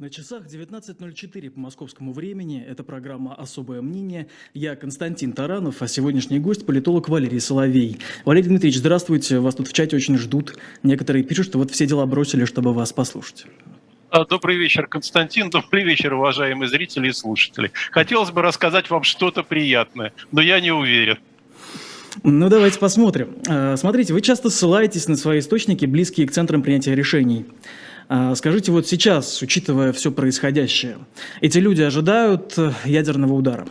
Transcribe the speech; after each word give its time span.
На 0.00 0.08
часах 0.08 0.44
19.04 0.46 1.50
по 1.50 1.60
московскому 1.60 2.14
времени. 2.14 2.64
Это 2.66 2.82
программа 2.82 3.34
«Особое 3.34 3.82
мнение». 3.82 4.28
Я 4.54 4.74
Константин 4.74 5.34
Таранов, 5.34 5.82
а 5.82 5.88
сегодняшний 5.88 6.38
гость– 6.38 6.64
политолог 6.66 7.10
Валерий 7.10 7.38
Соловей. 7.38 7.98
Валерий 8.24 8.48
Дмитриевич, 8.48 8.78
здравствуйте. 8.78 9.40
Вас 9.40 9.56
тут 9.56 9.68
в 9.68 9.74
чате 9.74 9.96
очень 9.96 10.16
ждут. 10.16 10.56
Некоторые 10.82 11.22
пишут, 11.22 11.48
что 11.48 11.58
вот 11.58 11.70
все 11.70 11.86
дела 11.86 12.06
бросили, 12.06 12.46
чтобы 12.46 12.72
вас 12.72 12.94
послушать. 12.94 13.44
А, 14.08 14.24
добрый 14.24 14.56
вечер, 14.56 14.86
Константин. 14.86 15.50
Добрый 15.50 15.84
вечер, 15.84 16.14
уважаемые 16.14 16.70
зрители 16.70 17.10
и 17.10 17.12
слушатели. 17.12 17.70
Хотелось 17.90 18.30
бы 18.30 18.40
рассказать 18.40 18.88
вам 18.88 19.02
что-то 19.02 19.42
приятное, 19.42 20.14
но 20.32 20.40
я 20.40 20.60
не 20.60 20.72
уверен. 20.72 21.18
Ну, 22.22 22.48
давайте 22.48 22.78
посмотрим. 22.78 23.36
А, 23.46 23.76
смотрите, 23.76 24.14
вы 24.14 24.22
часто 24.22 24.48
ссылаетесь 24.48 25.08
на 25.08 25.16
свои 25.16 25.40
источники, 25.40 25.84
близкие 25.84 26.26
к 26.26 26.32
центрам 26.32 26.62
принятия 26.62 26.94
решений. 26.94 27.44
А, 28.12 28.34
скажите, 28.34 28.72
вот 28.72 28.88
сейчас, 28.88 29.40
учитывая 29.40 29.92
все 29.92 30.10
происходящее, 30.10 30.98
эти 31.40 31.58
люди 31.58 31.82
ожидают 31.82 32.58
э, 32.58 32.72
ядерного 32.84 33.34
удара? 33.34 33.68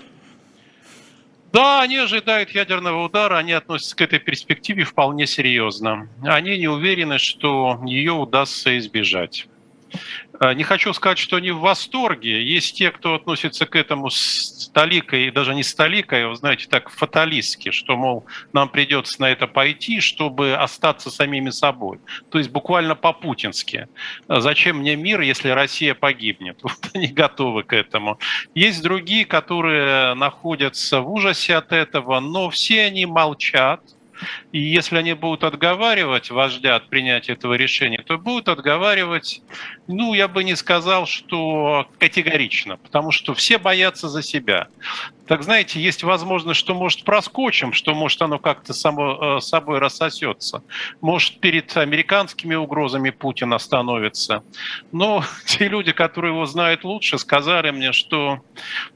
Да, 1.52 1.82
они 1.82 1.98
ожидают 1.98 2.50
ядерного 2.52 3.04
удара, 3.04 3.38
они 3.38 3.52
относятся 3.52 3.98
к 3.98 4.02
этой 4.02 4.18
перспективе 4.18 4.86
вполне 4.86 5.28
серьезно. 5.28 6.08
Они 6.24 6.58
не 6.58 6.70
уверены, 6.70 7.18
что 7.18 7.82
ее 7.86 8.14
удастся 8.14 8.78
избежать. 8.78 9.46
А, 10.40 10.54
не 10.54 10.64
хочу 10.64 10.94
сказать, 10.94 11.18
что 11.18 11.36
они 11.36 11.52
в 11.52 11.60
восторге. 11.60 12.44
Есть 12.44 12.78
те, 12.78 12.92
кто 12.92 13.16
относится 13.16 13.66
к 13.66 13.76
этому 13.76 14.10
с 14.10 14.70
толикой, 14.74 15.32
даже 15.32 15.54
не 15.54 15.64
с 15.64 15.76
толикой, 15.76 16.26
а, 16.26 16.30
вы 16.30 16.36
знаете, 16.36 16.68
так 16.70 16.90
фаталистски, 16.90 17.72
что, 17.72 17.98
мол, 17.98 18.26
нам 18.54 18.70
придется 18.70 19.22
на 19.22 19.30
это 19.30 19.48
пойти, 19.48 20.00
чтобы 20.00 20.54
остаться 20.54 21.12
самими 21.12 21.50
собой. 21.50 22.00
То 22.32 22.38
есть 22.38 22.52
буквально 22.52 22.96
по-путински. 22.96 23.90
А 24.28 24.40
зачем 24.40 24.78
мне 24.78 24.96
мир, 24.96 25.22
если 25.22 25.50
Россия 25.50 25.94
погибнет? 25.94 26.60
Вот 26.70 26.92
они 26.94 27.08
готовы 27.08 27.64
к 27.64 27.74
этому. 27.74 28.20
Есть 28.54 28.84
другие, 28.84 29.26
которые 29.26 30.14
находятся 30.14 31.02
в 31.02 31.12
ужасе 31.12 31.56
от 31.56 31.74
этого, 31.74 32.20
но 32.20 32.50
все 32.50 32.84
они 32.84 33.06
молчат, 33.06 33.82
и 34.52 34.60
если 34.60 34.98
они 34.98 35.14
будут 35.14 35.44
отговаривать 35.44 36.32
вождя 36.32 36.76
от 36.76 36.90
принятия 36.90 37.34
этого 37.34 37.54
решения, 37.54 38.04
то 38.06 38.18
будут 38.18 38.50
отговаривать, 38.50 39.42
ну, 39.88 40.14
я 40.14 40.28
бы 40.28 40.44
не 40.44 40.56
сказал, 40.56 41.06
что 41.06 41.88
категорично, 42.00 42.78
потому 42.78 43.12
что 43.12 43.34
все 43.34 43.58
боятся 43.58 44.10
за 44.10 44.22
себя 44.22 44.68
так 45.30 45.44
знаете, 45.44 45.80
есть 45.80 46.02
возможность, 46.02 46.60
что 46.60 46.74
может 46.74 47.04
проскочим, 47.04 47.72
что 47.72 47.94
может 47.94 48.20
оно 48.24 48.40
как-то 48.40 48.74
само 48.74 49.38
э, 49.38 49.42
собой 49.42 49.78
рассосется. 49.78 50.64
Может 51.02 51.40
перед 51.40 51.78
американскими 51.78 52.56
угрозами 52.56 53.12
Путин 53.12 53.54
остановится. 53.54 54.42
Но 54.92 55.24
те 55.46 55.68
люди, 55.68 55.92
которые 55.92 56.34
его 56.34 56.48
знают 56.48 56.84
лучше, 56.84 57.20
сказали 57.20 57.70
мне, 57.70 57.92
что, 57.92 58.40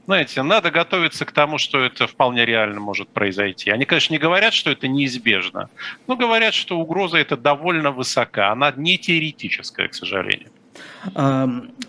знаете, 0.06 0.42
надо 0.42 0.72
готовиться 0.72 1.24
к 1.24 1.30
тому, 1.30 1.58
что 1.58 1.78
это 1.78 2.08
вполне 2.08 2.44
реально 2.44 2.80
может 2.80 3.10
произойти. 3.10 3.70
Они, 3.70 3.84
конечно, 3.84 4.12
не 4.12 4.18
говорят, 4.18 4.54
что 4.54 4.72
это 4.72 4.88
неизбежно, 4.88 5.70
но 6.08 6.16
говорят, 6.16 6.52
что 6.52 6.80
угроза 6.80 7.18
это 7.18 7.36
довольно 7.36 7.92
высока. 7.92 8.50
Она 8.50 8.72
не 8.74 8.98
теоретическая, 8.98 9.86
к 9.86 9.94
сожалению. 9.94 10.50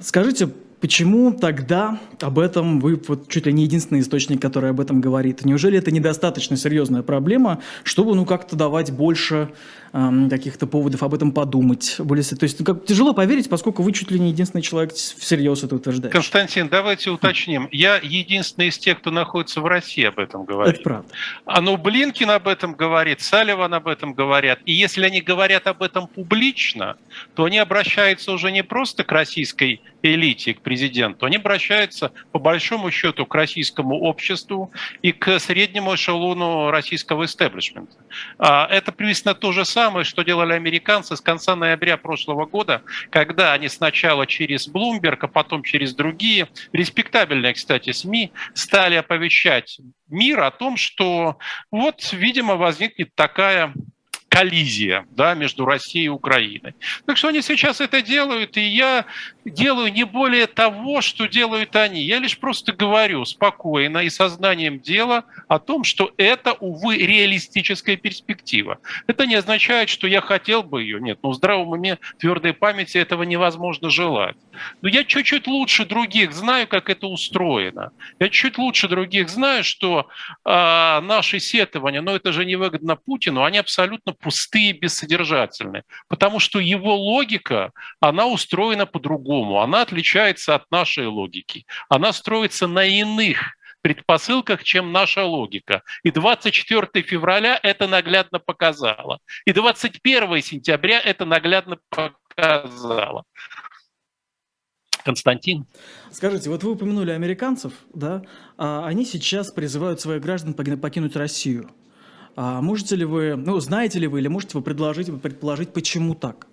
Скажите, 0.01 0.49
Почему 0.85 1.31
тогда 1.33 1.99
об 2.21 2.37
этом 2.37 2.79
вы 2.79 3.01
вот 3.07 3.27
чуть 3.27 3.47
ли 3.47 3.53
не 3.53 3.63
единственный 3.63 4.01
источник, 4.01 4.39
который 4.39 4.69
об 4.69 4.79
этом 4.79 5.01
говорит? 5.01 5.43
Неужели 5.43 5.79
это 5.79 5.89
недостаточно 5.89 6.57
серьезная 6.57 7.01
проблема, 7.01 7.59
чтобы 7.81 8.13
ну 8.15 8.23
как-то 8.23 8.55
давать 8.55 8.91
больше 8.91 9.49
э, 9.93 10.29
каких-то 10.29 10.67
поводов 10.67 11.01
об 11.01 11.15
этом 11.15 11.31
подумать? 11.31 11.95
Более, 11.97 12.23
то 12.23 12.43
есть 12.43 12.63
как, 12.63 12.85
тяжело 12.85 13.15
поверить, 13.15 13.49
поскольку 13.49 13.81
вы 13.81 13.93
чуть 13.93 14.11
ли 14.11 14.19
не 14.19 14.29
единственный 14.29 14.61
человек 14.61 14.93
всерьез 14.93 15.63
это 15.63 15.75
утверждает. 15.75 16.13
Константин, 16.13 16.69
давайте 16.69 17.09
уточним. 17.09 17.67
Я 17.71 17.95
единственный 17.97 18.67
из 18.67 18.77
тех, 18.77 18.99
кто 18.99 19.09
находится 19.09 19.61
в 19.61 19.65
России, 19.65 20.03
об 20.03 20.19
этом 20.19 20.45
говорит. 20.45 20.75
Это 20.75 20.83
правда. 20.83 21.09
А 21.45 21.61
ну 21.61 21.77
Блинкин 21.77 22.29
об 22.29 22.47
этом 22.47 22.75
говорит, 22.75 23.21
Салливан 23.21 23.73
об 23.73 23.87
этом 23.87 24.13
говорят. 24.13 24.59
И 24.65 24.73
если 24.73 25.03
они 25.03 25.21
говорят 25.21 25.65
об 25.65 25.81
этом 25.81 26.05
публично, 26.05 26.95
то 27.33 27.45
они 27.45 27.57
обращаются 27.57 28.31
уже 28.31 28.51
не 28.51 28.63
просто 28.63 29.03
к 29.03 29.11
российской 29.11 29.81
элите, 30.13 30.53
к 30.53 30.61
президенту, 30.61 30.74
они 31.25 31.37
обращаются 31.37 32.11
по 32.31 32.39
большому 32.39 32.91
счету 32.91 33.25
к 33.25 33.35
российскому 33.35 34.01
обществу 34.01 34.71
и 35.01 35.11
к 35.11 35.39
среднему 35.39 35.95
эшелону 35.95 36.71
российского 36.71 37.25
истеблишмента. 37.25 37.95
А, 38.37 38.67
это 38.69 38.91
приблизительно 38.91 39.35
то 39.35 39.51
же 39.51 39.65
самое, 39.65 40.03
что 40.05 40.23
делали 40.23 40.53
американцы 40.53 41.15
с 41.15 41.21
конца 41.21 41.55
ноября 41.55 41.97
прошлого 41.97 42.45
года, 42.45 42.81
когда 43.09 43.53
они 43.53 43.69
сначала 43.69 44.27
через 44.27 44.67
Bloomberg, 44.67 45.19
а 45.21 45.27
потом 45.27 45.63
через 45.63 45.93
другие, 45.93 46.47
респектабельные, 46.73 47.53
кстати, 47.53 47.91
СМИ, 47.91 48.31
стали 48.53 48.95
оповещать 48.95 49.79
мир 50.09 50.41
о 50.41 50.51
том, 50.51 50.77
что 50.77 51.37
вот, 51.71 52.13
видимо, 52.13 52.55
возникнет 52.55 53.13
такая 53.15 53.73
коллизия 54.35 55.05
да, 55.11 55.33
между 55.33 55.65
Россией 55.65 56.05
и 56.05 56.09
Украиной. 56.09 56.75
Так 57.05 57.15
что 57.15 57.29
они 57.29 57.41
сейчас 57.41 57.79
это 57.79 58.01
делают, 58.01 58.57
и 58.57 58.61
я 58.61 59.05
делаю 59.45 59.93
не 59.93 60.03
более 60.03 60.47
того, 60.47 61.01
что 61.01 61.27
делают 61.27 61.75
они. 61.75 62.01
Я 62.01 62.19
лишь 62.19 62.37
просто 62.37 62.73
говорю 62.73 63.25
спокойно 63.25 63.99
и 63.99 64.09
сознанием 64.09 64.79
дела 64.79 65.25
о 65.47 65.59
том, 65.59 65.83
что 65.83 66.11
это, 66.17 66.53
увы, 66.53 66.97
реалистическая 66.97 67.95
перспектива. 67.95 68.79
Это 69.07 69.25
не 69.25 69.35
означает, 69.35 69.89
что 69.89 70.07
я 70.07 70.21
хотел 70.21 70.63
бы 70.63 70.81
ее. 70.81 70.99
Нет, 70.99 71.19
ну 71.21 71.29
в 71.29 71.35
здравом 71.35 71.69
уме, 71.69 71.99
твердой 72.17 72.53
памяти 72.53 72.97
этого 72.97 73.23
невозможно 73.23 73.89
желать. 73.89 74.35
Но 74.81 74.89
я 74.89 75.03
чуть-чуть 75.03 75.47
лучше 75.47 75.85
других 75.85 76.33
знаю, 76.33 76.67
как 76.67 76.89
это 76.89 77.07
устроено. 77.07 77.91
Я 78.19 78.29
чуть 78.29 78.57
лучше 78.57 78.87
других 78.87 79.29
знаю, 79.29 79.63
что 79.63 80.07
э, 80.43 80.49
наши 81.01 81.39
сетования, 81.39 82.01
но 82.01 82.15
это 82.15 82.31
же 82.31 82.45
невыгодно 82.45 82.95
Путину, 82.95 83.43
они 83.43 83.57
абсолютно 83.57 84.13
пустые, 84.13 84.73
бессодержательные, 84.73 85.83
потому 86.07 86.39
что 86.39 86.59
его 86.59 86.95
логика, 86.95 87.71
она 87.99 88.25
устроена 88.25 88.85
по-другому, 88.85 89.34
она 89.59 89.81
отличается 89.81 90.55
от 90.55 90.69
нашей 90.71 91.07
логики, 91.07 91.65
она 91.89 92.13
строится 92.13 92.67
на 92.67 92.85
иных 92.85 93.55
предпосылках, 93.81 94.63
чем 94.63 94.91
наша 94.91 95.25
логика. 95.25 95.83
И 96.01 96.09
24 96.09 97.05
февраля 97.05 97.59
это 97.61 97.87
наглядно 97.87 98.39
показало. 98.39 99.19
И 99.45 99.53
21 99.53 100.41
сентября 100.41 100.99
это 100.99 101.25
наглядно 101.25 101.77
показало. 101.89 103.25
Константин. 105.03 105.67
Скажите, 106.11 106.49
вот 106.49 106.63
вы 106.63 106.71
упомянули 106.71 107.11
американцев, 107.11 107.73
да? 107.93 108.23
А 108.57 108.87
они 108.87 109.05
сейчас 109.05 109.51
призывают 109.51 110.01
своих 110.01 110.19
граждан 110.19 110.55
покинуть 110.55 111.15
Россию. 111.15 111.69
А 112.35 112.61
можете 112.61 112.95
ли 112.95 113.05
вы, 113.05 113.35
ну, 113.35 113.59
знаете 113.59 113.99
ли 113.99 114.07
вы 114.07 114.19
или 114.19 114.27
можете 114.27 114.57
вы 114.57 114.63
предложить, 114.63 115.11
предположить, 115.21 115.73
почему 115.73 116.15
так? 116.15 116.47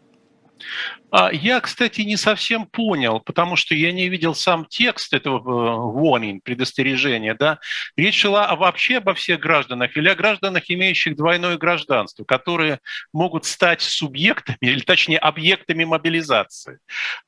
А, 1.11 1.31
я, 1.31 1.61
кстати, 1.61 2.01
не 2.01 2.17
совсем 2.17 2.65
понял, 2.67 3.21
потому 3.21 3.55
что 3.55 3.75
я 3.75 3.93
не 3.93 4.09
видел 4.09 4.35
сам 4.35 4.65
текст 4.65 5.13
этого 5.13 5.39
э, 5.39 6.01
warning, 6.01 6.41
предостережения. 6.43 7.35
Да? 7.35 7.59
Речь 7.97 8.23
шла 8.23 8.55
вообще 8.57 8.97
обо 8.97 9.13
всех 9.13 9.39
гражданах 9.41 9.95
или 9.97 10.09
о 10.09 10.15
гражданах, 10.15 10.65
имеющих 10.69 11.17
двойное 11.17 11.59
гражданство, 11.59 12.25
которые 12.25 12.81
могут 13.13 13.45
стать 13.45 13.83
субъектами, 13.83 14.57
или 14.63 14.81
точнее 14.81 15.19
объектами 15.19 15.85
мобилизации. 15.85 16.79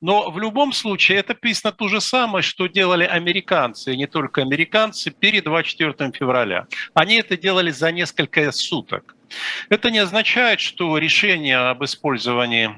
Но 0.01 0.31
в 0.31 0.39
любом 0.39 0.73
случае 0.73 1.19
это 1.19 1.35
писано 1.35 1.73
то 1.73 1.89
же 1.89 2.01
самое, 2.01 2.43
что 2.43 2.67
делали 2.67 3.05
американцы, 3.05 3.93
и 3.93 3.97
не 3.99 4.07
только 4.07 4.41
американцы, 4.41 5.11
перед 5.11 5.45
24 5.45 6.13
февраля. 6.13 6.67
Они 6.95 7.17
это 7.17 7.37
делали 7.37 7.71
за 7.71 7.93
несколько 7.93 8.51
суток. 8.51 9.15
Это 9.69 9.91
не 9.91 9.99
означает, 9.99 10.61
что 10.61 10.99
решение 10.99 11.57
об 11.57 11.85
использовании 11.85 12.71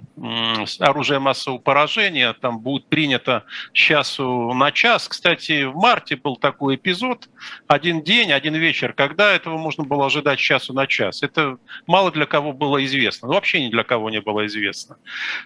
оружия 0.81 1.21
массового 1.21 1.59
поражения 1.59 2.33
там 2.35 2.61
будет 2.61 2.87
принято 2.87 3.45
часу 3.73 4.53
на 4.55 4.73
час. 4.73 5.09
Кстати, 5.09 5.65
в 5.65 5.75
марте 5.77 6.17
был 6.17 6.37
такой 6.37 6.77
эпизод, 6.77 7.29
один 7.67 8.03
день, 8.03 8.33
один 8.33 8.55
вечер, 8.55 8.93
когда 8.93 9.33
этого 9.33 9.59
можно 9.59 9.85
было 9.85 10.07
ожидать 10.07 10.39
часу 10.39 10.73
на 10.73 10.87
час. 10.87 11.23
Это 11.23 11.59
мало 11.87 12.11
для 12.11 12.27
кого 12.27 12.53
было 12.53 12.85
известно, 12.85 13.29
вообще 13.29 13.65
ни 13.65 13.71
для 13.71 13.85
кого 13.85 14.11
не 14.11 14.21
было 14.21 14.47
известно. 14.47 14.97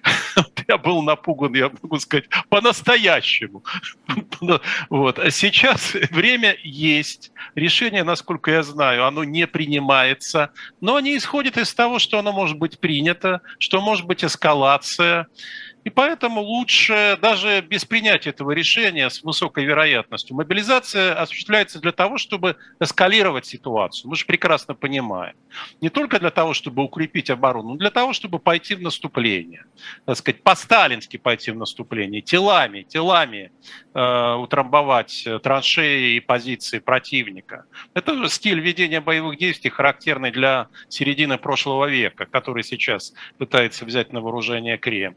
Я 0.71 0.79
был 0.79 1.03
напуган, 1.03 1.53
я 1.55 1.69
могу 1.83 1.99
сказать, 1.99 2.27
по-настоящему. 2.49 3.65
Вот. 4.89 5.19
Сейчас 5.31 5.95
время 6.11 6.57
есть, 6.63 7.33
решение, 7.57 8.05
насколько 8.05 8.51
я 8.53 8.63
знаю, 8.63 9.05
оно 9.05 9.25
не 9.25 9.47
принимается, 9.47 10.51
но 10.81 10.95
они 10.97 11.17
исходят 11.17 11.57
из 11.57 11.75
того, 11.75 11.99
что 11.99 12.19
оно 12.19 12.33
может 12.33 12.57
быть 12.57 12.79
принято, 12.79 13.41
что 13.59 13.81
может 13.81 14.07
быть 14.07 14.25
эскалация. 14.25 15.27
И 15.85 15.91
поэтому 15.91 16.41
лучше 16.41 17.19
даже 17.23 17.63
без 17.63 17.85
принятия 17.85 18.31
этого 18.31 18.51
решения 18.51 19.09
с 19.09 19.23
высокой 19.23 19.65
вероятностью. 19.65 20.37
Мобилизация 20.37 21.15
осуществляется 21.15 21.81
для 21.81 21.93
того, 21.93 22.19
чтобы 22.19 22.57
эскалировать 22.81 23.47
ситуацию. 23.47 24.11
Мы 24.11 24.17
же 24.17 24.27
прекрасно 24.27 24.75
понимаем. 24.75 25.37
Не 25.81 25.89
только 25.89 26.19
для 26.19 26.31
того, 26.31 26.53
чтобы 26.53 26.83
укрепить 26.83 27.31
оборону, 27.31 27.71
но 27.71 27.77
для 27.77 27.91
того, 27.91 28.13
чтобы 28.13 28.39
пойти 28.39 28.75
в 28.75 28.83
наступление. 28.83 29.65
Так 30.05 30.17
сказать, 30.17 30.43
по-сталински 30.43 31.17
пойти 31.17 31.51
в 31.51 31.57
наступление. 31.57 32.21
Телами, 32.21 32.83
телами 32.83 33.51
э, 33.95 34.35
утрамбовать 34.35 35.27
траншеи 35.43 36.17
и 36.17 36.21
позиции 36.21 36.79
противника. 36.79 37.65
Это 37.95 38.29
стиль 38.29 38.61
ведения 38.61 39.01
боевых 39.01 39.39
действий, 39.39 39.71
характерный 39.71 40.31
для 40.31 40.69
середины 40.89 41.39
прошлого 41.39 41.87
века, 41.87 42.27
который 42.27 42.63
сейчас 42.65 43.15
пытается 43.39 43.85
взять 43.85 44.13
на 44.13 44.21
вооружение 44.21 44.77
Кремль. 44.77 45.17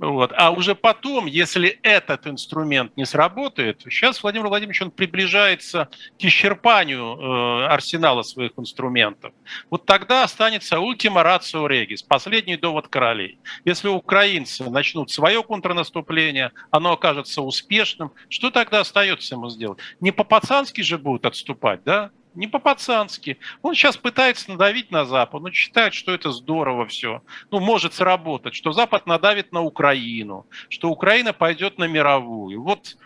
Вот. 0.00 0.32
А 0.36 0.50
уже 0.50 0.74
потом, 0.74 1.26
если 1.26 1.78
этот 1.82 2.26
инструмент 2.26 2.96
не 2.96 3.04
сработает, 3.04 3.82
сейчас 3.82 4.22
Владимир 4.22 4.48
Владимирович 4.48 4.82
он 4.82 4.90
приближается 4.90 5.88
к 6.18 6.24
исчерпанию 6.24 7.16
э, 7.16 7.66
арсенала 7.66 8.22
своих 8.22 8.52
инструментов. 8.56 9.32
Вот 9.70 9.86
тогда 9.86 10.24
останется 10.24 10.80
ультима 10.80 11.22
рацио 11.22 11.66
регис, 11.66 12.02
последний 12.02 12.56
довод 12.56 12.88
королей. 12.88 13.38
Если 13.64 13.88
украинцы 13.88 14.68
начнут 14.68 15.10
свое 15.10 15.42
контрнаступление, 15.42 16.52
оно 16.70 16.92
окажется 16.92 17.42
успешным, 17.42 18.12
что 18.28 18.50
тогда 18.50 18.80
остается 18.80 19.34
ему 19.34 19.48
сделать? 19.48 19.78
Не 20.00 20.10
по-пацански 20.10 20.80
же 20.80 20.98
будут 20.98 21.24
отступать, 21.26 21.84
да? 21.84 22.10
Не 22.34 22.46
по-пацански. 22.46 23.38
Он 23.62 23.74
сейчас 23.74 23.96
пытается 23.96 24.50
надавить 24.50 24.90
на 24.90 25.04
Запад, 25.04 25.42
он 25.42 25.52
считает, 25.52 25.94
что 25.94 26.12
это 26.12 26.30
здорово 26.30 26.86
все. 26.86 27.22
Ну, 27.50 27.60
может 27.60 27.94
сработать, 27.94 28.54
что 28.54 28.72
Запад 28.72 29.06
надавит 29.06 29.52
на 29.52 29.62
Украину, 29.62 30.46
что 30.68 30.90
Украина 30.90 31.32
пойдет 31.32 31.78
на 31.78 31.84
мировую. 31.84 32.62
Вот 32.62 32.96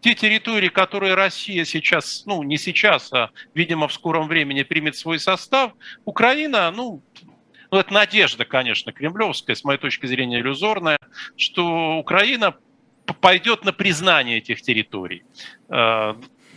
те 0.00 0.14
территории, 0.14 0.68
которые 0.68 1.14
Россия 1.14 1.64
сейчас, 1.64 2.24
ну, 2.26 2.42
не 2.42 2.58
сейчас, 2.58 3.12
а, 3.12 3.30
видимо, 3.54 3.88
в 3.88 3.92
скором 3.92 4.28
времени 4.28 4.62
примет 4.62 4.96
свой 4.96 5.18
состав, 5.18 5.72
Украина, 6.04 6.70
ну, 6.70 7.02
ну, 7.70 7.78
это 7.78 7.92
надежда, 7.92 8.44
конечно, 8.44 8.92
кремлевская, 8.92 9.56
с 9.56 9.64
моей 9.64 9.78
точки 9.78 10.06
зрения, 10.06 10.38
иллюзорная, 10.38 10.98
что 11.36 11.98
Украина 11.98 12.54
пойдет 13.20 13.64
на 13.64 13.72
признание 13.72 14.38
этих 14.38 14.62
территорий. 14.62 15.24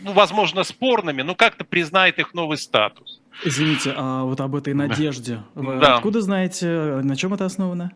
Ну, 0.01 0.13
возможно, 0.13 0.63
спорными, 0.63 1.21
но 1.21 1.35
как-то 1.35 1.63
признает 1.63 2.19
их 2.19 2.33
новый 2.33 2.57
статус. 2.57 3.21
Извините, 3.43 3.93
а 3.95 4.23
вот 4.23 4.39
об 4.41 4.55
этой 4.55 4.73
надежде 4.73 5.39
вы 5.55 5.79
да. 5.79 5.95
откуда 5.95 6.21
знаете, 6.21 7.01
на 7.03 7.15
чем 7.15 7.33
это 7.33 7.45
основано? 7.45 7.91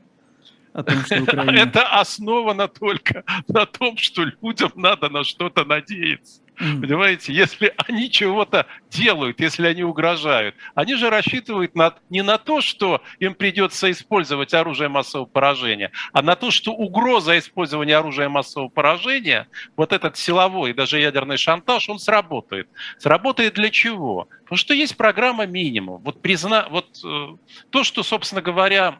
О 0.74 0.84
том, 0.84 0.98
что 1.06 1.22
Украина... 1.22 1.52
Это 1.52 1.86
основано 1.86 2.68
только 2.68 3.24
на 3.48 3.66
том, 3.68 3.96
что 3.98 4.24
людям 4.24 4.72
надо 4.76 5.08
на 5.10 5.24
что-то 5.24 5.66
надеяться. 5.66 6.42
Mm. 6.60 6.82
Понимаете, 6.82 7.34
если 7.34 7.74
они 7.88 8.10
чего-то 8.12 8.68
делают, 8.90 9.40
если 9.40 9.68
они 9.68 9.84
угрожают, 9.84 10.56
они 10.76 10.96
же 10.96 11.10
рассчитывают 11.10 11.76
на, 11.76 11.96
не 12.10 12.22
на 12.22 12.38
то, 12.38 12.62
что 12.62 13.02
им 13.20 13.34
придется 13.34 13.90
использовать 13.92 14.54
оружие 14.54 14.90
массового 14.90 15.26
поражения, 15.26 15.92
а 16.12 16.22
на 16.22 16.36
то, 16.36 16.52
что 16.52 16.72
угроза 16.72 17.38
использования 17.38 17.98
оружия 17.98 18.30
массового 18.30 18.70
поражения, 18.70 19.48
вот 19.76 19.94
этот 19.94 20.18
силовой 20.18 20.74
даже 20.74 21.00
ядерный 21.00 21.38
шантаж, 21.38 21.90
он 21.90 22.00
сработает. 22.00 22.68
Сработает 23.00 23.56
для 23.56 23.70
чего? 23.70 24.28
Потому 24.44 24.58
что 24.58 24.74
есть 24.74 24.98
программа 24.98 25.46
минимум. 25.48 26.02
Вот, 26.04 26.22
призна... 26.22 26.68
вот 26.70 27.00
э, 27.04 27.28
то, 27.72 27.84
что, 27.84 28.04
собственно 28.04 28.42
говоря, 28.42 29.00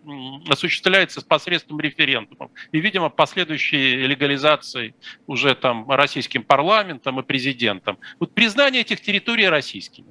осуществляется 0.50 1.22
посредством 1.22 1.80
референдумов 1.80 2.50
и, 2.72 2.80
видимо, 2.80 3.10
последующей 3.10 4.08
легализации 4.08 4.96
уже 5.28 5.54
там 5.54 5.90
российским 5.90 6.44
парламентом 6.44 7.20
и 7.20 7.24
президентом. 7.24 7.43
Вот 8.20 8.34
признание 8.34 8.82
этих 8.82 9.02
территорий 9.02 9.48
российскими. 9.48 10.08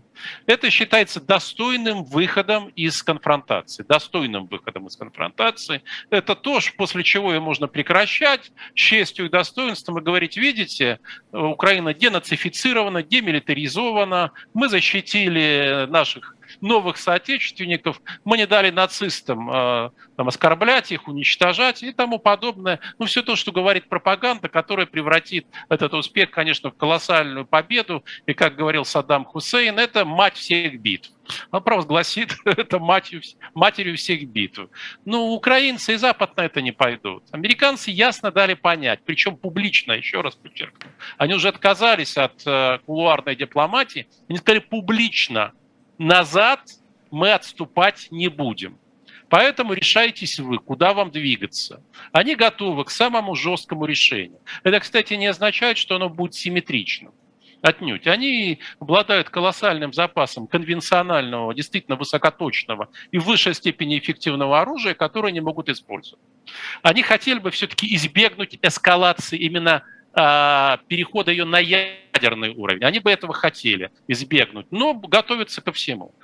Это 0.46 0.70
считается 0.70 1.20
достойным 1.20 2.04
выходом 2.04 2.68
из 2.68 3.02
конфронтации. 3.02 3.84
Достойным 3.88 4.46
выходом 4.46 4.86
из 4.86 4.96
конфронтации. 4.96 5.82
Это 6.10 6.34
то, 6.34 6.60
после 6.76 7.02
чего 7.02 7.32
ее 7.32 7.40
можно 7.40 7.66
прекращать 7.66 8.52
честью 8.74 9.26
и 9.26 9.28
достоинством 9.28 9.98
и 9.98 10.02
говорить, 10.02 10.36
видите, 10.36 11.00
Украина 11.32 11.94
денацифицирована, 11.94 13.02
демилитаризована, 13.02 14.32
мы 14.54 14.68
защитили 14.68 15.86
наших 15.88 16.36
новых 16.60 16.96
соотечественников, 16.96 18.00
мы 18.24 18.36
не 18.36 18.46
дали 18.46 18.70
нацистам 18.70 19.50
э, 19.50 19.90
там, 20.16 20.28
оскорблять 20.28 20.92
их, 20.92 21.08
уничтожать 21.08 21.82
и 21.82 21.92
тому 21.92 22.18
подобное. 22.18 22.80
Ну, 22.98 23.06
все 23.06 23.22
то, 23.22 23.36
что 23.36 23.52
говорит 23.52 23.88
пропаганда, 23.88 24.48
которая 24.48 24.86
превратит 24.86 25.46
этот 25.68 25.94
успех, 25.94 26.30
конечно, 26.30 26.70
в 26.70 26.76
колоссальную 26.76 27.46
победу. 27.46 28.04
И, 28.26 28.34
как 28.34 28.56
говорил 28.56 28.84
Саддам 28.84 29.24
Хусейн, 29.24 29.78
это 29.78 30.04
мать 30.04 30.36
всех 30.36 30.80
битв. 30.80 31.10
Он 31.50 31.62
провозгласит 31.62 32.34
это 32.44 32.78
матерью, 32.78 33.22
матерью 33.54 33.96
всех 33.96 34.26
битв. 34.28 34.68
Ну, 35.04 35.32
украинцы 35.32 35.94
и 35.94 35.96
Запад 35.96 36.36
на 36.36 36.42
это 36.42 36.60
не 36.62 36.72
пойдут. 36.72 37.24
Американцы 37.30 37.90
ясно 37.90 38.30
дали 38.30 38.54
понять, 38.54 39.00
причем 39.04 39.36
публично, 39.36 39.92
еще 39.92 40.20
раз 40.20 40.34
подчеркну. 40.34 40.90
Они 41.18 41.34
уже 41.34 41.48
отказались 41.48 42.16
от 42.16 42.42
э, 42.46 42.78
кулуарной 42.86 43.36
дипломатии. 43.36 44.08
Они 44.28 44.38
сказали 44.38 44.60
публично, 44.60 45.52
назад 45.98 46.60
мы 47.10 47.32
отступать 47.32 48.08
не 48.10 48.28
будем. 48.28 48.78
Поэтому 49.28 49.72
решайтесь 49.72 50.38
вы, 50.38 50.58
куда 50.58 50.92
вам 50.92 51.10
двигаться. 51.10 51.82
Они 52.12 52.34
готовы 52.34 52.84
к 52.84 52.90
самому 52.90 53.34
жесткому 53.34 53.86
решению. 53.86 54.40
Это, 54.62 54.78
кстати, 54.80 55.14
не 55.14 55.26
означает, 55.26 55.78
что 55.78 55.96
оно 55.96 56.10
будет 56.10 56.34
симметричным. 56.34 57.14
Отнюдь. 57.62 58.06
Они 58.08 58.58
обладают 58.78 59.30
колоссальным 59.30 59.92
запасом 59.92 60.48
конвенционального, 60.48 61.54
действительно 61.54 61.96
высокоточного 61.96 62.90
и 63.10 63.18
в 63.18 63.24
высшей 63.24 63.54
степени 63.54 63.98
эффективного 63.98 64.60
оружия, 64.60 64.94
которое 64.94 65.28
они 65.28 65.40
могут 65.40 65.68
использовать. 65.68 66.22
Они 66.82 67.02
хотели 67.02 67.38
бы 67.38 67.50
все-таки 67.52 67.94
избегнуть 67.94 68.58
эскалации 68.60 69.38
именно 69.38 69.84
перехода 70.14 71.30
ее 71.30 71.44
на 71.44 71.58
ядерный 71.58 72.50
уровень. 72.54 72.84
Они 72.84 72.98
бы 72.98 73.10
этого 73.10 73.32
хотели 73.32 73.90
избегнуть, 74.08 74.66
но 74.70 74.94
готовятся 74.94 75.60
ко 75.60 75.72
всему. 75.72 76.14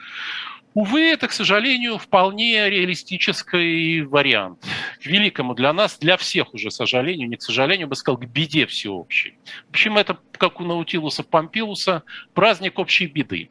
Увы, 0.74 1.00
это, 1.00 1.26
к 1.26 1.32
сожалению, 1.32 1.98
вполне 1.98 2.68
реалистический 2.70 4.02
вариант. 4.02 4.64
К 5.02 5.06
великому 5.06 5.54
для 5.54 5.72
нас, 5.72 5.98
для 5.98 6.16
всех 6.16 6.54
уже, 6.54 6.68
к 6.68 6.72
сожалению, 6.72 7.28
не 7.28 7.36
к 7.36 7.42
сожалению, 7.42 7.88
бы 7.88 7.96
сказал, 7.96 8.18
к 8.18 8.26
беде 8.26 8.66
всеобщей. 8.66 9.38
Общем, 9.70 9.96
это, 9.96 10.18
как 10.32 10.60
у 10.60 10.64
Наутилуса 10.64 11.24
Помпилуса, 11.24 12.04
праздник 12.34 12.78
общей 12.78 13.06
беды. 13.06 13.50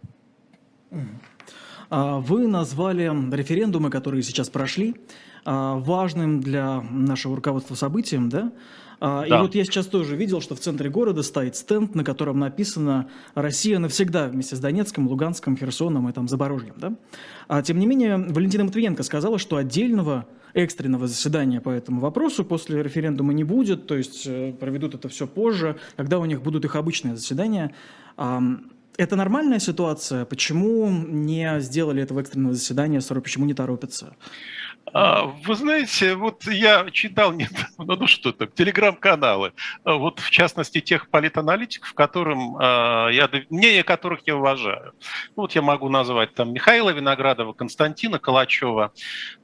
А 1.90 2.18
вы 2.20 2.48
назвали 2.48 3.10
референдумы, 3.36 3.90
которые 3.90 4.22
сейчас 4.22 4.50
прошли, 4.50 4.96
а, 5.46 5.76
важным 5.76 6.42
для 6.42 6.82
нашего 6.82 7.36
руководства 7.36 7.76
событием, 7.76 8.30
да? 8.30 8.52
А, 9.00 9.28
да. 9.28 9.38
И 9.38 9.42
вот 9.42 9.54
я 9.56 9.64
сейчас 9.64 9.86
тоже 9.86 10.16
видел, 10.16 10.42
что 10.42 10.56
в 10.56 10.60
центре 10.60 10.90
города 10.90 11.22
стоит 11.22 11.56
стенд, 11.56 11.94
на 11.94 12.04
котором 12.04 12.40
написано 12.40 13.10
«Россия 13.36 13.78
навсегда» 13.80 14.28
вместе 14.28 14.56
с 14.56 14.60
Донецком, 14.60 15.08
Луганском, 15.08 15.56
Херсоном 15.56 16.10
и 16.10 16.14
там 16.14 16.28
Запорожьем. 16.28 16.74
Да? 16.78 16.96
А, 17.48 17.62
тем 17.62 17.80
не 17.80 17.86
менее, 17.86 18.18
Валентина 18.18 18.64
Матвиенко 18.64 19.04
сказала, 19.04 19.38
что 19.38 19.58
отдельного 19.58 20.26
экстренного 20.54 21.08
заседания 21.08 21.62
по 21.62 21.70
этому 21.70 22.02
вопросу 22.02 22.44
после 22.44 22.82
референдума 22.82 23.34
не 23.34 23.44
будет, 23.44 23.86
то 23.86 23.96
есть 23.96 24.26
э, 24.26 24.54
проведут 24.54 24.96
это 24.96 25.08
все 25.10 25.28
позже, 25.28 25.76
когда 25.96 26.18
у 26.18 26.26
них 26.26 26.42
будут 26.42 26.66
их 26.66 26.76
обычные 26.76 27.16
заседания. 27.16 27.74
Это 28.98 29.16
нормальная 29.16 29.60
ситуация? 29.60 30.26
Почему 30.26 30.90
не 30.90 31.60
сделали 31.60 32.02
этого 32.02 32.20
экстренного 32.22 32.56
заседания, 32.56 33.00
почему 33.22 33.46
не 33.46 33.54
торопятся? 33.54 34.16
А, 34.94 35.24
вы 35.24 35.56
знаете, 35.56 36.16
вот 36.16 36.46
я 36.46 36.90
читал 36.92 37.34
недавно, 37.34 37.68
ну 37.96 38.08
что 38.08 38.32
там, 38.32 38.48
телеграм-каналы, 38.50 39.54
а, 39.84 39.96
вот 39.96 40.20
в 40.20 40.30
частности 40.30 40.80
тех 40.80 41.10
политаналитиков, 41.10 41.94
которым 41.94 42.58
а, 42.58 43.10
я, 43.10 43.30
мнение 43.50 43.84
которых 43.84 44.22
я 44.26 44.38
уважаю. 44.38 44.94
Ну, 45.36 45.44
вот 45.44 45.54
я 45.54 45.62
могу 45.62 45.90
назвать 45.90 46.34
там 46.34 46.54
Михаила 46.54 46.92
Виноградова, 46.92 47.54
Константина 47.54 48.20
Калачева. 48.20 48.94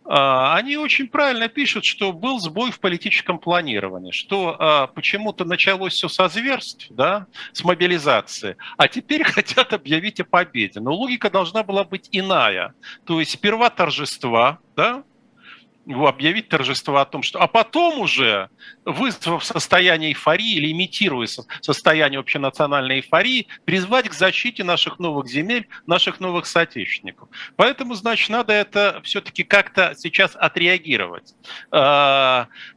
Они 0.05 0.75
очень 0.75 1.07
правильно 1.07 1.47
пишут, 1.47 1.85
что 1.85 2.11
был 2.11 2.37
сбой 2.39 2.71
в 2.71 2.81
политическом 2.81 3.39
планировании, 3.39 4.11
что 4.11 4.91
почему-то 4.95 5.45
началось 5.45 5.93
все 5.93 6.09
со 6.09 6.27
зверств, 6.27 6.87
да, 6.89 7.27
с 7.53 7.63
мобилизации, 7.63 8.57
а 8.75 8.89
теперь 8.89 9.23
хотят 9.23 9.71
объявить 9.71 10.19
о 10.19 10.25
победе. 10.25 10.81
Но 10.81 10.93
логика 10.93 11.29
должна 11.29 11.63
была 11.63 11.85
быть 11.85 12.09
иная. 12.11 12.73
То 13.05 13.21
есть 13.21 13.31
сперва 13.31 13.69
торжества, 13.69 14.59
да, 14.75 15.03
объявить 15.87 16.49
торжество 16.49 16.97
о 16.97 17.05
том, 17.05 17.23
что... 17.23 17.41
А 17.41 17.47
потом 17.47 17.99
уже, 17.99 18.49
вызвав 18.85 19.43
состояние 19.43 20.11
эйфории 20.11 20.55
или 20.55 20.71
имитируя 20.71 21.27
состояние 21.61 22.19
общенациональной 22.19 22.97
эйфории, 22.97 23.47
призвать 23.65 24.09
к 24.09 24.13
защите 24.13 24.63
наших 24.63 24.99
новых 24.99 25.27
земель, 25.27 25.67
наших 25.85 26.19
новых 26.19 26.45
соотечественников. 26.45 27.29
Поэтому, 27.55 27.95
значит, 27.95 28.29
надо 28.29 28.53
это 28.53 29.01
все-таки 29.03 29.43
как-то 29.43 29.93
сейчас 29.97 30.35
отреагировать. 30.35 31.33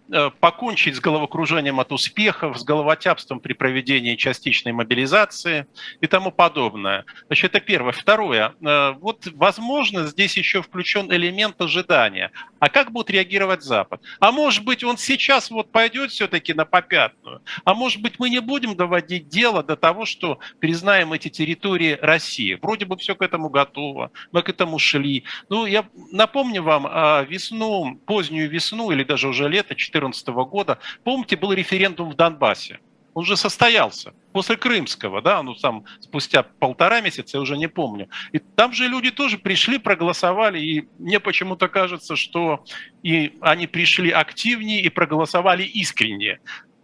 Э, 0.09 0.31
покончить 0.39 0.95
с 0.95 1.01
головокружением 1.01 1.81
от 1.81 1.91
успехов, 1.91 2.57
с 2.59 2.63
головотяпством 2.63 3.41
при 3.41 3.55
проведении 3.55 4.15
частичной 4.15 4.71
мобилизации 4.71 5.67
и 6.01 6.07
тому 6.07 6.31
подобное. 6.31 7.05
Значит, 7.27 7.57
это 7.57 7.61
первое. 7.61 7.91
Второе. 7.91 8.55
Э, 8.65 8.93
вот, 9.01 9.27
возможно, 9.35 10.07
здесь 10.07 10.37
еще 10.37 10.63
включен 10.63 11.13
элемент 11.13 11.61
ожидания. 11.61 12.31
А 12.61 12.69
как 12.69 12.93
будет 12.93 13.11
реагировать 13.11 13.63
Запад? 13.63 14.01
А 14.21 14.31
может 14.31 14.65
быть, 14.65 14.85
он 14.85 14.97
сейчас 14.97 15.51
вот 15.51 15.73
пойдет 15.73 16.13
все-таки 16.13 16.55
на 16.55 16.65
попятную? 16.65 17.43
А 17.65 17.75
может 17.75 18.01
быть, 18.01 18.21
мы 18.21 18.31
не 18.31 18.41
будем 18.41 18.77
доводить 18.77 19.29
дело 19.29 19.65
до 19.65 19.75
того, 19.75 20.05
что 20.05 20.39
признаем 20.61 21.15
эти 21.15 21.31
территории 21.31 21.99
России? 22.01 22.57
Вроде 22.63 22.87
бы 22.87 22.97
все 22.97 23.17
к 23.17 23.23
этому 23.23 23.49
готово, 23.49 24.13
мы 24.31 24.43
к 24.43 24.51
этому 24.51 24.79
шли. 24.79 25.25
Ну, 25.49 25.67
я 25.67 25.85
напомню 26.13 26.63
вам, 26.63 26.87
а, 26.89 27.23
весну, 27.25 28.01
позднюю 28.07 28.49
весну 28.49 28.93
или 28.93 29.03
даже 29.03 29.27
уже 29.27 29.49
лето 29.49 29.75
2014 30.01 30.29
года, 30.51 30.79
помните, 31.05 31.37
был 31.37 31.53
референдум 31.53 32.11
в 32.11 32.17
Донбассе. 32.17 32.81
Он 33.15 33.23
уже 33.23 33.37
состоялся 33.37 34.13
после 34.33 34.59
Крымского, 34.59 35.23
да, 35.23 35.43
ну 35.43 35.55
там 35.55 35.87
спустя 36.01 36.43
полтора 36.43 37.01
месяца, 37.01 37.39
я 37.39 37.41
уже 37.41 37.57
не 37.57 37.67
помню. 37.67 38.11
И 38.33 38.39
там 38.39 38.75
же 38.75 38.89
люди 38.89 39.11
тоже 39.11 39.39
пришли, 39.39 39.79
проголосовали, 39.79 40.61
и 40.61 40.89
мне 40.99 41.19
почему-то 41.19 41.69
кажется, 41.69 42.15
что 42.15 42.63
и 43.03 43.33
они 43.41 43.67
пришли 43.67 44.11
активнее 44.11 44.83
и 44.83 44.91
проголосовали 44.91 45.63
искренне. 45.63 46.41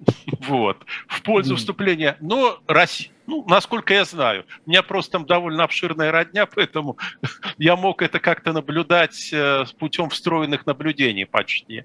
Вот, 0.41 0.85
в 1.07 1.23
пользу 1.23 1.57
вступления. 1.57 2.17
Но 2.21 2.61
Россия, 2.67 3.13
ну, 3.27 3.45
насколько 3.47 3.95
я 3.95 4.05
знаю, 4.05 4.45
у 4.67 4.71
меня 4.71 4.83
просто 4.83 5.13
там 5.13 5.27
довольно 5.27 5.65
обширная 5.65 6.11
родня, 6.11 6.47
поэтому 6.55 6.99
я 7.59 7.77
мог 7.77 8.03
это 8.03 8.19
как-то 8.21 8.53
наблюдать 8.53 9.31
э, 9.33 9.65
путем 9.79 10.09
встроенных 10.09 10.67
наблюдений 10.67 11.25
почти. 11.25 11.85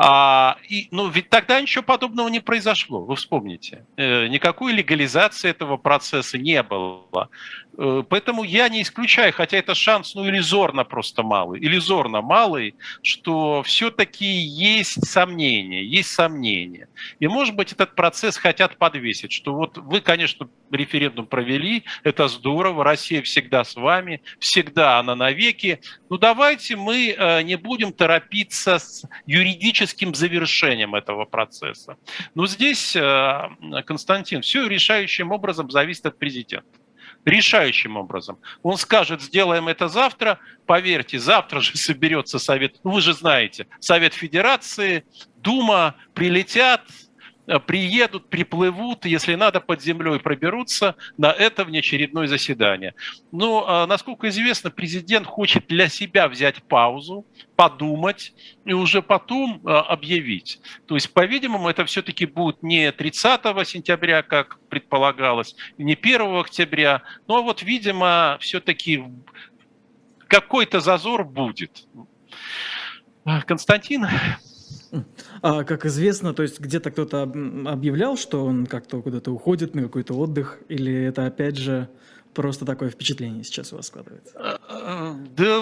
А, 0.00 0.58
и, 0.68 0.86
ну, 0.92 1.08
ведь 1.08 1.28
тогда 1.28 1.60
ничего 1.60 1.82
подобного 1.82 2.28
не 2.28 2.38
произошло, 2.38 3.04
вы 3.04 3.16
вспомните. 3.16 3.84
Э, 3.96 4.28
никакой 4.28 4.72
легализации 4.72 5.50
этого 5.50 5.76
процесса 5.76 6.38
не 6.38 6.62
было. 6.62 7.30
Э, 7.78 8.02
поэтому 8.08 8.42
я 8.42 8.68
не 8.68 8.82
исключаю, 8.82 9.32
хотя 9.32 9.56
это 9.56 9.74
шанс, 9.74 10.14
ну, 10.14 10.28
иллюзорно 10.28 10.84
просто 10.84 11.22
малый, 11.22 11.60
иллюзорно 11.60 12.22
малый, 12.22 12.74
что 13.02 13.62
все-таки 13.62 14.24
есть 14.26 15.06
сомнения, 15.06 15.84
есть 15.84 16.10
сомнения. 16.10 16.88
И, 17.20 17.28
может 17.28 17.54
быть, 17.54 17.72
этот 17.72 17.94
процесс 17.94 18.36
хотят 18.36 18.76
подвесить, 18.78 19.30
что 19.30 19.54
вот 19.54 19.78
вы, 19.78 20.00
конечно, 20.00 20.48
референдум 20.72 21.26
провели, 21.26 21.84
это 22.02 22.26
здорово, 22.26 22.82
Россия 22.82 23.22
всегда 23.22 23.62
с 23.62 23.76
вами, 23.76 24.22
всегда 24.40 24.98
она 24.98 25.14
навеки. 25.14 25.80
Ну 26.10 26.18
давайте 26.18 26.74
мы 26.74 27.14
э, 27.16 27.42
не 27.42 27.56
будем 27.56 27.92
торопиться 27.92 28.78
с 28.80 29.04
юридическим 29.26 30.16
завершением 30.16 30.96
этого 30.96 31.26
процесса. 31.26 31.96
Но 32.34 32.48
здесь, 32.48 32.96
э, 32.96 33.48
Константин, 33.86 34.42
все 34.42 34.66
решающим 34.66 35.30
образом 35.30 35.70
зависит 35.70 36.06
от 36.06 36.18
президента 36.18 36.66
решающим 37.24 37.96
образом. 37.96 38.38
Он 38.62 38.76
скажет, 38.76 39.22
сделаем 39.22 39.68
это 39.68 39.88
завтра, 39.88 40.38
поверьте, 40.66 41.18
завтра 41.18 41.60
же 41.60 41.72
соберется 41.76 42.38
Совет, 42.38 42.76
ну 42.84 42.92
вы 42.92 43.00
же 43.00 43.12
знаете, 43.12 43.66
Совет 43.80 44.14
Федерации, 44.14 45.04
Дума, 45.36 45.94
прилетят, 46.14 46.82
приедут, 47.66 48.28
приплывут, 48.28 49.06
если 49.06 49.34
надо, 49.34 49.60
под 49.60 49.82
землей 49.82 50.20
проберутся 50.20 50.96
на 51.16 51.32
это 51.32 51.64
внеочередное 51.64 52.26
заседание. 52.26 52.94
Но, 53.32 53.64
а, 53.66 53.86
насколько 53.86 54.28
известно, 54.28 54.70
президент 54.70 55.26
хочет 55.26 55.66
для 55.66 55.88
себя 55.88 56.28
взять 56.28 56.62
паузу, 56.62 57.26
подумать 57.56 58.34
и 58.66 58.74
уже 58.74 59.00
потом 59.00 59.62
а, 59.64 59.80
объявить. 59.80 60.60
То 60.86 60.94
есть, 60.94 61.12
по-видимому, 61.12 61.68
это 61.68 61.86
все-таки 61.86 62.26
будет 62.26 62.62
не 62.62 62.92
30 62.92 63.40
сентября, 63.66 64.22
как 64.22 64.58
предполагалось, 64.68 65.56
не 65.78 65.94
1 65.94 66.36
октября, 66.36 67.02
но 67.26 67.42
вот, 67.42 67.62
видимо, 67.62 68.36
все-таки 68.40 69.02
какой-то 70.26 70.80
зазор 70.80 71.24
будет. 71.24 71.86
Константин, 73.46 74.06
а, 75.42 75.64
как 75.64 75.86
известно, 75.86 76.34
то 76.34 76.42
есть 76.42 76.60
где-то 76.60 76.90
кто-то 76.90 77.22
объявлял, 77.22 78.16
что 78.16 78.44
он 78.44 78.66
как-то 78.66 79.02
куда-то 79.02 79.32
уходит 79.32 79.74
на 79.74 79.82
какой-то 79.82 80.14
отдых, 80.14 80.58
или 80.68 81.04
это 81.04 81.26
опять 81.26 81.56
же 81.56 81.88
просто 82.34 82.64
такое 82.64 82.90
впечатление 82.90 83.42
сейчас 83.42 83.72
у 83.72 83.76
вас 83.76 83.88
складывается? 83.88 84.32
А, 84.36 84.60
а, 84.68 85.16
да, 85.36 85.60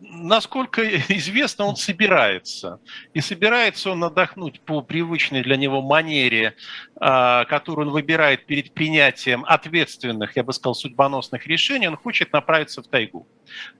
насколько 0.00 0.82
известно, 1.08 1.64
он 1.64 1.76
собирается. 1.76 2.78
И 3.12 3.20
собирается 3.20 3.90
он 3.90 4.04
отдохнуть 4.04 4.60
по 4.60 4.82
привычной 4.82 5.42
для 5.42 5.56
него 5.56 5.82
манере, 5.82 6.54
которую 7.02 7.88
он 7.88 7.92
выбирает 7.92 8.46
перед 8.46 8.72
принятием 8.74 9.44
ответственных, 9.44 10.36
я 10.36 10.44
бы 10.44 10.52
сказал, 10.52 10.76
судьбоносных 10.76 11.48
решений. 11.48 11.88
Он 11.88 11.96
хочет 11.96 12.32
направиться 12.32 12.80
в 12.80 12.86
тайгу. 12.86 13.26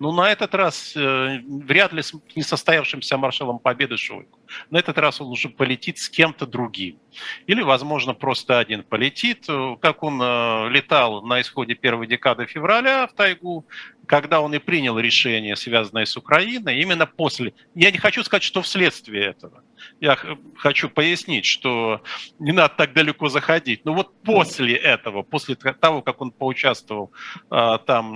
Но 0.01 0.11
на 0.11 0.33
этот 0.33 0.55
раз 0.57 0.95
э, 0.97 1.41
вряд 1.47 1.93
ли 1.93 2.03
с 2.03 2.13
несостоявшимся 2.35 3.17
маршалом 3.17 3.61
Победы 3.61 3.97
Шойгу. 3.97 4.39
На 4.71 4.79
этот 4.79 4.99
раз 4.99 5.21
он 5.21 5.29
уже 5.29 5.49
полетит 5.49 5.99
с 5.99 6.09
кем-то 6.09 6.47
другим. 6.47 6.99
Или, 7.47 7.63
возможно, 7.63 8.13
просто 8.13 8.59
один 8.59 8.83
полетит, 8.83 9.47
как 9.81 10.03
он 10.03 10.21
э, 10.21 10.69
летал 10.71 11.23
на 11.23 11.41
исходе 11.41 11.77
первой 11.77 12.09
декады 12.09 12.47
февраля 12.47 13.07
в 13.07 13.13
тайгу, 13.13 13.67
когда 14.07 14.41
он 14.41 14.53
и 14.55 14.59
принял 14.59 14.99
решение, 14.99 15.55
связанное 15.55 16.07
с 16.07 16.17
Украиной, 16.17 16.81
именно 16.81 17.07
после. 17.07 17.55
Я 17.77 17.93
не 17.93 17.99
хочу 17.99 18.25
сказать, 18.25 18.43
что 18.43 18.63
вследствие 18.63 19.27
этого 19.27 19.63
я 20.01 20.19
хочу 20.57 20.89
пояснить, 20.89 21.45
что 21.45 22.03
не 22.39 22.53
надо 22.53 22.75
так 22.77 22.93
далеко 22.93 23.29
заходить. 23.29 23.85
Но 23.85 23.95
вот 23.95 24.23
после 24.23 24.75
этого, 24.75 25.23
после 25.23 25.55
того, 25.55 26.03
как 26.03 26.21
он 26.21 26.31
поучаствовал 26.31 27.13
а, 27.51 27.79
там, 27.79 28.13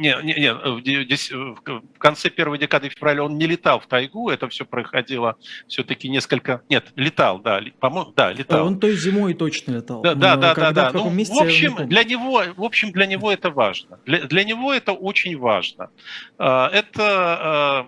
не, 0.00 0.16
не, 0.22 0.34
не, 0.34 0.52
в 0.52 1.98
конце 1.98 2.30
первой 2.30 2.58
декады 2.58 2.88
февраля 2.88 3.24
он 3.24 3.38
не 3.38 3.46
летал 3.46 3.80
в 3.80 3.86
тайгу, 3.86 4.30
это 4.30 4.48
все 4.48 4.64
происходило 4.64 5.36
все-таки 5.68 6.08
несколько... 6.08 6.62
Нет, 6.68 6.92
летал, 6.96 7.38
да, 7.38 7.60
по-моему, 7.78 8.12
да, 8.16 8.32
летал. 8.32 8.66
Он 8.66 8.78
той 8.78 8.96
зимой 8.96 9.34
точно 9.34 9.72
летал. 9.72 10.02
Да, 10.02 10.14
да, 10.14 10.36
да, 10.36 10.54
да. 10.54 10.72
да. 10.72 10.90
Ну, 10.92 11.08
в 11.08 11.42
общем, 11.42 11.88
для 11.88 12.04
него, 12.04 12.42
в 12.56 12.64
общем, 12.64 12.92
для 12.92 13.06
него 13.06 13.30
это 13.32 13.50
важно. 13.50 13.98
Для, 14.04 14.20
для 14.26 14.44
него 14.44 14.72
это 14.72 14.92
очень 14.92 15.38
важно. 15.38 15.90
А, 16.38 16.68
это 16.72 17.02
а, 17.02 17.86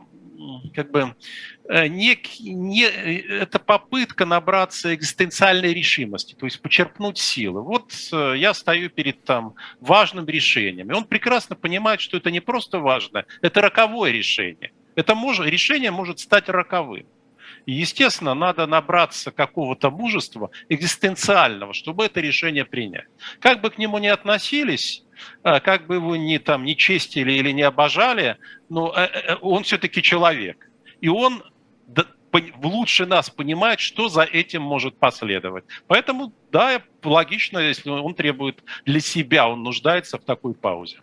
как 0.75 0.91
бы 0.91 1.15
Э, 1.69 1.87
не, 1.87 2.19
не, 2.41 2.85
это 2.85 3.59
попытка 3.59 4.27
набраться 4.27 4.95
экзистенциальной 4.95 5.73
решимости, 5.73 6.35
то 6.35 6.47
есть 6.47 6.61
почерпнуть 6.61 7.19
силы. 7.19 7.63
Вот 7.63 7.93
э, 8.13 8.35
я 8.37 8.53
стою 8.53 8.91
перед 8.91 9.25
там 9.25 9.55
важным 9.81 10.27
решением, 10.27 10.91
и 10.91 10.95
он 10.95 11.05
прекрасно 11.05 11.55
понимает, 11.55 12.01
что 12.01 12.17
это 12.17 12.31
не 12.31 12.41
просто 12.41 12.79
важно, 12.79 13.25
это 13.41 13.61
роковое 13.61 14.11
решение. 14.11 14.73
Это 14.97 15.15
может, 15.15 15.47
решение 15.47 15.91
может 15.91 16.19
стать 16.19 16.49
роковым. 16.49 17.07
И, 17.65 17.73
естественно, 17.73 18.35
надо 18.35 18.67
набраться 18.67 19.31
какого-то 19.31 19.91
мужества 19.91 20.51
экзистенциального, 20.69 21.73
чтобы 21.73 22.05
это 22.05 22.21
решение 22.21 22.65
принять. 22.65 23.07
Как 23.41 23.61
бы 23.61 23.71
к 23.71 23.79
нему 23.79 23.99
ни 23.99 24.09
относились, 24.09 25.05
э, 25.05 25.12
как 25.43 25.87
бы 25.87 25.97
его 25.97 26.17
ни, 26.17 26.39
там, 26.39 26.65
не 26.65 26.77
честили 26.77 27.33
или 27.33 27.51
не 27.51 27.63
обожали, 27.63 28.37
но 28.69 28.95
он 29.41 29.65
все-таки 29.65 30.03
человек. 30.03 30.71
И 31.01 31.09
он 31.09 31.43
лучше 32.63 33.07
нас 33.07 33.31
понимает, 33.31 33.81
что 33.81 34.09
за 34.09 34.23
этим 34.23 34.63
может 34.63 34.97
последовать. 34.97 35.65
Поэтому, 35.87 36.33
да, 36.51 36.83
логично, 37.03 37.59
если 37.59 37.91
он 37.91 38.15
требует 38.15 38.63
для 38.87 39.01
себя, 39.01 39.49
он 39.49 39.63
нуждается 39.63 40.19
в 40.19 40.23
такой 40.23 40.55
паузе. 40.55 40.99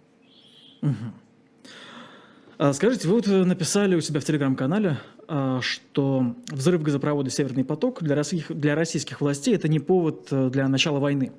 А 2.57 2.73
скажите, 2.73 3.07
вы 3.07 3.15
вот 3.15 3.27
написали 3.27 3.95
у 3.95 4.01
себя 4.01 4.19
в 4.19 4.25
телеграм-канале, 4.25 4.97
а, 5.29 5.61
что 5.61 6.35
взрыв 6.49 6.81
газопровода 6.81 7.29
«Северный 7.29 7.63
поток» 7.63 8.03
для 8.03 8.15
российских, 8.15 8.53
для 8.53 8.75
российских 8.75 9.21
властей– 9.21 9.55
это 9.55 9.69
не 9.69 9.79
повод 9.79 10.27
э, 10.31 10.49
для 10.49 10.67
начала 10.67 10.99
войны. 10.99 11.31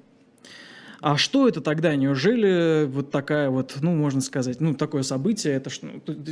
А 1.01 1.17
что 1.17 1.49
это 1.49 1.61
тогда? 1.61 1.97
Неужели 1.97 2.85
вот 2.85 3.11
такая 3.11 3.49
вот, 3.49 3.77
ну, 3.81 3.95
можно 3.95 4.21
сказать, 4.21 4.61
ну, 4.61 4.75
такое 4.75 5.03
событие, 5.03 5.55
это 5.55 5.71
что, 5.71 5.89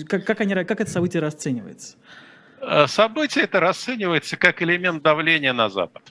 как, 0.06 0.24
как, 0.24 0.40
они, 0.40 0.54
как 0.54 0.80
это 0.80 0.90
событие 0.90 1.22
расценивается? 1.22 1.96
Э, 2.60 2.86
событие 2.86 3.44
это 3.44 3.60
расценивается 3.60 4.36
как 4.36 4.62
элемент 4.62 5.02
давления 5.02 5.52
на 5.52 5.68
Запад. 5.70 6.02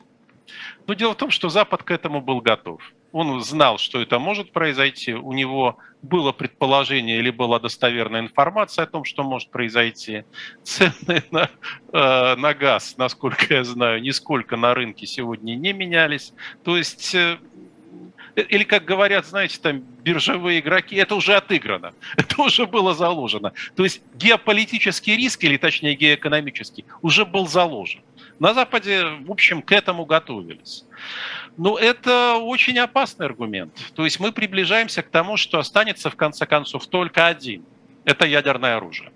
Но 0.87 0.93
дело 0.93 1.13
в 1.13 1.17
том, 1.17 1.29
что 1.29 1.49
Запад 1.49 1.83
к 1.83 1.91
этому 1.91 2.21
был 2.21 2.41
готов. 2.41 2.81
Он 3.11 3.41
знал, 3.41 3.77
что 3.77 4.01
это 4.01 4.19
может 4.19 4.51
произойти. 4.51 5.13
У 5.13 5.33
него 5.33 5.77
было 6.01 6.31
предположение 6.31 7.19
или 7.19 7.31
была 7.31 7.59
достоверная 7.59 8.21
информация 8.21 8.83
о 8.83 8.87
том, 8.87 9.03
что 9.03 9.23
может 9.23 9.49
произойти. 9.49 10.23
Цены 10.63 11.23
на, 11.31 11.49
э, 11.93 12.35
на 12.35 12.53
газ, 12.53 12.95
насколько 12.97 13.53
я 13.53 13.63
знаю, 13.63 14.01
нисколько 14.01 14.55
на 14.57 14.73
рынке 14.73 15.05
сегодня 15.05 15.55
не 15.55 15.73
менялись. 15.73 16.33
То 16.63 16.77
есть 16.77 17.13
э, 17.15 17.37
или, 18.41 18.63
как 18.63 18.85
говорят, 18.85 19.25
знаете, 19.25 19.57
там 19.61 19.79
биржевые 20.03 20.59
игроки, 20.59 20.95
это 20.95 21.15
уже 21.15 21.35
отыграно, 21.35 21.93
это 22.17 22.41
уже 22.41 22.65
было 22.65 22.93
заложено. 22.93 23.53
То 23.75 23.83
есть 23.83 24.01
геополитический 24.15 25.15
риск, 25.15 25.43
или 25.43 25.57
точнее 25.57 25.95
геоэкономический, 25.95 26.85
уже 27.01 27.25
был 27.25 27.47
заложен. 27.47 28.01
На 28.39 28.53
Западе, 28.53 29.05
в 29.21 29.31
общем, 29.31 29.61
к 29.63 29.71
этому 29.71 30.05
готовились. 30.05 30.85
Но 31.57 31.77
это 31.77 32.35
очень 32.35 32.77
опасный 32.77 33.25
аргумент. 33.25 33.73
То 33.95 34.05
есть 34.05 34.19
мы 34.19 34.31
приближаемся 34.31 35.01
к 35.01 35.09
тому, 35.09 35.37
что 35.37 35.57
останется 35.57 36.11
в 36.11 36.15
конце 36.15 36.45
концов 36.45 36.85
только 36.85 37.25
один. 37.25 37.65
Это 38.05 38.27
ядерное 38.27 38.77
оружие. 38.77 39.11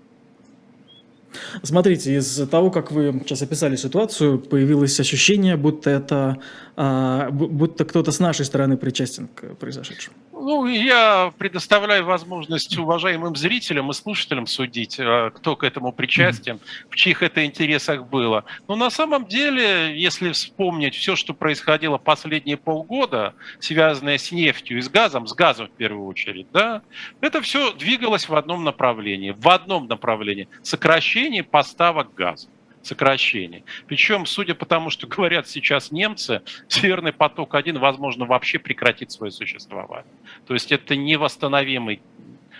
Смотрите, 1.62 2.16
из 2.16 2.48
того, 2.48 2.70
как 2.70 2.92
вы 2.92 3.20
сейчас 3.24 3.42
описали 3.42 3.76
ситуацию, 3.76 4.38
появилось 4.38 4.98
ощущение, 5.00 5.56
будто 5.56 5.90
это, 5.90 6.38
а, 6.76 7.30
будто 7.30 7.84
кто-то 7.84 8.12
с 8.12 8.20
нашей 8.20 8.44
стороны 8.44 8.76
причастен 8.76 9.28
к 9.28 9.54
произошедшему. 9.54 10.16
Ну, 10.44 10.66
я 10.66 11.32
предоставляю 11.38 12.04
возможность 12.04 12.76
уважаемым 12.76 13.36
зрителям 13.36 13.90
и 13.90 13.94
слушателям 13.94 14.48
судить, 14.48 14.96
а, 14.98 15.30
кто 15.30 15.54
к 15.54 15.62
этому 15.62 15.92
причастен, 15.92 16.58
в 16.90 16.96
чьих 16.96 17.22
это 17.22 17.44
интересах 17.44 18.08
было. 18.08 18.44
Но 18.66 18.74
на 18.74 18.90
самом 18.90 19.26
деле, 19.26 19.96
если 19.96 20.32
вспомнить 20.32 20.96
все, 20.96 21.14
что 21.14 21.32
происходило 21.32 21.96
последние 21.96 22.56
полгода, 22.56 23.34
связанное 23.60 24.18
с 24.18 24.32
нефтью 24.32 24.78
и 24.78 24.80
с 24.80 24.88
газом, 24.88 25.28
с 25.28 25.32
газом 25.32 25.68
в 25.68 25.76
первую 25.76 26.08
очередь, 26.08 26.48
да, 26.52 26.82
это 27.20 27.40
все 27.40 27.72
двигалось 27.74 28.28
в 28.28 28.34
одном 28.34 28.64
направлении, 28.64 29.30
в 29.30 29.48
одном 29.48 29.86
направлении– 29.86 30.48
сокращение 30.64 31.44
поставок 31.44 32.14
газа 32.14 32.48
сокращений. 32.82 33.64
Причем, 33.86 34.26
судя 34.26 34.54
по 34.54 34.66
тому, 34.66 34.90
что 34.90 35.06
говорят 35.06 35.48
сейчас 35.48 35.90
немцы, 35.92 36.42
Северный 36.68 37.12
поток-1, 37.12 37.78
возможно, 37.78 38.26
вообще 38.26 38.58
прекратит 38.58 39.12
свое 39.12 39.30
существование. 39.30 40.12
То 40.46 40.54
есть 40.54 40.72
это 40.72 40.96
невосстановимый 40.96 42.00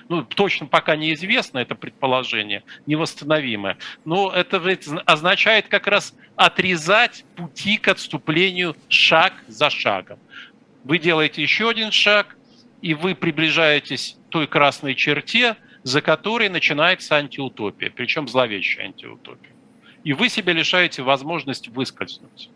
ну, 0.08 0.24
точно 0.24 0.66
пока 0.66 0.96
неизвестно 0.96 1.58
это 1.58 1.74
предположение, 1.74 2.64
невосстановимое, 2.86 3.78
но 4.04 4.30
это 4.30 4.60
означает 5.06 5.68
как 5.68 5.86
раз 5.86 6.14
отрезать 6.36 7.24
пути 7.36 7.78
к 7.78 7.88
отступлению 7.88 8.76
шаг 8.88 9.32
за 9.46 9.70
шагом. 9.70 10.18
Вы 10.84 10.98
делаете 10.98 11.40
еще 11.40 11.70
один 11.70 11.92
шаг, 11.92 12.36
и 12.82 12.94
вы 12.94 13.14
приближаетесь 13.14 14.18
к 14.26 14.30
той 14.30 14.46
красной 14.46 14.94
черте, 14.94 15.56
за 15.82 16.02
которой 16.02 16.48
начинается 16.48 17.16
антиутопия, 17.16 17.90
причем 17.90 18.28
зловещая 18.28 18.86
антиутопия 18.86 19.52
и 20.04 20.12
вы 20.12 20.28
себя 20.28 20.52
лишаете 20.52 21.02
возможности 21.02 21.70
выскользнуть. 21.70 22.50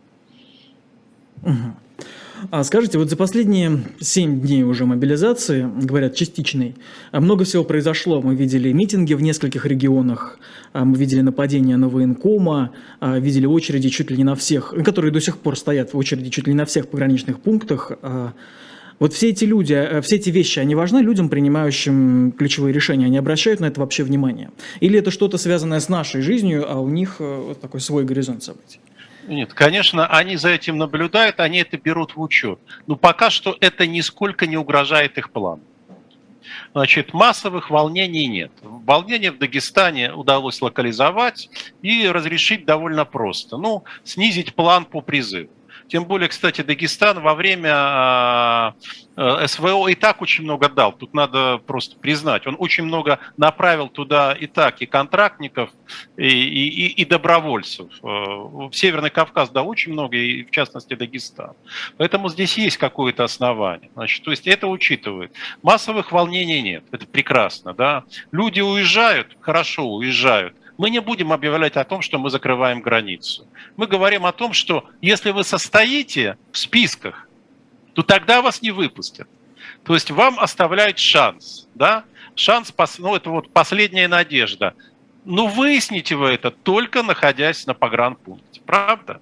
А 2.50 2.64
скажите, 2.64 2.98
вот 2.98 3.08
за 3.08 3.16
последние 3.16 3.82
7 3.98 4.40
дней 4.40 4.62
уже 4.62 4.84
мобилизации, 4.84 5.66
говорят, 5.82 6.14
частичной, 6.14 6.74
а 7.10 7.20
много 7.20 7.44
всего 7.44 7.64
произошло. 7.64 8.20
Мы 8.20 8.34
видели 8.34 8.72
митинги 8.72 9.14
в 9.14 9.22
нескольких 9.22 9.64
регионах, 9.64 10.38
а 10.74 10.84
мы 10.84 10.98
видели 10.98 11.22
нападения 11.22 11.78
на 11.78 11.88
военкома, 11.88 12.72
видели 13.00 13.46
очереди 13.46 13.88
чуть 13.88 14.10
ли 14.10 14.18
не 14.18 14.24
на 14.24 14.34
всех, 14.34 14.74
которые 14.84 15.12
до 15.12 15.20
сих 15.20 15.38
пор 15.38 15.56
стоят 15.56 15.94
в 15.94 15.96
очереди 15.96 16.28
чуть 16.28 16.46
ли 16.46 16.52
не 16.52 16.58
на 16.58 16.66
всех 16.66 16.88
пограничных 16.88 17.40
пунктах. 17.40 17.92
Вот 18.98 19.12
все 19.12 19.28
эти 19.28 19.44
люди, 19.44 19.74
э, 19.74 20.00
все 20.00 20.16
эти 20.16 20.30
вещи, 20.30 20.58
они 20.58 20.74
важны 20.74 20.98
людям, 20.98 21.28
принимающим 21.28 22.32
ключевые 22.32 22.72
решения? 22.72 23.06
Они 23.06 23.18
обращают 23.18 23.60
на 23.60 23.66
это 23.66 23.80
вообще 23.80 24.04
внимание? 24.04 24.50
Или 24.80 24.98
это 24.98 25.10
что-то 25.10 25.36
связанное 25.38 25.80
с 25.80 25.88
нашей 25.88 26.22
жизнью, 26.22 26.64
а 26.70 26.80
у 26.80 26.88
них 26.88 27.16
э, 27.18 27.42
вот 27.48 27.60
такой 27.60 27.80
свой 27.80 28.04
горизонт 28.04 28.42
событий? 28.42 28.80
Нет, 29.28 29.52
конечно, 29.52 30.06
они 30.06 30.36
за 30.36 30.50
этим 30.50 30.78
наблюдают, 30.78 31.40
они 31.40 31.58
это 31.58 31.76
берут 31.76 32.16
в 32.16 32.20
учет. 32.20 32.58
Но 32.86 32.96
пока 32.96 33.28
что 33.28 33.56
это 33.60 33.86
нисколько 33.86 34.46
не 34.46 34.56
угрожает 34.56 35.18
их 35.18 35.30
плану. 35.30 35.62
Значит, 36.72 37.12
массовых 37.12 37.70
волнений 37.70 38.28
нет. 38.28 38.52
Волнение 38.62 39.32
в 39.32 39.38
Дагестане 39.38 40.12
удалось 40.12 40.62
локализовать 40.62 41.50
и 41.82 42.06
разрешить 42.06 42.64
довольно 42.64 43.04
просто. 43.04 43.56
Ну, 43.56 43.84
снизить 44.04 44.54
план 44.54 44.84
по 44.84 45.00
призыву. 45.00 45.50
Тем 45.88 46.04
более, 46.04 46.28
кстати, 46.28 46.62
Дагестан 46.62 47.20
во 47.20 47.34
время 47.34 47.72
а, 47.74 48.74
а, 49.16 49.46
СВО 49.46 49.88
и 49.88 49.94
так 49.94 50.20
очень 50.20 50.44
много 50.44 50.68
дал. 50.68 50.92
Тут 50.92 51.14
надо 51.14 51.58
просто 51.58 51.96
признать. 51.96 52.46
Он 52.46 52.56
очень 52.58 52.84
много 52.84 53.18
направил 53.36 53.88
туда 53.88 54.32
и 54.32 54.46
так 54.46 54.82
и 54.82 54.86
контрактников, 54.86 55.70
и, 56.16 56.26
и, 56.26 56.86
и 56.88 57.04
добровольцев. 57.04 57.86
Э, 58.02 58.06
в 58.06 58.72
Северный 58.72 59.10
Кавказ 59.10 59.50
дал 59.50 59.68
очень 59.68 59.92
много, 59.92 60.16
и 60.16 60.44
в 60.44 60.50
частности 60.50 60.94
Дагестан. 60.94 61.54
Поэтому 61.96 62.28
здесь 62.28 62.58
есть 62.58 62.78
какое-то 62.78 63.24
основание. 63.24 63.90
Значит, 63.94 64.24
то 64.24 64.30
есть 64.30 64.46
это 64.46 64.66
учитывает. 64.66 65.32
Массовых 65.62 66.12
волнений 66.12 66.62
нет. 66.62 66.84
Это 66.90 67.06
прекрасно. 67.06 67.72
Да? 67.75 68.04
Люди 68.32 68.60
уезжают, 68.60 69.36
хорошо 69.40 69.88
уезжают 69.88 70.54
мы 70.78 70.91
не 70.91 71.00
будем 71.00 71.32
объявлять 71.32 71.76
о 71.76 71.84
том, 71.84 72.02
что 72.02 72.19
мы 72.19 72.30
закрываем 72.30 72.80
границу. 72.80 73.47
Мы 73.76 73.86
говорим 73.86 74.26
о 74.26 74.32
том, 74.32 74.52
что 74.52 74.84
если 75.00 75.30
вы 75.30 75.45
состоите 75.45 76.36
в 76.52 76.58
списках, 76.58 77.28
то 77.95 78.02
тогда 78.02 78.43
вас 78.43 78.62
не 78.62 78.71
выпустят. 78.71 79.28
То 79.84 79.95
есть 79.95 80.10
вам 80.10 80.39
оставляют 80.39 80.99
шанс, 80.99 81.69
да? 81.75 82.04
Шанс, 82.34 82.73
ну 82.99 83.17
это 83.17 83.30
вот 83.30 83.50
последняя 83.50 84.08
надежда. 84.08 84.75
Но 85.25 85.47
выясните 85.47 86.15
вы 86.15 86.28
это 86.28 86.50
только 86.50 87.02
находясь 87.02 87.67
на 87.67 87.75
погранпункте, 87.75 88.60
правда? 88.67 89.21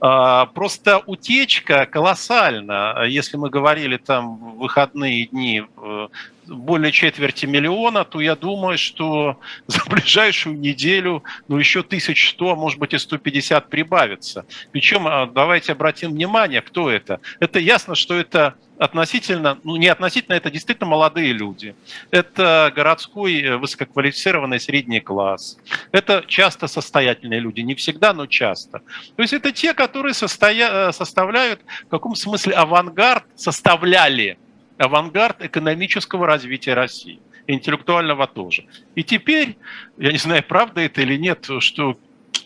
А, 0.00 0.46
просто 0.46 1.02
утечка 1.04 1.86
колоссальна. 1.86 3.04
Если 3.06 3.36
мы 3.36 3.50
говорили 3.50 3.96
там 3.96 4.36
в 4.36 4.58
выходные 4.58 5.26
дни 5.26 5.62
э, 5.76 5.97
более 6.46 6.92
четверти 6.92 7.46
миллиона, 7.46 8.04
то 8.04 8.20
я 8.20 8.34
думаю, 8.36 8.78
что 8.78 9.38
за 9.66 9.80
ближайшую 9.88 10.58
неделю 10.58 11.22
ну, 11.48 11.58
еще 11.58 11.80
1100, 11.80 12.50
а 12.50 12.56
может 12.56 12.78
быть 12.78 12.94
и 12.94 12.98
150 12.98 13.68
прибавится. 13.68 14.46
Причем 14.72 15.06
а, 15.06 15.26
давайте 15.26 15.72
обратим 15.72 16.12
внимание, 16.12 16.62
кто 16.62 16.90
это. 16.90 17.20
Это 17.40 17.58
ясно, 17.58 17.94
что 17.94 18.14
это 18.14 18.54
относительно, 18.78 19.58
ну 19.64 19.76
не 19.76 19.88
относительно, 19.88 20.34
это 20.34 20.50
действительно 20.50 20.88
молодые 20.88 21.32
люди. 21.32 21.74
Это 22.10 22.72
городской 22.74 23.42
э, 23.42 23.56
высококвалифицированный 23.56 24.60
средний 24.60 25.00
класс. 25.00 25.58
Это 25.90 26.24
часто 26.26 26.68
состоятельные 26.68 27.40
люди, 27.40 27.60
не 27.60 27.74
всегда, 27.74 28.12
но 28.12 28.26
часто. 28.26 28.82
То 29.16 29.22
есть 29.22 29.32
это 29.32 29.52
те, 29.52 29.74
которые 29.74 30.14
состоя... 30.14 30.88
Э, 30.88 30.92
составляют 30.92 31.60
в 31.86 31.88
каком 31.88 32.14
смысле 32.14 32.54
авангард, 32.54 33.24
составляли 33.34 34.38
авангард 34.78 35.42
экономического 35.42 36.26
развития 36.26 36.74
России, 36.74 37.20
интеллектуального 37.46 38.26
тоже. 38.26 38.64
И 38.94 39.02
теперь, 39.02 39.56
я 39.98 40.12
не 40.12 40.18
знаю, 40.18 40.42
правда 40.42 40.80
это 40.80 41.02
или 41.02 41.16
нет, 41.16 41.48
что 41.60 41.98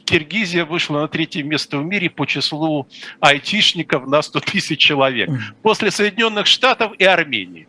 Киргизия 0.05 0.65
вышла 0.65 1.01
на 1.01 1.09
третье 1.09 1.43
место 1.43 1.79
в 1.79 1.85
мире 1.85 2.11
по 2.11 2.27
числу 2.27 2.89
айтишников 3.21 4.07
на 4.07 4.23
100 4.23 4.41
тысяч 4.41 4.79
человек. 4.79 5.31
После 5.63 5.91
Соединенных 5.91 6.47
Штатов 6.47 6.93
и 6.99 7.05
Армении. 7.05 7.69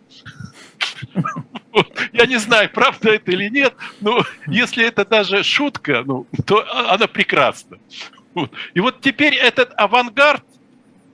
Я 2.12 2.26
не 2.26 2.38
знаю, 2.38 2.70
правда 2.70 3.12
это 3.12 3.32
или 3.32 3.50
нет, 3.50 3.74
но 4.00 4.24
если 4.48 4.86
это 4.86 5.06
даже 5.06 5.44
шутка, 5.44 6.04
ну, 6.06 6.26
то 6.46 6.66
она 6.90 7.08
прекрасна. 7.08 7.78
И 8.74 8.80
вот 8.80 9.02
теперь 9.02 9.36
этот 9.36 9.74
авангард 9.78 10.44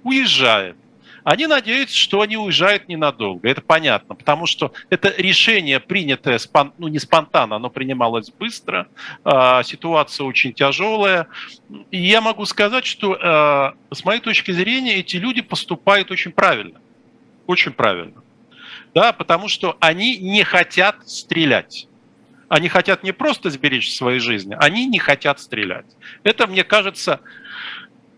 уезжает. 0.03 0.75
Они 1.23 1.47
надеются, 1.47 1.95
что 1.95 2.21
они 2.21 2.37
уезжают 2.37 2.87
ненадолго. 2.87 3.49
Это 3.49 3.61
понятно, 3.61 4.15
потому 4.15 4.45
что 4.45 4.73
это 4.89 5.13
решение, 5.17 5.79
принятое 5.79 6.37
спон... 6.37 6.73
ну, 6.77 6.87
не 6.87 6.99
спонтанно, 6.99 7.57
оно 7.57 7.69
принималось 7.69 8.29
быстро. 8.31 8.87
Э, 9.25 9.61
ситуация 9.63 10.25
очень 10.25 10.53
тяжелая. 10.53 11.27
И 11.91 11.97
я 11.97 12.21
могу 12.21 12.45
сказать, 12.45 12.85
что 12.85 13.15
э, 13.15 13.95
с 13.95 14.05
моей 14.05 14.21
точки 14.21 14.51
зрения 14.51 14.95
эти 14.95 15.17
люди 15.17 15.41
поступают 15.41 16.11
очень 16.11 16.31
правильно. 16.31 16.79
Очень 17.47 17.71
правильно. 17.71 18.21
Да, 18.93 19.13
потому 19.13 19.47
что 19.47 19.77
они 19.79 20.17
не 20.17 20.43
хотят 20.43 21.07
стрелять. 21.07 21.87
Они 22.49 22.67
хотят 22.67 23.03
не 23.03 23.11
просто 23.11 23.51
сберечь 23.51 23.95
свои 23.95 24.17
жизни, 24.17 24.57
они 24.59 24.87
не 24.87 24.97
хотят 24.97 25.39
стрелять. 25.39 25.85
Это, 26.23 26.47
мне 26.47 26.63
кажется, 26.63 27.21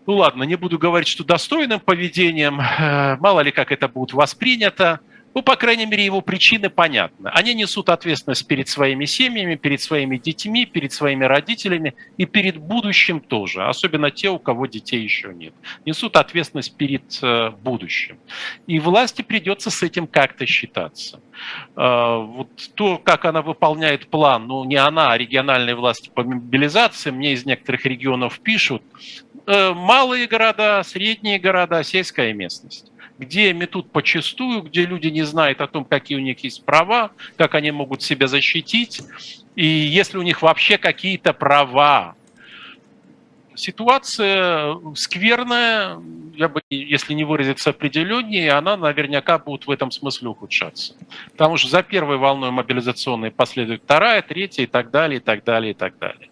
ну 0.06 0.14
ладно, 0.14 0.44
не 0.44 0.56
буду 0.56 0.78
говорить, 0.78 1.08
что 1.08 1.24
достойным 1.24 1.80
поведением, 1.80 2.60
э, 2.60 3.16
мало 3.20 3.40
ли 3.40 3.52
как 3.52 3.72
это 3.72 3.88
будет 3.88 4.12
воспринято, 4.12 5.00
ну, 5.34 5.42
по 5.42 5.56
крайней 5.56 5.86
мере, 5.86 6.04
его 6.04 6.20
причины 6.20 6.68
понятны. 6.68 7.28
Они 7.32 7.54
несут 7.54 7.88
ответственность 7.88 8.46
перед 8.46 8.68
своими 8.68 9.06
семьями, 9.06 9.54
перед 9.54 9.80
своими 9.80 10.18
детьми, 10.18 10.66
перед 10.66 10.92
своими 10.92 11.24
родителями 11.24 11.94
и 12.18 12.26
перед 12.26 12.58
будущим 12.58 13.20
тоже, 13.20 13.64
особенно 13.64 14.10
те, 14.10 14.28
у 14.28 14.38
кого 14.38 14.66
детей 14.66 15.02
еще 15.02 15.32
нет. 15.32 15.54
Несут 15.86 16.16
ответственность 16.16 16.76
перед 16.76 17.18
э, 17.22 17.50
будущим. 17.50 18.18
И 18.66 18.78
власти 18.78 19.22
придется 19.22 19.70
с 19.70 19.82
этим 19.82 20.06
как-то 20.06 20.44
считаться. 20.44 21.20
Э, 21.76 22.18
вот 22.18 22.50
то, 22.74 22.98
как 22.98 23.24
она 23.24 23.40
выполняет 23.40 24.08
план, 24.08 24.46
ну, 24.46 24.64
не 24.64 24.76
она, 24.76 25.12
а 25.12 25.18
региональные 25.18 25.74
власти 25.74 26.10
по 26.14 26.24
мобилизации, 26.24 27.10
мне 27.10 27.32
из 27.32 27.46
некоторых 27.46 27.86
регионов 27.86 28.38
пишут, 28.40 28.82
малые 29.46 30.26
города, 30.26 30.82
средние 30.84 31.38
города, 31.38 31.82
сельская 31.82 32.32
местность 32.32 32.92
где 33.22 33.52
метут 33.52 33.90
почастую, 33.92 34.62
где 34.62 34.84
люди 34.84 35.06
не 35.06 35.22
знают 35.22 35.60
о 35.60 35.68
том, 35.68 35.84
какие 35.84 36.18
у 36.18 36.20
них 36.20 36.42
есть 36.42 36.64
права, 36.64 37.12
как 37.36 37.54
они 37.54 37.70
могут 37.70 38.02
себя 38.02 38.26
защитить, 38.26 39.00
и 39.54 39.64
если 39.64 40.18
у 40.18 40.22
них 40.22 40.42
вообще 40.42 40.78
какие-то 40.78 41.32
права. 41.32 42.16
ситуация 43.54 44.76
скверная, 44.96 46.00
я 46.34 46.48
бы, 46.48 46.62
если 46.70 47.12
не 47.12 47.24
выразиться 47.24 47.70
определеннее, 47.70 48.52
она 48.52 48.76
наверняка 48.76 49.38
будет 49.38 49.66
в 49.66 49.70
этом 49.70 49.90
смысле 49.90 50.28
ухудшаться. 50.28 50.94
Потому 51.32 51.58
что 51.58 51.68
за 51.68 51.82
первой 51.82 52.16
волной 52.16 52.50
мобилизационной 52.50 53.30
последует 53.30 53.82
вторая, 53.84 54.22
третья 54.22 54.62
и 54.62 54.66
так 54.66 54.90
далее, 54.90 55.18
и 55.18 55.22
так 55.22 55.44
далее, 55.44 55.72
и 55.72 55.74
так 55.74 55.98
далее. 55.98 56.31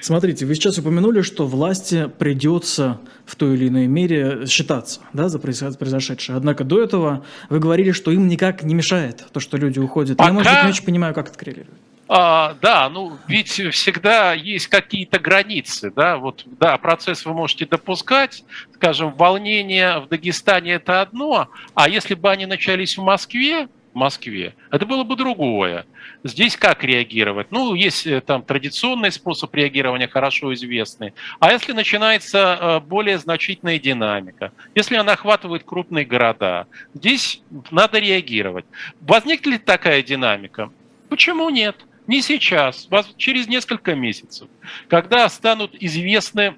Смотрите, 0.00 0.46
вы 0.46 0.54
сейчас 0.54 0.78
упомянули, 0.78 1.22
что 1.22 1.46
власти 1.46 2.10
придется 2.18 3.00
в 3.26 3.36
той 3.36 3.54
или 3.54 3.68
иной 3.68 3.86
мере 3.86 4.46
считаться 4.46 5.00
да, 5.12 5.28
за 5.28 5.38
произошедшее. 5.38 6.36
Однако 6.36 6.64
до 6.64 6.82
этого 6.82 7.24
вы 7.48 7.58
говорили, 7.60 7.92
что 7.92 8.10
им 8.10 8.26
никак 8.28 8.62
не 8.62 8.74
мешает 8.74 9.26
то, 9.32 9.40
что 9.40 9.56
люди 9.56 9.78
уходят. 9.78 10.16
Пока... 10.16 10.28
Я, 10.28 10.34
может 10.34 10.52
быть, 10.52 10.62
не 10.62 10.70
очень 10.70 10.84
понимаю, 10.84 11.14
как 11.14 11.28
это 11.28 11.38
коррелирует. 11.38 11.78
А, 12.12 12.56
да, 12.60 12.88
ну 12.88 13.18
ведь 13.28 13.50
всегда 13.50 14.32
есть 14.32 14.66
какие-то 14.66 15.20
границы, 15.20 15.92
да, 15.94 16.16
вот, 16.16 16.42
да, 16.58 16.76
процесс 16.76 17.24
вы 17.24 17.34
можете 17.34 17.66
допускать, 17.66 18.42
скажем, 18.74 19.14
волнение 19.14 20.00
в 20.00 20.08
Дагестане 20.08 20.72
это 20.72 21.02
одно, 21.02 21.50
а 21.74 21.88
если 21.88 22.14
бы 22.14 22.28
они 22.28 22.46
начались 22.46 22.98
в 22.98 23.02
Москве, 23.02 23.68
Москве, 23.94 24.54
это 24.70 24.86
было 24.86 25.04
бы 25.04 25.16
другое. 25.16 25.86
Здесь 26.22 26.56
как 26.56 26.84
реагировать? 26.84 27.50
Ну, 27.50 27.74
есть 27.74 28.06
э, 28.06 28.20
там 28.20 28.42
традиционный 28.42 29.10
способ 29.10 29.54
реагирования, 29.54 30.08
хорошо 30.08 30.52
известный. 30.54 31.12
А 31.38 31.52
если 31.52 31.72
начинается 31.72 32.58
э, 32.60 32.80
более 32.80 33.18
значительная 33.18 33.78
динамика, 33.78 34.52
если 34.74 34.96
она 34.96 35.12
охватывает 35.12 35.64
крупные 35.64 36.04
города, 36.04 36.66
здесь 36.94 37.42
надо 37.70 37.98
реагировать. 37.98 38.66
Возникнет 39.00 39.46
ли 39.46 39.58
такая 39.58 40.02
динамика? 40.02 40.70
Почему 41.08 41.50
нет? 41.50 41.76
Не 42.06 42.22
сейчас, 42.22 42.88
через 43.16 43.46
несколько 43.46 43.94
месяцев, 43.94 44.48
когда 44.88 45.28
станут 45.28 45.74
известны 45.80 46.56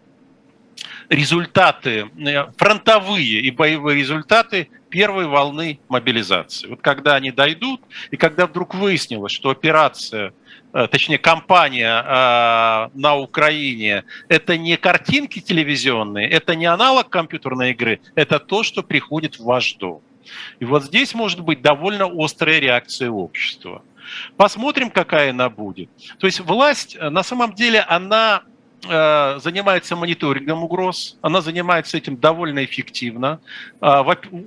результаты, 1.08 2.10
э, 2.16 2.52
фронтовые 2.56 3.40
и 3.40 3.50
боевые 3.50 3.98
результаты 3.98 4.68
первой 4.92 5.26
волны 5.26 5.80
мобилизации. 5.88 6.68
Вот 6.68 6.82
когда 6.82 7.14
они 7.14 7.32
дойдут, 7.32 7.80
и 8.10 8.16
когда 8.16 8.46
вдруг 8.46 8.74
выяснилось, 8.74 9.32
что 9.32 9.48
операция, 9.48 10.34
э, 10.74 10.86
точнее 10.86 11.16
кампания 11.18 12.02
э, 12.02 12.90
на 12.94 13.16
Украине, 13.16 14.04
это 14.28 14.58
не 14.58 14.76
картинки 14.76 15.40
телевизионные, 15.40 16.28
это 16.28 16.54
не 16.54 16.66
аналог 16.66 17.08
компьютерной 17.08 17.70
игры, 17.70 18.00
это 18.14 18.38
то, 18.38 18.62
что 18.62 18.82
приходит 18.82 19.38
в 19.38 19.44
ваш 19.44 19.74
дом. 19.74 20.02
И 20.60 20.66
вот 20.66 20.84
здесь 20.84 21.14
может 21.14 21.40
быть 21.40 21.62
довольно 21.62 22.06
острая 22.12 22.60
реакция 22.60 23.10
общества. 23.10 23.82
Посмотрим, 24.36 24.90
какая 24.90 25.30
она 25.30 25.48
будет. 25.48 25.88
То 26.18 26.26
есть 26.26 26.40
власть, 26.40 26.96
э, 27.00 27.08
на 27.08 27.22
самом 27.22 27.54
деле, 27.54 27.80
она 27.80 28.42
занимается 28.84 29.94
мониторингом 29.94 30.64
угроз, 30.64 31.16
она 31.22 31.40
занимается 31.40 31.96
этим 31.96 32.16
довольно 32.16 32.64
эффективно, 32.64 33.40
э, 33.80 33.86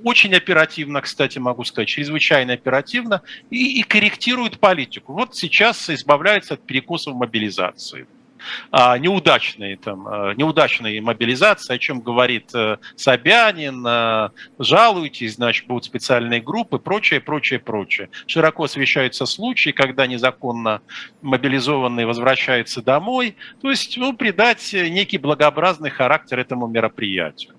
очень 0.03 0.35
оперативно, 0.35 1.01
кстати, 1.01 1.39
могу 1.39 1.63
сказать, 1.63 1.87
чрезвычайно 1.87 2.53
оперативно, 2.53 3.21
и, 3.49 3.79
и 3.79 3.83
корректирует 3.83 4.59
политику. 4.59 5.13
Вот 5.13 5.35
сейчас 5.35 5.89
избавляется 5.89 6.55
от 6.55 6.65
перекосов 6.65 7.15
мобилизации. 7.15 8.07
а, 8.07 8.24
неудачной, 8.71 9.75
там, 9.77 10.07
а, 10.07 10.33
неудачной 10.33 10.99
мобилизации, 10.99 11.75
о 11.75 11.77
чем 11.77 12.01
говорит 12.01 12.53
э, 12.53 12.77
Собянин, 12.95 13.85
э, 13.85 14.29
жалуйтесь, 14.59 15.35
значит, 15.35 15.67
будут 15.67 15.85
специальные 15.85 16.41
группы, 16.41 16.79
прочее, 16.79 17.19
прочее, 17.19 17.59
прочее. 17.59 18.09
Широко 18.27 18.63
освещаются 18.63 19.25
случаи, 19.25 19.71
когда 19.71 20.07
незаконно 20.07 20.81
мобилизованные 21.21 22.05
возвращаются 22.05 22.81
домой, 22.81 23.35
то 23.61 23.69
есть 23.69 23.97
ну, 23.97 24.13
придать 24.13 24.73
некий 24.73 25.17
благообразный 25.17 25.89
характер 25.89 26.39
этому 26.39 26.67
мероприятию. 26.67 27.53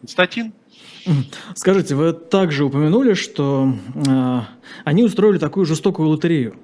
Константин? 0.00 0.52
Скажите, 1.54 1.94
вы 1.94 2.12
также 2.12 2.64
упомянули, 2.64 3.14
что 3.14 3.74
э, 3.94 4.40
они 4.84 5.04
устроили 5.04 5.38
такую 5.38 5.66
жестокую 5.66 6.08
лотерею. 6.08 6.56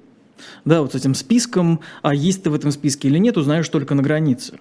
Да, 0.64 0.82
вот 0.82 0.92
с 0.92 0.94
этим 0.94 1.14
списком, 1.14 1.80
а 2.02 2.14
есть 2.14 2.42
ты 2.42 2.50
в 2.50 2.54
этом 2.54 2.70
списке 2.70 3.08
или 3.08 3.18
нет, 3.18 3.36
узнаешь 3.36 3.68
только 3.68 3.94
на 3.94 4.02
границе. 4.02 4.58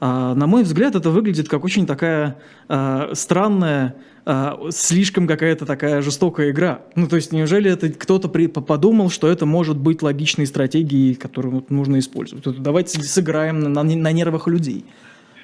А, 0.00 0.34
на 0.34 0.46
мой 0.46 0.62
взгляд, 0.62 0.94
это 0.94 1.10
выглядит 1.10 1.48
как 1.48 1.64
очень 1.64 1.86
такая 1.86 2.38
а, 2.68 3.10
странная, 3.14 3.96
а, 4.24 4.58
слишком 4.70 5.26
какая-то 5.26 5.66
такая 5.66 6.02
жестокая 6.02 6.50
игра. 6.50 6.82
Ну, 6.94 7.08
то 7.08 7.16
есть, 7.16 7.32
неужели 7.32 7.70
это 7.70 7.90
кто-то 7.90 8.28
при, 8.28 8.46
подумал, 8.46 9.10
что 9.10 9.28
это 9.28 9.46
может 9.46 9.76
быть 9.76 10.02
логичной 10.02 10.46
стратегией, 10.46 11.14
которую 11.14 11.56
вот, 11.56 11.70
нужно 11.70 11.98
использовать? 11.98 12.46
Вот, 12.46 12.62
давайте 12.62 13.02
сыграем 13.02 13.60
на, 13.60 13.68
на, 13.68 13.82
на 13.82 14.12
нервах 14.12 14.46
людей. 14.46 14.84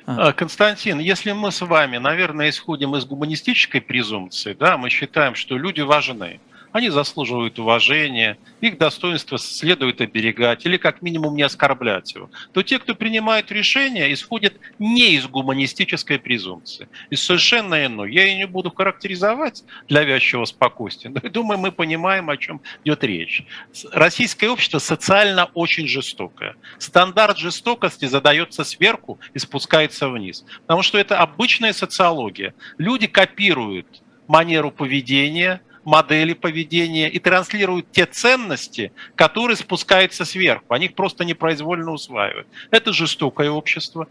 А. 0.06 0.32
Константин, 0.32 1.00
если 1.00 1.32
мы 1.32 1.50
с 1.50 1.60
вами, 1.62 1.96
наверное, 1.96 2.50
исходим 2.50 2.94
из 2.94 3.04
гуманистической 3.04 3.80
презумпции, 3.80 4.56
да, 4.58 4.76
мы 4.76 4.88
считаем, 4.88 5.34
что 5.34 5.58
люди 5.58 5.80
важны, 5.80 6.38
они 6.76 6.90
заслуживают 6.90 7.58
уважения, 7.58 8.38
их 8.60 8.76
достоинство 8.76 9.38
следует 9.38 10.00
оберегать 10.00 10.66
или 10.66 10.76
как 10.76 11.00
минимум 11.00 11.34
не 11.34 11.42
оскорблять 11.42 12.14
его, 12.14 12.30
то 12.52 12.62
те, 12.62 12.78
кто 12.78 12.94
принимает 12.94 13.50
решения, 13.50 14.12
исходят 14.12 14.54
не 14.78 15.14
из 15.14 15.26
гуманистической 15.26 16.18
презумпции, 16.18 16.88
из 17.08 17.22
совершенно 17.22 17.86
иной. 17.86 18.12
Я 18.12 18.26
ее 18.26 18.36
не 18.36 18.46
буду 18.46 18.70
характеризовать 18.70 19.64
для 19.88 20.04
вязчего 20.04 20.44
спокойствия, 20.44 21.10
но 21.14 21.20
думаю, 21.30 21.58
мы 21.58 21.72
понимаем, 21.72 22.28
о 22.28 22.36
чем 22.36 22.60
идет 22.84 23.02
речь. 23.04 23.44
Российское 23.92 24.48
общество 24.48 24.78
социально 24.78 25.46
очень 25.54 25.88
жестокое. 25.88 26.56
Стандарт 26.78 27.38
жестокости 27.38 28.04
задается 28.04 28.64
сверху 28.64 29.18
и 29.32 29.38
спускается 29.38 30.08
вниз, 30.08 30.44
потому 30.62 30.82
что 30.82 30.98
это 30.98 31.18
обычная 31.18 31.72
социология. 31.72 32.54
Люди 32.76 33.06
копируют 33.06 34.02
манеру 34.28 34.70
поведения, 34.70 35.60
модели 35.86 36.34
поведения 36.34 37.08
и 37.08 37.18
транслируют 37.20 37.92
те 37.92 38.06
ценности, 38.06 38.92
которые 39.14 39.56
спускаются 39.56 40.24
сверху. 40.24 40.74
Они 40.74 40.86
их 40.86 40.94
просто 40.94 41.24
непроизвольно 41.24 41.92
усваивают. 41.92 42.48
Это 42.72 42.92
жестокое 42.92 43.50
общество. 43.50 44.08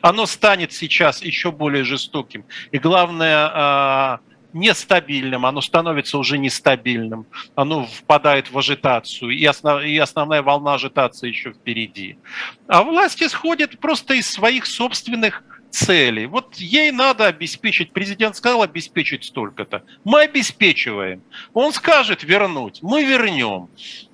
Оно 0.00 0.24
станет 0.26 0.72
сейчас 0.72 1.22
еще 1.22 1.52
более 1.52 1.84
жестоким. 1.84 2.44
И 2.72 2.78
главное, 2.78 3.50
а, 3.52 4.20
нестабильным, 4.54 5.44
оно 5.44 5.60
становится 5.60 6.16
уже 6.16 6.38
нестабильным, 6.38 7.26
оно 7.54 7.86
впадает 7.86 8.50
в 8.50 8.58
ажитацию, 8.58 9.30
и, 9.30 9.44
основ, 9.44 9.84
и 9.84 9.96
основная 9.98 10.42
волна 10.42 10.74
ажитации 10.74 11.28
еще 11.28 11.52
впереди. 11.52 12.18
А 12.66 12.82
власть 12.82 13.22
исходит 13.22 13.78
просто 13.78 14.14
из 14.14 14.28
своих 14.28 14.66
собственных 14.66 15.44
целей. 15.70 16.26
Вот 16.26 16.56
ей 16.56 16.90
надо 16.90 17.26
обеспечить, 17.26 17.92
президент 17.92 18.36
сказал 18.36 18.62
обеспечить 18.62 19.24
столько-то. 19.24 19.82
Мы 20.04 20.22
обеспечиваем. 20.22 21.22
Он 21.54 21.72
скажет 21.72 22.22
вернуть, 22.22 22.80
мы 22.82 23.04
вернем. 23.04 23.68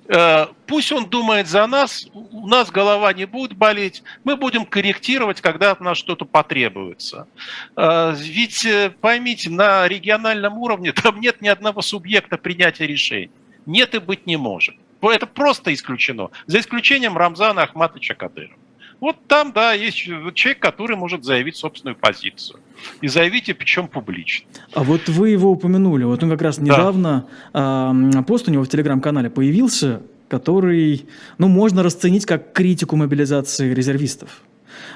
Э, 0.07 0.47
пусть 0.67 0.91
он 0.91 1.09
думает 1.09 1.47
за 1.47 1.67
нас, 1.67 2.07
у 2.13 2.47
нас 2.47 2.71
голова 2.71 3.11
не 3.13 3.25
будет 3.25 3.57
болеть, 3.57 4.03
мы 4.23 4.37
будем 4.37 4.65
корректировать, 4.65 5.41
когда 5.41 5.71
от 5.71 5.81
нас 5.81 5.97
что-то 5.97 6.25
потребуется. 6.25 7.27
Э, 7.75 8.13
ведь 8.15 8.65
э, 8.65 8.91
поймите, 9.01 9.49
на 9.49 9.87
региональном 9.87 10.57
уровне 10.59 10.91
там 11.03 11.19
нет 11.19 11.41
ни 11.41 11.47
одного 11.47 11.81
субъекта 11.81 12.37
принятия 12.37 12.87
решений. 12.87 13.31
Нет 13.65 13.95
и 13.95 13.99
быть 13.99 14.25
не 14.25 14.37
может. 14.37 14.75
Это 15.01 15.27
просто 15.27 15.73
исключено. 15.73 16.29
За 16.47 16.59
исключением 16.59 17.17
Рамзана 17.17 17.63
Ахматовича 17.63 18.15
Кадырова. 18.15 18.55
Вот 18.99 19.17
там, 19.27 19.51
да, 19.51 19.73
есть 19.73 19.95
человек, 19.95 20.59
который 20.59 20.95
может 20.95 21.23
заявить 21.23 21.55
собственную 21.55 21.95
позицию. 21.95 22.59
И 23.01 23.07
заявить, 23.07 23.45
причем 23.57 23.87
публично. 23.87 24.47
А 24.73 24.83
вот 24.83 25.07
вы 25.07 25.29
его 25.29 25.51
упомянули. 25.51 26.03
Вот 26.03 26.23
он 26.23 26.29
как 26.29 26.41
раз 26.41 26.57
недавно, 26.59 27.27
да. 27.53 27.93
э, 28.17 28.23
пост 28.23 28.47
у 28.47 28.51
него 28.51 28.63
в 28.63 28.69
телеграм-канале 28.69 29.29
появился, 29.29 30.01
который, 30.29 31.05
ну, 31.37 31.47
можно 31.47 31.83
расценить 31.83 32.25
как 32.25 32.53
критику 32.53 32.95
мобилизации 32.95 33.73
резервистов. 33.73 34.41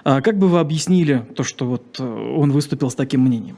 А 0.04 0.22
как 0.22 0.38
бы 0.38 0.48
вы 0.48 0.60
объяснили 0.60 1.26
то, 1.36 1.44
что 1.44 1.66
вот 1.66 2.00
э, 2.00 2.04
он 2.04 2.52
выступил 2.52 2.90
с 2.90 2.96
таким 2.96 3.22
мнением? 3.22 3.58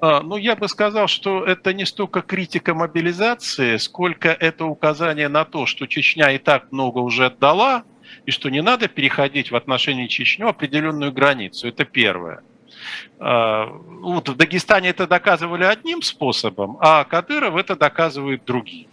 А, 0.00 0.20
ну, 0.20 0.36
я 0.36 0.56
бы 0.56 0.68
сказал, 0.68 1.08
что 1.08 1.44
это 1.44 1.72
не 1.72 1.86
столько 1.86 2.22
критика 2.22 2.74
мобилизации, 2.74 3.76
сколько 3.78 4.28
это 4.28 4.66
указание 4.66 5.28
на 5.28 5.44
то, 5.44 5.66
что 5.66 5.86
Чечня 5.86 6.32
и 6.32 6.38
так 6.38 6.70
много 6.70 6.98
уже 6.98 7.26
отдала, 7.26 7.84
и 8.26 8.30
что 8.32 8.50
не 8.50 8.60
надо 8.60 8.88
переходить 8.88 9.50
в 9.50 9.56
отношении 9.56 10.08
Чечни 10.08 10.42
определенную 10.42 11.12
границу. 11.12 11.68
Это 11.68 11.84
первое. 11.84 12.42
А, 13.18 13.66
вот 13.66 14.28
в 14.28 14.36
Дагестане 14.36 14.90
это 14.90 15.06
доказывали 15.06 15.64
одним 15.64 16.02
способом, 16.02 16.76
а 16.80 17.04
Кадыров 17.04 17.56
это 17.56 17.76
доказывает 17.76 18.44
другим. 18.44 18.88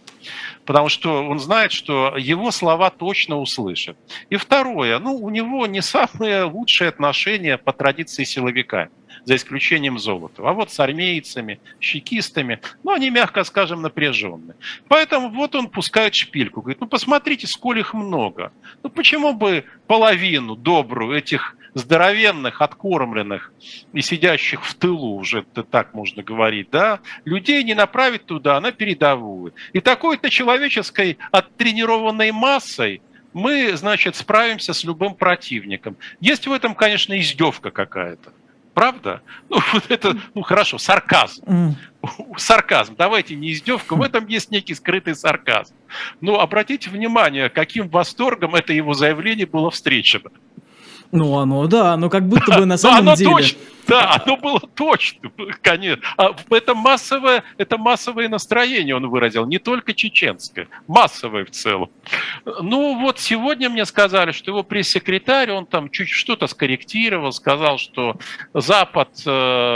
Потому 0.66 0.88
что 0.88 1.26
он 1.26 1.40
знает, 1.40 1.74
что 1.74 2.16
его 2.18 2.52
слова 2.52 2.90
точно 2.90 3.38
услышат. 3.40 3.98
И 4.30 4.38
второе, 4.38 4.98
ну, 5.00 5.16
у 5.16 5.30
него 5.30 5.68
не 5.68 5.82
самые 5.82 6.44
лучшие 6.44 6.88
отношения 6.88 7.58
по 7.58 7.74
традиции 7.74 8.24
силовиками. 8.24 8.90
За 9.26 9.36
исключением 9.36 10.00
золота. 10.00 10.44
А 10.48 10.54
вот 10.54 10.72
с 10.72 10.80
армейцами, 10.80 11.60
чекистами, 11.80 12.60
ну, 12.84 12.92
они, 12.92 13.10
мягко 13.10 13.44
скажем, 13.44 13.82
напряженные. 13.82 14.56
Поэтому 14.88 15.30
вот 15.30 15.56
он 15.56 15.70
пускает 15.70 16.16
шпильку. 16.16 16.62
Говорит, 16.62 16.82
ну, 16.82 16.88
посмотрите, 16.88 17.48
сколь 17.48 17.80
их 17.80 17.94
много. 17.94 18.52
Ну, 18.84 18.90
почему 18.90 19.34
бы 19.34 19.66
половину 19.88 20.56
добрую 20.56 21.18
этих 21.18 21.56
здоровенных, 21.74 22.62
откормленных 22.62 23.52
и 23.94 24.02
сидящих 24.02 24.64
в 24.64 24.74
тылу, 24.76 25.16
уже 25.16 25.44
так 25.72 25.94
можно 25.94 26.22
говорить, 26.22 26.70
да, 26.72 27.00
людей 27.26 27.64
не 27.64 27.74
направить 27.74 28.26
туда, 28.26 28.60
на 28.62 28.72
передовую. 28.72 29.54
И 29.74 29.80
такой-то 29.80 30.30
человеческой 30.30 31.18
оттренированной 31.32 32.32
массой 32.32 33.02
мы, 33.34 33.76
значит, 33.76 34.16
справимся 34.16 34.74
с 34.74 34.84
любым 34.84 35.16
противником. 35.16 35.98
Есть 36.20 36.46
в 36.46 36.52
этом, 36.52 36.76
конечно, 36.76 37.20
издевка 37.20 37.72
какая-то. 37.72 38.32
Правда? 38.74 39.22
Ну, 39.50 39.60
вот 39.74 39.90
это, 39.90 40.18
ну 40.34 40.42
хорошо, 40.42 40.78
сарказм. 40.78 41.44
Mm. 41.46 41.74
Сарказм. 42.38 42.96
Давайте 42.98 43.36
не 43.36 43.52
издевка, 43.52 43.96
в 43.96 44.02
этом 44.02 44.28
есть 44.28 44.52
некий 44.52 44.74
скрытый 44.74 45.16
сарказм. 45.16 45.76
Но 46.22 46.40
обратите 46.40 46.90
внимание, 46.90 47.50
каким 47.50 47.88
восторгом 47.90 48.56
это 48.56 48.74
его 48.74 48.94
заявление 48.94 49.46
было 49.46 49.70
встречено. 49.72 50.32
Ну, 51.14 51.38
оно, 51.38 51.68
да, 51.68 51.94
оно 51.94 52.10
как 52.10 52.28
будто 52.28 52.58
бы 52.58 52.66
на 52.66 52.76
самом 52.76 53.14
деле... 53.14 53.30
Точно, 53.30 53.60
да, 53.88 54.20
оно 54.26 54.36
было 54.36 54.60
точно, 54.60 55.30
конечно. 55.62 56.04
А 56.18 56.36
это 56.50 56.74
массовое, 56.74 57.44
это 57.58 57.78
массовое 57.78 58.30
настроение 58.30 58.96
он 58.96 59.08
выразил, 59.08 59.46
не 59.46 59.60
только 59.60 59.94
чеченское, 59.94 60.68
массовое 60.88 61.46
в 61.46 61.52
целом. 61.52 61.92
Ну 62.46 63.00
вот 63.00 63.20
сегодня 63.20 63.70
мне 63.70 63.86
сказали, 63.86 64.32
что 64.32 64.50
его 64.50 64.64
пресс-секретарь, 64.64 65.52
он 65.52 65.68
там 65.68 65.92
чуть 65.92 66.10
что-то 66.10 66.48
скорректировал, 66.48 67.32
сказал, 67.32 67.78
что 67.78 68.18
Запад 68.56 69.10
э, 69.24 69.30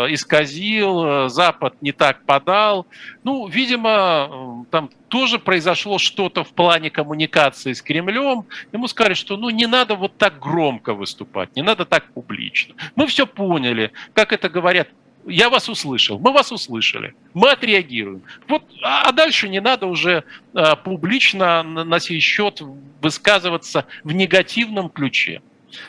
исказил, 0.10 1.30
Запад 1.30 1.76
не 1.82 1.92
так 1.92 2.26
подал. 2.26 2.88
Ну, 3.24 3.48
видимо, 3.48 4.66
там 4.72 4.90
тоже 5.08 5.40
произошло 5.40 5.98
что-то 5.98 6.44
в 6.44 6.50
плане 6.50 6.90
коммуникации 6.90 7.74
с 7.74 7.82
Кремлем. 7.82 8.46
Ему 8.72 8.88
сказали, 8.88 9.14
что 9.14 9.38
ну 9.38 9.50
не 9.50 9.66
надо 9.66 9.96
вот 9.96 10.18
так 10.18 10.40
громко 10.40 10.94
выступать, 10.94 11.56
не 11.56 11.62
надо 11.62 11.86
так 11.86 12.12
публично. 12.14 12.76
Мы 12.96 13.08
все 13.08 13.26
поняли, 13.26 13.92
как 14.14 14.34
это 14.34 14.50
говорят 14.50 14.90
я 15.28 15.50
вас 15.50 15.68
услышал, 15.70 16.20
мы 16.20 16.32
вас 16.32 16.52
услышали, 16.52 17.14
мы 17.34 17.52
отреагируем. 17.52 18.22
Вот, 18.48 18.64
а, 18.82 19.10
а 19.10 19.12
дальше 19.12 19.50
не 19.50 19.60
надо 19.60 19.86
уже 19.86 20.24
а, 20.54 20.76
публично 20.76 21.64
на, 21.64 21.84
на 21.84 22.00
сей 22.00 22.20
счет 22.20 22.62
высказываться 23.02 23.86
в 24.04 24.14
негативном 24.14 24.90
ключе. 24.90 25.42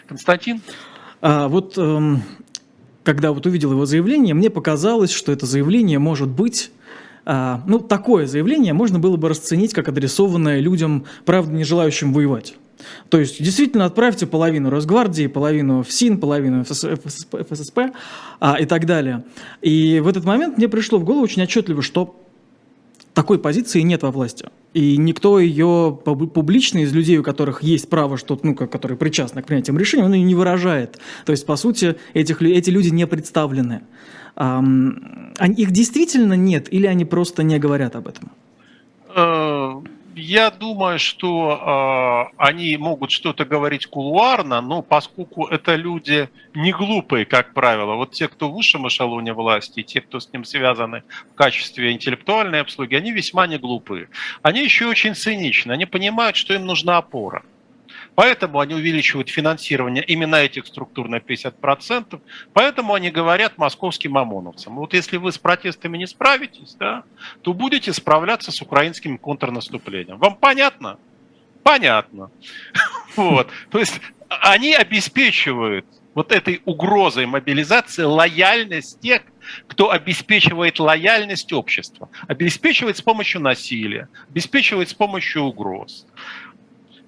Константин? 0.07 0.61
А, 1.21 1.49
вот 1.49 1.79
эм, 1.79 2.23
когда 3.05 3.33
вот 3.33 3.47
увидел 3.47 3.73
его 3.73 3.87
заявление, 3.87 4.35
мне 4.35 4.51
показалось, 4.51 5.13
что 5.13 5.33
это 5.33 5.47
заявление 5.47 5.99
может 5.99 6.29
быть 6.29 6.71
ну, 7.67 7.79
такое 7.79 8.27
заявление 8.27 8.73
можно 8.73 8.99
было 8.99 9.19
бы 9.19 9.29
расценить 9.29 9.75
как 9.75 9.89
адресованное 9.89 10.61
людям, 10.61 11.05
правда, 11.27 11.53
не 11.53 11.65
желающим 11.65 12.15
воевать. 12.15 12.55
То 13.11 13.19
есть, 13.19 13.43
действительно, 13.43 13.85
отправьте 13.85 14.27
половину 14.27 14.71
Росгвардии, 14.71 15.27
половину 15.27 15.83
ФСИН, 15.83 16.19
половину 16.19 16.65
ФССП, 16.65 17.37
ФССП 17.49 17.79
а, 18.41 18.57
и 18.59 18.65
так 18.65 18.87
далее. 18.87 19.25
И 19.61 20.01
в 20.01 20.09
этот 20.09 20.25
момент 20.25 20.57
мне 20.57 20.69
пришло 20.69 20.99
в 20.99 21.05
голову 21.05 21.25
очень 21.25 21.43
отчетливо, 21.43 21.83
что 21.83 22.17
такой 23.15 23.39
позиции 23.39 23.81
нет 23.81 24.03
во 24.03 24.11
власти. 24.11 24.49
И 24.75 24.97
никто 24.99 25.39
ее 25.41 25.99
публично 26.05 26.79
из 26.79 26.93
людей, 26.93 27.19
у 27.19 27.23
которых 27.23 27.63
есть 27.63 27.89
право, 27.89 28.17
что, 28.19 28.39
ну, 28.43 28.55
которые 28.55 28.99
причастны 28.99 29.43
к 29.43 29.47
принятиям 29.47 29.79
решений, 29.79 30.05
он 30.05 30.13
ее 30.13 30.23
не 30.25 30.35
выражает. 30.35 30.99
То 31.25 31.33
есть, 31.33 31.47
по 31.47 31.57
сути, 31.57 31.97
этих, 32.15 32.43
эти 32.43 32.71
люди 32.71 32.89
не 32.89 33.07
представлены. 33.07 33.81
Их 34.37 35.71
действительно 35.71 36.35
нет 36.35 36.73
или 36.73 36.87
они 36.87 37.05
просто 37.05 37.43
не 37.43 37.59
говорят 37.59 37.97
об 37.97 38.09
этом? 38.09 38.31
Я 40.21 40.51
думаю, 40.51 40.99
что 40.99 42.33
э, 42.33 42.35
они 42.39 42.77
могут 42.77 43.13
что-то 43.13 43.45
говорить 43.45 43.87
кулуарно, 43.87 44.61
но 44.61 44.83
поскольку 44.83 45.47
это 45.47 45.77
люди 45.77 46.29
не 46.55 46.73
глупые, 46.73 47.25
как 47.25 47.55
правило, 47.55 47.95
вот 47.95 48.11
те, 48.11 48.27
кто 48.27 48.49
в 48.49 48.55
высшем 48.55 48.89
эшелоне 48.89 49.33
власти, 49.33 49.85
те, 49.85 50.01
кто 50.01 50.19
с 50.19 50.33
ним 50.33 50.45
связаны 50.45 51.05
в 51.33 51.35
качестве 51.37 51.93
интеллектуальной 51.93 52.61
обслуги, 52.63 52.97
они 52.97 53.13
весьма 53.13 53.47
не 53.47 53.59
глупые. 53.59 54.09
Они 54.43 54.65
еще 54.65 54.87
очень 54.87 55.15
циничны, 55.15 55.71
они 55.71 55.87
понимают, 55.87 56.37
что 56.37 56.53
им 56.53 56.67
нужна 56.67 56.97
опора. 56.97 57.45
Поэтому 58.19 58.59
они 58.59 58.75
увеличивают 58.75 59.29
финансирование 59.31 60.03
именно 60.03 60.35
этих 60.35 60.67
структур 60.67 61.09
на 61.09 61.19
50%. 61.19 62.21
Поэтому 62.53 62.95
они 62.95 63.13
говорят 63.13 63.59
московским 63.59 64.19
ОМОНовцам. 64.19 64.75
Вот 64.75 64.93
если 64.93 65.19
вы 65.19 65.31
с 65.31 65.39
протестами 65.39 65.99
не 65.99 66.09
справитесь, 66.09 66.75
да, 66.81 67.05
то 67.43 67.55
будете 67.55 67.93
справляться 67.93 68.51
с 68.51 68.61
украинским 68.61 69.19
контрнаступлением. 69.19 70.19
Вам 70.19 70.35
понятно? 70.35 70.99
Понятно. 71.63 72.33
Вот. 73.15 73.51
То 73.71 73.79
есть 73.79 74.01
они 74.29 74.75
обеспечивают 74.75 75.87
вот 76.15 76.33
этой 76.33 76.61
угрозой 76.65 77.27
мобилизации 77.27 78.03
лояльность 78.03 78.99
тех, 78.99 79.23
кто 79.69 79.93
обеспечивает 79.93 80.81
лояльность 80.81 81.53
общества, 81.53 82.09
обеспечивает 82.27 82.97
с 82.97 83.03
помощью 83.03 83.41
насилия, 83.41 84.09
обеспечивает 84.29 84.89
с 84.89 84.95
помощью 84.95 85.43
угроз. 85.43 86.07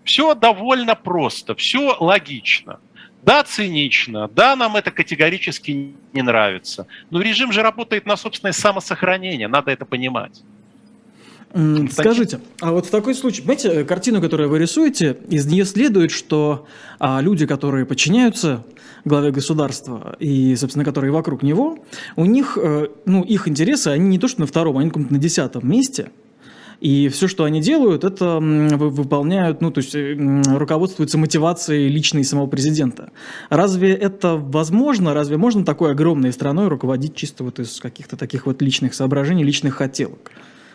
Все 0.04 0.34
довольно 0.34 0.94
просто, 0.94 1.54
все 1.54 1.96
логично. 2.00 2.80
Да, 3.22 3.42
цинично, 3.42 4.28
да, 4.28 4.56
нам 4.56 4.76
это 4.76 4.90
категорически 4.90 5.94
не 6.12 6.22
нравится. 6.22 6.86
Но 7.10 7.20
режим 7.20 7.52
же 7.52 7.62
работает 7.62 8.06
на 8.06 8.16
собственное 8.16 8.52
самосохранение, 8.52 9.46
надо 9.46 9.70
это 9.70 9.84
понимать. 9.84 10.42
Скажите, 11.90 12.40
а 12.60 12.70
вот 12.70 12.86
в 12.86 12.90
такой 12.90 13.14
случай, 13.14 13.42
понимаете, 13.42 13.84
картину, 13.84 14.20
которую 14.20 14.48
вы 14.48 14.60
рисуете, 14.60 15.18
из 15.28 15.46
нее 15.46 15.64
следует, 15.64 16.12
что 16.12 16.68
а, 17.00 17.20
люди, 17.20 17.44
которые 17.44 17.84
подчиняются 17.84 18.64
главе 19.04 19.32
государства 19.32 20.16
и, 20.20 20.54
собственно, 20.54 20.84
которые 20.84 21.10
вокруг 21.10 21.42
него, 21.42 21.78
у 22.16 22.24
них, 22.24 22.56
э, 22.60 22.86
ну, 23.04 23.22
их 23.22 23.48
интересы, 23.48 23.88
они 23.88 24.08
не 24.10 24.18
то 24.18 24.28
что 24.28 24.40
на 24.40 24.46
втором, 24.46 24.78
они 24.78 24.92
на 24.94 25.18
десятом 25.18 25.68
месте– 25.68 26.10
и 26.80 27.08
все, 27.08 27.28
что 27.28 27.44
они 27.44 27.60
делают, 27.60 28.04
это 28.04 28.38
выполняют, 28.40 29.60
ну, 29.60 29.70
то 29.70 29.80
есть 29.80 29.94
руководствуются 29.94 31.18
мотивацией 31.18 31.88
личной 31.88 32.24
самого 32.24 32.46
президента. 32.46 33.10
Разве 33.50 33.92
это 33.92 34.36
возможно? 34.36 35.12
Разве 35.12 35.36
можно 35.36 35.64
такой 35.64 35.92
огромной 35.92 36.32
страной 36.32 36.68
руководить 36.68 37.14
чисто 37.14 37.44
вот 37.44 37.58
из 37.58 37.80
каких-то 37.80 38.16
таких 38.16 38.46
вот 38.46 38.62
личных 38.62 38.94
соображений, 38.94 39.44
личных 39.44 39.74
хотелок? 39.74 40.32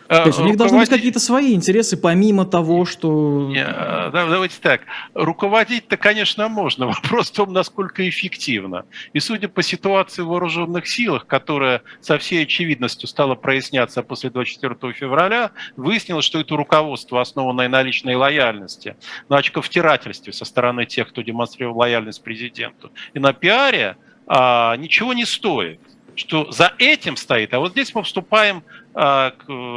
То 0.08 0.26
есть 0.26 0.38
у 0.38 0.44
них 0.44 0.56
должны 0.56 0.78
быть 0.78 0.88
какие-то 0.88 1.18
свои 1.18 1.54
интересы, 1.54 1.96
помимо 1.96 2.44
того, 2.44 2.84
что... 2.84 3.50
Э, 3.54 4.10
давайте 4.12 4.56
так. 4.60 4.82
Руководить-то, 5.14 5.96
конечно, 5.96 6.48
можно. 6.48 6.86
Вопрос 6.86 7.30
в 7.30 7.34
том, 7.34 7.52
насколько 7.52 8.08
эффективно. 8.08 8.84
И 9.12 9.20
судя 9.20 9.48
по 9.48 9.62
ситуации 9.62 10.22
в 10.22 10.28
вооруженных 10.28 10.86
силах, 10.86 11.26
которая 11.26 11.82
со 12.00 12.18
всей 12.18 12.44
очевидностью 12.44 13.08
стала 13.08 13.34
проясняться 13.34 14.02
после 14.02 14.30
24 14.30 14.92
февраля, 14.92 15.50
выяснилось, 15.76 16.24
что 16.24 16.40
это 16.40 16.56
руководство, 16.56 17.20
основанное 17.20 17.68
на 17.68 17.82
личной 17.82 18.14
лояльности, 18.14 18.96
на 19.28 19.38
очковтирательстве 19.38 20.32
со 20.32 20.44
стороны 20.44 20.86
тех, 20.86 21.08
кто 21.08 21.22
демонстрировал 21.22 21.78
лояльность 21.78 22.22
президенту, 22.22 22.92
и 23.14 23.18
на 23.18 23.32
пиаре, 23.32 23.96
а, 24.26 24.76
ничего 24.76 25.12
не 25.12 25.24
стоит 25.24 25.80
что 26.16 26.50
за 26.50 26.72
этим 26.78 27.16
стоит. 27.16 27.54
А 27.54 27.60
вот 27.60 27.72
здесь 27.72 27.94
мы 27.94 28.02
вступаем, 28.02 28.64
а, 28.94 29.30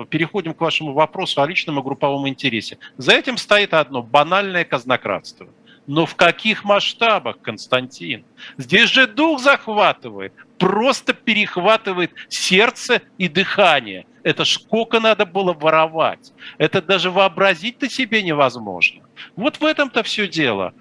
переходим 0.10 0.54
к 0.54 0.62
вашему 0.62 0.94
вопросу 0.94 1.42
о 1.42 1.48
личном 1.48 1.80
и 1.80 1.84
групповом 1.84 2.28
интересе. 2.28 2.80
За 2.98 3.14
этим 3.14 3.38
стоит 3.38 3.74
одно– 3.74 4.02
банальное 4.04 4.64
казнократство. 4.64 5.48
Но 5.86 6.06
в 6.06 6.16
каких 6.16 6.64
масштабах, 6.64 7.42
Константин? 7.42 8.24
Здесь 8.58 8.90
же 8.90 9.08
дух 9.08 9.42
захватывает, 9.42 10.34
просто 10.58 11.14
перехватывает 11.14 12.12
сердце 12.30 13.02
и 13.18 13.28
дыхание. 13.28 14.06
Это 14.24 14.46
сколько 14.46 15.00
надо 15.00 15.26
было 15.26 15.52
воровать. 15.54 16.32
Это 16.58 16.82
даже 16.82 17.10
вообразить-то 17.10 17.90
себе 17.90 18.22
невозможно. 18.22 19.02
Вот 19.36 19.60
в 19.60 19.66
этом-то 19.66 20.04
все 20.04 20.28
дело. 20.28 20.74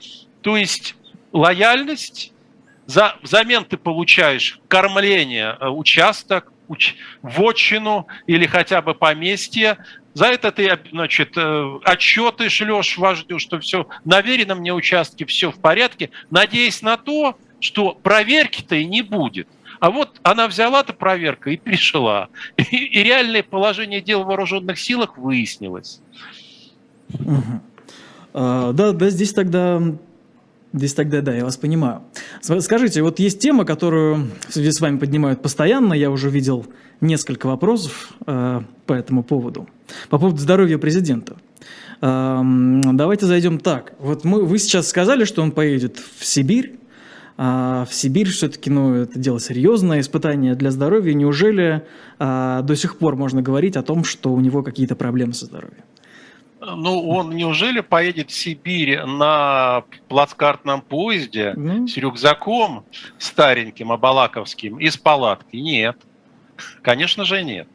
То 0.42 0.56
есть 0.56 0.94
лояльность 1.32 2.32
за, 2.88 3.16
взамен 3.22 3.66
ты 3.66 3.76
получаешь 3.76 4.60
кормление, 4.66 5.58
э, 5.60 5.68
участок, 5.68 6.50
уч, 6.68 6.94
вотчину 7.20 8.06
или 8.26 8.46
хотя 8.46 8.80
бы 8.80 8.94
поместье. 8.94 9.76
За 10.14 10.28
это 10.28 10.50
ты, 10.50 10.78
значит, 10.90 11.36
э, 11.36 11.78
отчеты 11.84 12.48
шлешь 12.48 12.96
вождю, 12.96 13.38
что 13.38 13.60
все 13.60 13.86
на 14.06 14.22
веренном 14.22 14.60
мне 14.60 14.72
участке 14.72 15.26
все 15.26 15.52
в 15.52 15.58
порядке, 15.58 16.08
надеясь 16.30 16.80
на 16.80 16.96
то, 16.96 17.36
что 17.60 17.92
проверки-то 17.92 18.76
и 18.76 18.86
не 18.86 19.02
будет. 19.02 19.48
А 19.80 19.90
вот 19.90 20.18
она 20.22 20.48
взяла-то 20.48 20.94
проверка 20.94 21.50
и 21.50 21.58
пришла. 21.58 22.28
И, 22.56 22.62
и 22.62 23.02
реальное 23.02 23.42
положение 23.42 24.00
дел 24.00 24.24
в 24.24 24.28
вооруженных 24.28 24.78
силах 24.78 25.18
выяснилось. 25.18 26.00
Угу. 27.12 27.60
А, 28.32 28.72
да, 28.72 28.92
да, 28.92 29.10
здесь 29.10 29.34
тогда 29.34 29.82
Здесь 30.72 30.94
тогда 30.94 31.22
да, 31.22 31.34
я 31.34 31.44
вас 31.44 31.56
понимаю. 31.56 32.02
Скажите, 32.40 33.02
вот 33.02 33.18
есть 33.18 33.38
тема, 33.40 33.64
которую 33.64 34.28
в 34.48 34.52
связи 34.52 34.70
с 34.70 34.80
вами 34.80 34.98
поднимают 34.98 35.40
постоянно. 35.40 35.94
Я 35.94 36.10
уже 36.10 36.28
видел 36.28 36.66
несколько 37.00 37.46
вопросов 37.46 38.12
э, 38.26 38.60
по 38.86 38.92
этому 38.92 39.22
поводу. 39.22 39.68
По 40.10 40.18
поводу 40.18 40.38
здоровья 40.38 40.76
президента. 40.78 41.36
Э, 42.02 42.40
давайте 42.92 43.24
зайдем 43.26 43.58
так. 43.58 43.94
Вот 43.98 44.24
мы, 44.24 44.44
вы 44.44 44.58
сейчас 44.58 44.88
сказали, 44.88 45.24
что 45.24 45.42
он 45.42 45.52
поедет 45.52 45.98
в 46.18 46.24
Сибирь. 46.24 46.78
А 47.40 47.86
в 47.88 47.94
Сибирь 47.94 48.28
все-таки, 48.28 48.68
ну, 48.68 48.94
это 48.94 49.16
дело 49.16 49.38
серьезное, 49.38 50.00
испытание 50.00 50.56
для 50.56 50.72
здоровья. 50.72 51.14
Неужели 51.14 51.84
а, 52.18 52.62
до 52.62 52.74
сих 52.74 52.98
пор 52.98 53.14
можно 53.14 53.42
говорить 53.42 53.76
о 53.76 53.82
том, 53.84 54.02
что 54.02 54.32
у 54.32 54.40
него 54.40 54.64
какие-то 54.64 54.96
проблемы 54.96 55.34
со 55.34 55.46
здоровьем? 55.46 55.84
Ну, 56.60 57.08
он 57.08 57.30
неужели 57.30 57.80
поедет 57.80 58.30
в 58.30 58.34
Сибирь 58.34 59.02
на 59.04 59.84
плацкартном 60.08 60.82
поезде 60.82 61.54
mm. 61.56 61.86
с 61.86 61.96
рюкзаком 61.96 62.84
стареньким, 63.18 63.92
абалаковским, 63.92 64.78
из 64.78 64.96
палатки? 64.96 65.56
Нет. 65.56 65.96
Конечно 66.82 67.24
же, 67.24 67.42
нет. 67.42 67.68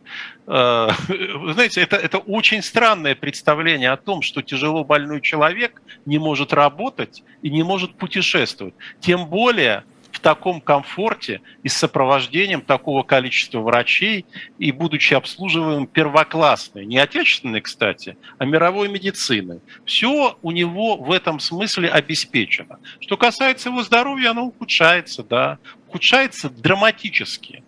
Э, 0.47 0.89
вы 1.07 1.53
знаете, 1.53 1.81
это, 1.81 1.95
это 1.95 2.17
очень 2.17 2.61
странное 2.61 3.15
представление 3.15 3.91
о 3.91 3.97
том, 3.97 4.21
что 4.21 4.41
тяжело 4.41 4.83
больной 4.83 5.21
человек 5.21 5.81
не 6.05 6.17
может 6.17 6.51
работать 6.51 7.23
и 7.41 7.49
не 7.49 7.63
может 7.63 7.95
путешествовать. 7.95 8.73
Тем 8.99 9.27
более 9.27 9.85
таком 10.23 10.61
комфорте 10.61 11.41
и 11.61 11.69
с 11.69 11.77
сопровождением 11.77 12.61
такого 12.61 13.03
количества 13.03 13.59
врачей 13.59 14.25
и 14.57 14.71
будучи 14.71 15.13
обслуживаемым 15.13 15.85
первоклассной, 15.85 16.85
не 16.85 16.97
отечественной, 16.97 17.61
кстати, 17.61 18.17
а 18.39 18.45
мировой 18.45 18.87
медицины. 18.87 19.59
Все 19.85 20.37
у 20.41 20.51
него 20.51 20.95
в 20.97 21.11
этом 21.11 21.39
смысле 21.39 21.89
обеспечено. 21.89 22.79
Что 22.99 23.17
касается 23.17 23.69
его 23.69 23.83
здоровья, 23.83 24.31
оно 24.31 24.45
ухудшается, 24.45 25.23
да, 25.23 25.59
ухудшается 25.87 26.49
драматически 26.49 27.63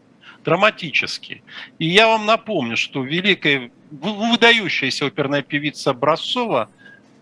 драматически. 0.46 1.42
И 1.80 1.88
я 1.88 2.08
вам 2.08 2.28
напомню, 2.28 2.78
что 2.78 3.04
великая, 3.04 3.72
выдающаяся 3.90 5.08
оперная 5.08 5.42
певица 5.42 5.90
Образцова 5.90 6.70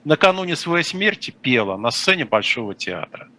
накануне 0.04 0.58
своей 0.58 0.84
смерти 0.84 1.32
пела 1.32 1.78
на 1.78 1.90
сцене 1.90 2.26
Большого 2.26 2.76
театра. 2.76 3.30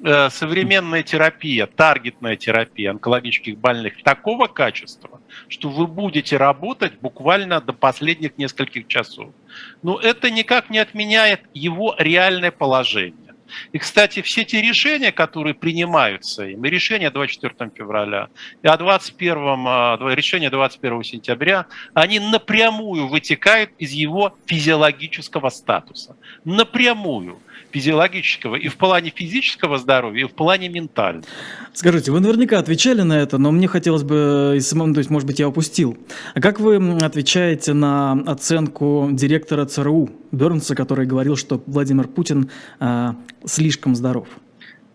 Э, 0.00 0.30
современная 0.30 1.02
терапия, 1.02 1.66
таргетная 1.66 2.36
терапия 2.36 2.92
онкологических 2.92 3.58
больных 3.58 4.00
такого 4.04 4.46
качества, 4.46 5.20
что 5.48 5.70
вы 5.70 5.88
будете 5.88 6.36
работать 6.36 7.00
буквально 7.00 7.60
до 7.60 7.72
последних 7.72 8.38
нескольких 8.38 8.86
часов. 8.86 9.30
Но 9.82 9.98
это 9.98 10.30
никак 10.30 10.70
не 10.70 10.78
отменяет 10.78 11.40
его 11.52 11.96
реальное 11.98 12.52
положение. 12.52 13.34
И, 13.72 13.78
кстати, 13.78 14.22
все 14.22 14.44
те 14.44 14.62
решения, 14.62 15.10
которые 15.10 15.54
принимаются 15.54 16.46
им, 16.46 16.64
и 16.64 16.70
решение 16.70 17.10
24 17.10 17.72
февраля, 17.74 18.28
и 18.62 18.68
о 18.68 18.76
21, 18.76 19.66
э, 19.66 20.14
решение 20.14 20.50
21 20.50 21.02
сентября, 21.02 21.66
они 21.94 22.20
напрямую 22.20 23.08
вытекают 23.08 23.70
из 23.78 23.90
его 23.90 24.36
физиологического 24.46 25.48
статуса. 25.48 26.16
Напрямую 26.44 27.40
физиологического 27.70 28.56
и 28.56 28.68
в 28.68 28.76
плане 28.76 29.12
физического 29.14 29.78
здоровья, 29.78 30.22
и 30.22 30.28
в 30.28 30.32
плане 30.32 30.68
ментального. 30.68 31.24
Скажите, 31.72 32.10
вы 32.10 32.20
наверняка 32.20 32.58
отвечали 32.58 33.02
на 33.02 33.18
это, 33.18 33.38
но 33.38 33.50
мне 33.50 33.68
хотелось 33.68 34.02
бы, 34.02 34.54
и 34.56 34.60
самому, 34.60 34.94
то 34.94 34.98
есть, 34.98 35.10
может 35.10 35.26
быть, 35.26 35.38
я 35.38 35.48
упустил. 35.48 35.96
А 36.34 36.40
как 36.40 36.60
вы 36.60 36.76
отвечаете 37.02 37.72
на 37.72 38.12
оценку 38.26 39.08
директора 39.12 39.64
ЦРУ 39.64 40.10
Бернса, 40.32 40.74
который 40.74 41.06
говорил, 41.06 41.36
что 41.36 41.62
Владимир 41.66 42.08
Путин 42.08 42.50
э, 42.80 43.12
слишком 43.44 43.94
здоров? 43.94 44.28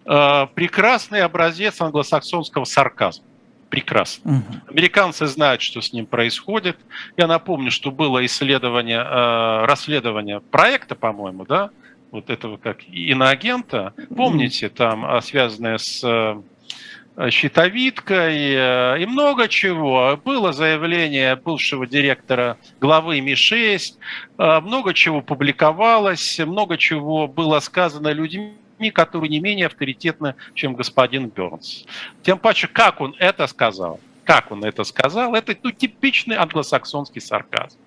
Э, 0.06 0.48
прекрасный 0.54 1.22
образец 1.22 1.80
англосаксонского 1.80 2.66
сарказма 2.66 3.26
прекрасно. 3.74 4.32
Угу. 4.32 4.72
Американцы 4.74 5.26
знают, 5.26 5.64
что 5.64 5.82
с 5.82 5.94
ним 5.94 6.06
происходит. 6.06 6.78
Я 7.18 7.26
напомню, 7.26 7.72
что 7.72 7.90
было 7.90 8.24
исследование, 8.24 9.00
э, 9.00 9.66
расследование 9.66 10.42
проекта, 10.42 10.94
по-моему, 10.94 11.44
да, 11.46 11.72
вот 12.14 12.30
этого 12.30 12.58
как 12.58 12.88
иноагента. 12.88 13.94
Помните, 14.16 14.70
там 14.70 15.04
а, 15.04 15.20
связанное 15.20 15.80
с 15.80 16.04
э, 16.04 17.30
щитовидкой 17.32 18.54
э, 18.54 19.02
и 19.02 19.06
много 19.08 19.48
чего. 19.48 20.20
Было 20.24 20.54
заявление 20.54 21.36
бывшего 21.36 21.88
директора 21.88 22.58
главы 22.80 23.20
МИ-6, 23.20 23.96
э, 24.38 24.60
много 24.60 24.94
чего 24.94 25.22
публиковалось, 25.22 26.40
много 26.40 26.78
чего 26.78 27.28
было 27.28 27.60
сказано 27.60 28.10
людьми, 28.10 28.54
которые 28.94 29.30
не 29.30 29.40
менее 29.40 29.66
авторитетны, 29.66 30.36
чем 30.54 30.76
господин 30.76 31.30
Бернс. 31.30 31.86
Тем 32.22 32.38
паче, 32.38 32.68
как 32.68 33.02
он 33.02 33.16
это 33.18 33.48
сказал– 33.48 34.00
как 34.26 34.52
он 34.52 34.64
это 34.64 34.84
сказал, 34.84 35.36
это 35.36 35.56
ну, 35.64 35.72
типичный 35.72 36.36
англосаксонский 36.36 37.22
сарказм. 37.22 37.78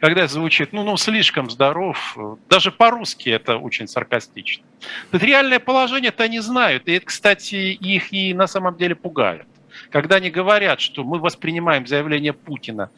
Когда 0.00 0.26
звучит, 0.26 0.72
ну, 0.72 0.82
ну, 0.84 0.96
слишком 0.96 1.50
здоров, 1.50 2.16
даже 2.48 2.70
по-русски 2.70 3.28
это 3.28 3.56
очень 3.56 3.88
саркастично. 3.88 4.64
Тут 5.10 5.22
реальное 5.22 5.58
положение-то 5.58 6.24
они 6.24 6.40
знают, 6.40 6.88
и 6.88 6.92
это, 6.92 7.06
кстати, 7.06 7.54
их 7.54 8.12
и 8.12 8.34
на 8.34 8.46
самом 8.46 8.76
деле 8.76 8.94
пугает. 8.94 9.46
Когда 9.90 10.16
они 10.16 10.30
говорят, 10.30 10.80
что 10.80 11.04
мы 11.04 11.18
воспринимаем 11.18 11.86
заявление 11.86 12.32
Путина 12.32 12.90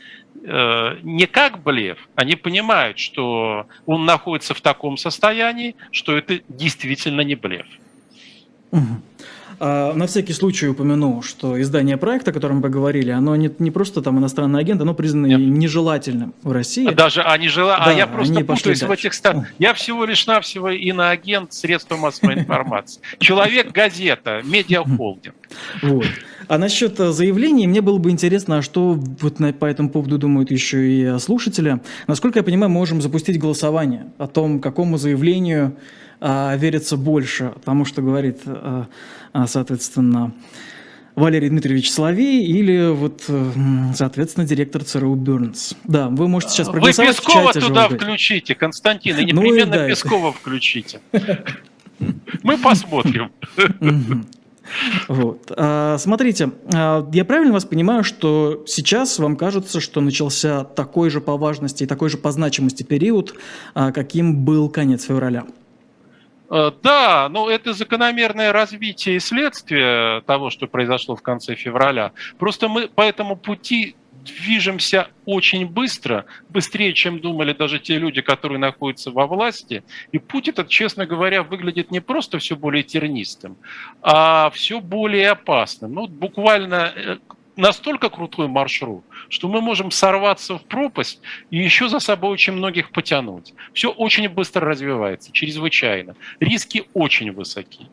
э, 0.43 0.99
не 1.03 1.27
как 1.27 1.63
блеф, 1.63 1.99
они 2.15 2.37
понимают, 2.37 2.99
что 2.99 3.67
он 3.87 4.05
находится 4.05 4.55
в 4.55 4.61
таком 4.61 4.97
состоянии, 4.97 5.77
что 5.91 6.17
это 6.17 6.41
действительно 6.49 7.21
не 7.23 7.35
блеф. 7.35 7.67
Угу. 8.73 9.03
А, 9.65 9.95
на 9.95 10.09
всякий 10.09 10.33
случай 10.33 10.67
упомяну, 10.67 11.23
что 11.23 11.61
издание 11.61 11.97
проекта, 11.97 12.33
о 12.33 12.35
котором 12.35 12.57
мы 12.57 12.63
поговорили, 12.63 13.13
оно 13.13 13.37
не, 13.37 13.49
не 13.61 13.71
просто 13.71 14.03
там 14.03 14.19
иностранный 14.19 14.59
агент, 14.59 14.81
оно 14.81 14.93
признано 14.93 15.27
Нет. 15.27 15.39
нежелательным 15.39 16.35
в 16.43 16.51
России. 16.51 16.89
А 16.89 16.91
даже 16.91 17.23
они 17.23 17.47
жела... 17.47 17.77
А 17.77 17.85
да, 17.85 17.91
а 17.93 17.95
я 17.95 18.09
просто 18.09 18.45
путаюсь 18.45 18.83
в 18.83 18.91
этих 18.91 19.15
стар... 19.15 19.47
Я 19.61 19.73
всего 19.75 20.05
лишь 20.05 20.27
навсего 20.27 20.69
иноагент 20.71 21.53
средства 21.53 21.97
массовой 21.97 22.41
информации. 22.41 23.01
Человек-газета, 23.21 24.43
медиахолдинг. 24.43 25.37
Вот. 25.81 26.07
А 26.49 26.59
насчет 26.59 26.99
э, 26.99 27.13
заявлений, 27.13 27.69
мне 27.69 27.83
было 27.83 27.99
бы 27.99 28.11
интересно, 28.11 28.59
а 28.59 28.63
что 28.63 28.95
вот 29.21 29.39
на, 29.39 29.53
по 29.53 29.67
этому 29.67 29.91
поводу 29.91 30.19
думают 30.19 30.51
еще 30.51 30.91
и 30.91 31.19
слушатели. 31.21 31.81
Насколько 32.09 32.41
я 32.41 32.43
понимаю, 32.43 32.69
мы 32.69 32.79
можем 32.81 33.01
запустить 33.01 33.39
голосование 33.39 34.07
о 34.19 34.27
том, 34.27 34.61
какому 34.61 34.99
заявлению 34.99 35.77
а, 36.25 36.55
верится 36.57 36.97
больше 36.97 37.53
тому, 37.65 37.85
что 37.85 38.01
говорит, 38.01 38.43
а, 38.47 38.87
а, 39.33 39.49
соответственно, 39.49 40.33
Валерий 41.17 41.49
Дмитриевич 41.49 41.91
Соловей 41.91 42.47
или 42.47 42.93
вот, 42.93 43.29
соответственно, 43.95 44.47
директор 44.47 44.85
ЦРУ 44.85 45.17
Бернс. 45.17 45.75
Да, 45.83 46.09
вы 46.09 46.29
можете 46.29 46.53
сейчас 46.53 46.69
проголосовать. 46.69 47.19
Вы 47.19 47.25
Пескова 47.25 47.53
туда 47.53 47.89
включите, 47.89 48.55
Константин, 48.55 49.19
и 49.19 49.25
непременно 49.33 49.67
ну, 49.67 49.73
да, 49.73 49.89
Пескова 49.89 50.29
это... 50.29 50.39
включите. 50.39 51.01
Мы 52.45 52.57
посмотрим. 52.57 53.33
Вот. 55.09 55.53
А, 55.57 55.99
смотрите, 55.99 56.53
я 56.73 57.25
правильно 57.27 57.53
вас 57.53 57.65
понимаю, 57.65 58.05
что 58.05 58.63
сейчас 58.67 59.19
вам 59.19 59.37
кажется, 59.37 59.81
что 59.81 60.01
начался 60.01 60.63
такой 60.63 61.11
же 61.11 61.21
по 61.21 61.37
важности 61.37 61.83
и 61.83 61.87
такой 61.87 62.09
же 62.11 62.17
по 62.17 62.31
значимости 62.31 62.85
период, 62.85 63.35
каким 63.75 64.45
был 64.45 64.69
конец 64.71 65.05
февраля? 65.05 65.45
Э, 66.53 66.71
да, 66.83 67.29
но 67.31 67.49
это 67.49 67.73
закономерное 67.73 68.53
развитие 68.53 69.17
и 69.17 69.21
следствие 69.21 70.21
того, 70.23 70.51
что 70.51 70.67
произошло 70.67 71.17
в 71.17 71.23
конце 71.23 71.55
февраля. 71.55 72.13
Просто 72.39 72.69
мы 72.69 72.89
по 72.89 73.01
этому 73.01 73.37
пути 73.37 73.97
движемся 74.23 75.09
очень 75.25 75.67
быстро, 75.67 76.27
быстрее, 76.51 76.93
чем 76.93 77.21
думали 77.21 77.55
даже 77.55 77.79
те 77.79 77.99
люди, 77.99 78.21
которые 78.21 78.59
находятся 78.59 79.11
во 79.11 79.27
власти. 79.27 79.83
И 80.13 80.19
путь 80.19 80.47
этот, 80.47 80.69
честно 80.69 81.07
говоря, 81.07 81.43
выглядит 81.43 81.91
не 81.91 82.01
просто 82.01 82.39
все 82.39 82.55
более 82.55 82.83
тернистым, 82.83 83.57
а 84.03 84.51
все 84.51 84.81
более 84.81 85.31
опасным. 85.31 85.95
Ну, 85.95 86.07
буквально 86.07 86.93
э, 86.95 87.17
настолько 87.57 88.09
крутой 88.09 88.49
маршрут, 88.49 89.05
что 89.29 89.49
мы 89.49 89.61
можем 89.61 89.91
сорваться 89.91 90.59
в 90.59 90.65
пропасть 90.65 91.21
и 91.51 91.59
еще 91.59 91.89
за 91.89 91.99
собой 91.99 92.31
очень 92.31 92.55
многих 92.55 92.91
потянуть. 92.91 93.55
Все 93.73 93.91
очень 93.91 94.29
быстро 94.29 94.67
развивается, 94.67 95.33
чрезвычайно. 95.33 96.17
Риски 96.41 96.85
очень 96.95 97.33
высоки. 97.33 97.87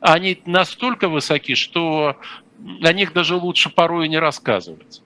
Они 0.00 0.40
настолько 0.44 1.08
высоки, 1.08 1.54
что 1.54 2.16
о 2.82 2.92
них 2.92 3.12
даже 3.12 3.36
лучше 3.36 3.70
порой 3.70 4.08
не 4.08 4.18
рассказывать. 4.18 5.02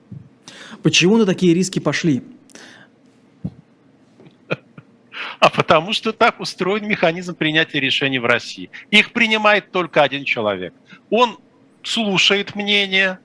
Почему 0.83 1.17
на 1.17 1.27
такие 1.27 1.55
риски 1.55 1.79
пошли? 1.79 2.23
А 5.39 5.49
потому 5.49 5.93
что 5.93 6.13
так 6.13 6.41
устроен 6.41 6.87
механизм 6.87 7.35
принятия 7.35 7.81
решений 7.81 8.19
в 8.19 8.27
России. 8.27 8.71
Их 8.91 9.13
принимает 9.13 9.71
только 9.71 10.03
один 10.03 10.25
человек. 10.25 10.75
Он 11.09 11.39
слушает 11.83 12.55
мнение, 12.55 13.19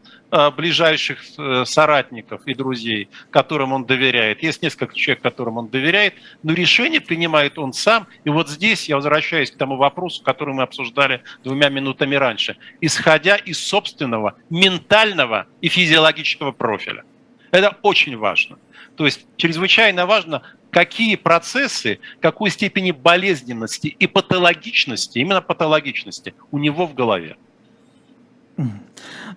ближайших 0.51 1.19
э, 1.37 1.63
соратников 1.65 2.41
и 2.45 2.53
друзей, 2.53 3.09
которым 3.29 3.73
он 3.73 3.85
доверяет. 3.85 4.43
Есть 4.43 4.61
несколько 4.61 4.95
человек, 4.95 5.21
которым 5.21 5.57
он 5.57 5.67
доверяет, 5.67 6.15
но 6.43 6.53
решение 6.53 6.99
принимает 6.99 7.57
он 7.57 7.73
сам. 7.73 8.07
И 8.23 8.29
вот 8.29 8.49
здесь 8.49 8.89
я 8.89 8.95
возвращаюсь 8.95 9.51
к 9.51 9.57
тому 9.57 9.77
вопросу, 9.77 10.23
который 10.23 10.53
мы 10.53 10.63
обсуждали 10.63 11.21
двумя 11.43 11.69
минутами 11.69 12.15
раньше, 12.15 12.57
исходя 12.81 13.35
из 13.35 13.59
собственного 13.59 14.35
ментального 14.49 15.47
и 15.61 15.69
физиологического 15.69 16.51
профиля. 16.51 17.03
Это 17.51 17.77
очень 17.83 18.17
важно. 18.17 18.57
То 18.97 19.05
есть 19.05 19.25
чрезвычайно 19.37 20.05
важно, 20.05 20.41
какие 20.71 21.15
процессы, 21.15 21.99
какой 22.19 22.49
степени 22.49 22.91
болезненности 22.91 23.87
и 23.87 24.07
патологичности, 24.07 25.19
именно 25.19 25.41
патологичности 25.41 26.33
у 26.51 26.57
него 26.57 26.85
в 26.85 26.93
голове. 26.93 27.37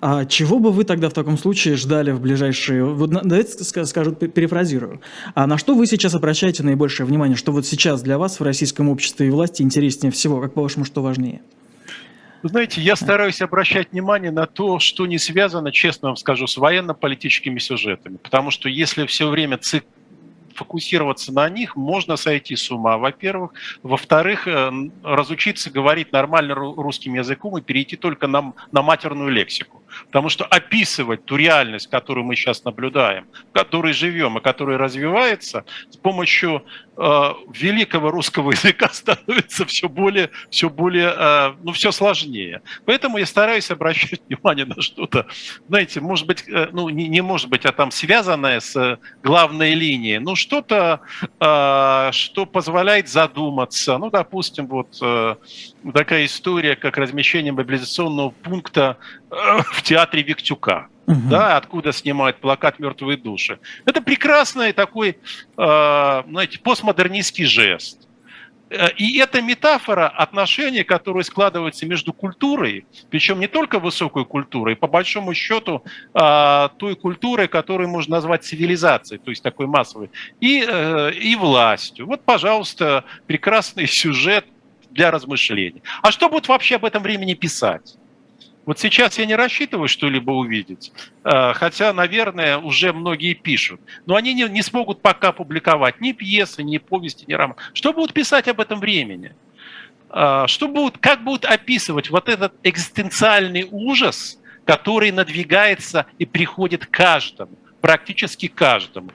А 0.00 0.24
чего 0.26 0.60
бы 0.60 0.70
вы 0.70 0.84
тогда 0.84 1.08
в 1.08 1.12
таком 1.12 1.36
случае 1.36 1.76
ждали 1.76 2.12
в 2.12 2.20
ближайшие... 2.20 2.84
Вот 2.84 3.10
давайте 3.10 3.64
скажу, 3.64 4.12
перефразирую. 4.12 5.00
А 5.34 5.46
на 5.46 5.58
что 5.58 5.74
вы 5.74 5.86
сейчас 5.86 6.14
обращаете 6.14 6.62
наибольшее 6.62 7.06
внимание? 7.06 7.36
Что 7.36 7.52
вот 7.52 7.66
сейчас 7.66 8.02
для 8.02 8.18
вас 8.18 8.38
в 8.38 8.42
российском 8.44 8.88
обществе 8.88 9.26
и 9.26 9.30
власти 9.30 9.62
интереснее 9.62 10.12
всего? 10.12 10.40
Как 10.40 10.54
по-вашему, 10.54 10.84
что 10.84 11.02
важнее? 11.02 11.42
Вы 12.44 12.50
знаете, 12.50 12.80
я 12.80 12.94
стараюсь 12.94 13.40
обращать 13.42 13.90
внимание 13.90 14.30
на 14.30 14.46
то, 14.46 14.78
что 14.78 15.06
не 15.06 15.18
связано, 15.18 15.72
честно 15.72 16.10
вам 16.10 16.16
скажу, 16.16 16.46
с 16.46 16.56
военно-политическими 16.56 17.58
сюжетами. 17.58 18.16
Потому 18.16 18.52
что 18.52 18.68
если 18.68 19.06
все 19.06 19.28
время 19.28 19.58
цик 19.58 19.84
фокусироваться 20.58 21.32
на 21.32 21.48
них, 21.48 21.76
можно 21.76 22.16
сойти 22.16 22.56
с 22.56 22.70
ума, 22.70 22.98
во-первых. 22.98 23.52
Во-вторых, 23.82 24.48
э, 24.48 24.70
разучиться 25.02 25.70
говорить 25.70 26.12
нормально 26.12 26.54
русским 26.54 27.14
языком 27.14 27.56
и 27.58 27.62
перейти 27.62 27.96
только 27.96 28.26
на, 28.26 28.52
на 28.72 28.82
матерную 28.82 29.30
лексику. 29.30 29.82
Потому 30.06 30.28
что 30.28 30.44
описывать 30.44 31.24
ту 31.24 31.36
реальность, 31.36 31.88
которую 31.88 32.24
мы 32.24 32.36
сейчас 32.36 32.64
наблюдаем, 32.64 33.26
в 33.50 33.52
которой 33.52 33.92
живем 33.92 34.38
и 34.38 34.40
которая 34.40 34.78
развивается, 34.78 35.64
с 35.90 35.96
помощью 35.96 36.64
э, 36.96 37.34
великого 37.54 38.10
русского 38.10 38.50
языка 38.58 38.88
становится 38.90 39.64
все 39.64 39.88
более, 39.88 40.30
все 40.50 40.68
более, 40.68 41.14
э, 41.16 41.52
ну, 41.62 41.72
все 41.72 41.92
сложнее. 41.92 42.62
Поэтому 42.84 43.18
я 43.18 43.26
стараюсь 43.26 43.70
обращать 43.70 44.20
внимание 44.28 44.66
на 44.66 44.80
что-то, 44.82 45.26
знаете, 45.68 46.00
может 46.00 46.26
быть, 46.26 46.44
э, 46.48 46.68
ну, 46.72 46.88
не, 46.88 47.08
не 47.08 47.22
может 47.22 47.48
быть, 47.48 47.64
а 47.64 47.72
там 47.72 47.90
связанное 47.90 48.60
с 48.60 48.98
главной 49.22 49.74
линией, 49.74 50.18
ну, 50.18 50.36
что-то, 50.48 51.00
э, 51.40 52.12
что 52.12 52.46
позволяет 52.46 53.08
задуматься. 53.08 53.98
Ну, 53.98 54.10
допустим, 54.10 54.66
вот 54.66 54.96
э, 55.02 55.36
такая 55.92 56.24
история, 56.24 56.74
как 56.74 56.96
размещение 56.96 57.52
мобилизационного 57.52 58.30
пункта 58.30 58.96
э, 59.30 59.34
в 59.72 59.82
театре 59.82 60.22
Виктюка. 60.22 60.88
Угу. 61.06 61.28
Да, 61.28 61.58
откуда 61.58 61.92
снимают 61.92 62.38
плакат 62.38 62.78
«Мертвые 62.78 63.18
души». 63.18 63.58
Это 63.84 64.00
прекрасный 64.00 64.72
такой, 64.72 65.10
э, 65.10 66.22
знаете, 66.28 66.58
постмодернистский 66.60 67.44
жест. 67.44 68.07
Э, 68.70 68.88
и 68.96 69.18
это 69.18 69.40
метафора 69.42 70.08
отношения, 70.08 70.84
которые 70.84 71.24
складываются 71.24 71.86
между 71.86 72.12
культурой, 72.12 72.86
причем 73.10 73.40
не 73.40 73.46
только 73.46 73.78
высокой 73.78 74.24
культурой, 74.24 74.76
по 74.76 74.86
большому 74.86 75.34
счету 75.34 75.82
той 76.12 76.96
культурой, 76.96 77.48
которую 77.48 77.88
можно 77.88 78.16
назвать 78.16 78.44
цивилизацией, 78.44 79.20
то 79.20 79.30
есть 79.30 79.42
такой 79.42 79.66
массовой, 79.66 80.10
и, 80.40 80.58
и 81.20 81.36
властью. 81.36 82.06
Вот, 82.06 82.22
пожалуйста, 82.24 83.04
прекрасный 83.26 83.86
сюжет 83.86 84.44
для 84.90 85.10
размышлений. 85.10 85.82
А 86.02 86.10
что 86.10 86.28
будут 86.28 86.48
вообще 86.48 86.76
об 86.76 86.84
этом 86.84 87.02
времени 87.02 87.34
писать? 87.34 87.96
Вот 88.68 88.78
сейчас 88.78 89.18
я 89.18 89.24
не 89.24 89.34
рассчитываю 89.34 89.88
что-либо 89.88 90.30
увидеть, 90.30 90.92
э, 91.24 91.54
хотя, 91.54 91.94
наверное, 91.94 92.58
уже 92.58 92.92
многие 92.92 93.32
пишут. 93.32 93.80
Но 94.04 94.14
они 94.14 94.34
не, 94.34 94.46
не 94.46 94.60
смогут 94.60 95.00
пока 95.00 95.32
публиковать 95.32 96.02
ни 96.02 96.12
пьесы, 96.12 96.62
ни 96.62 96.76
повести, 96.76 97.24
ни 97.26 97.32
роман. 97.32 97.56
Что 97.72 97.94
будут 97.94 98.12
писать 98.12 98.46
об 98.46 98.60
этом 98.60 98.78
времени? 98.78 99.34
Э, 100.10 100.44
что 100.48 100.68
будут, 100.68 100.98
как 100.98 101.24
будут 101.24 101.46
описывать 101.46 102.10
вот 102.10 102.28
этот 102.28 102.52
экзистенциальный 102.62 103.66
ужас, 103.70 104.38
который 104.66 105.12
надвигается 105.12 106.04
и 106.18 106.26
приходит 106.26 106.84
каждому, 106.84 107.56
практически 107.80 108.48
каждому. 108.48 109.12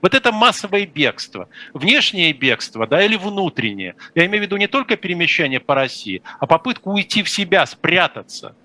Вот 0.00 0.14
это 0.14 0.32
массовое 0.32 0.86
бегство, 0.86 1.50
внешнее 1.74 2.32
бегство, 2.32 2.86
да, 2.86 3.04
или 3.04 3.16
внутреннее. 3.16 3.94
Я 4.14 4.24
имею 4.24 4.42
в 4.42 4.46
виду 4.46 4.56
не 4.56 4.68
только 4.68 4.96
перемещение 4.96 5.60
по 5.60 5.74
России, 5.74 6.22
а 6.40 6.46
попытку 6.46 6.92
уйти 6.92 7.22
в 7.22 7.28
себя, 7.28 7.66
спрятаться. 7.66 8.56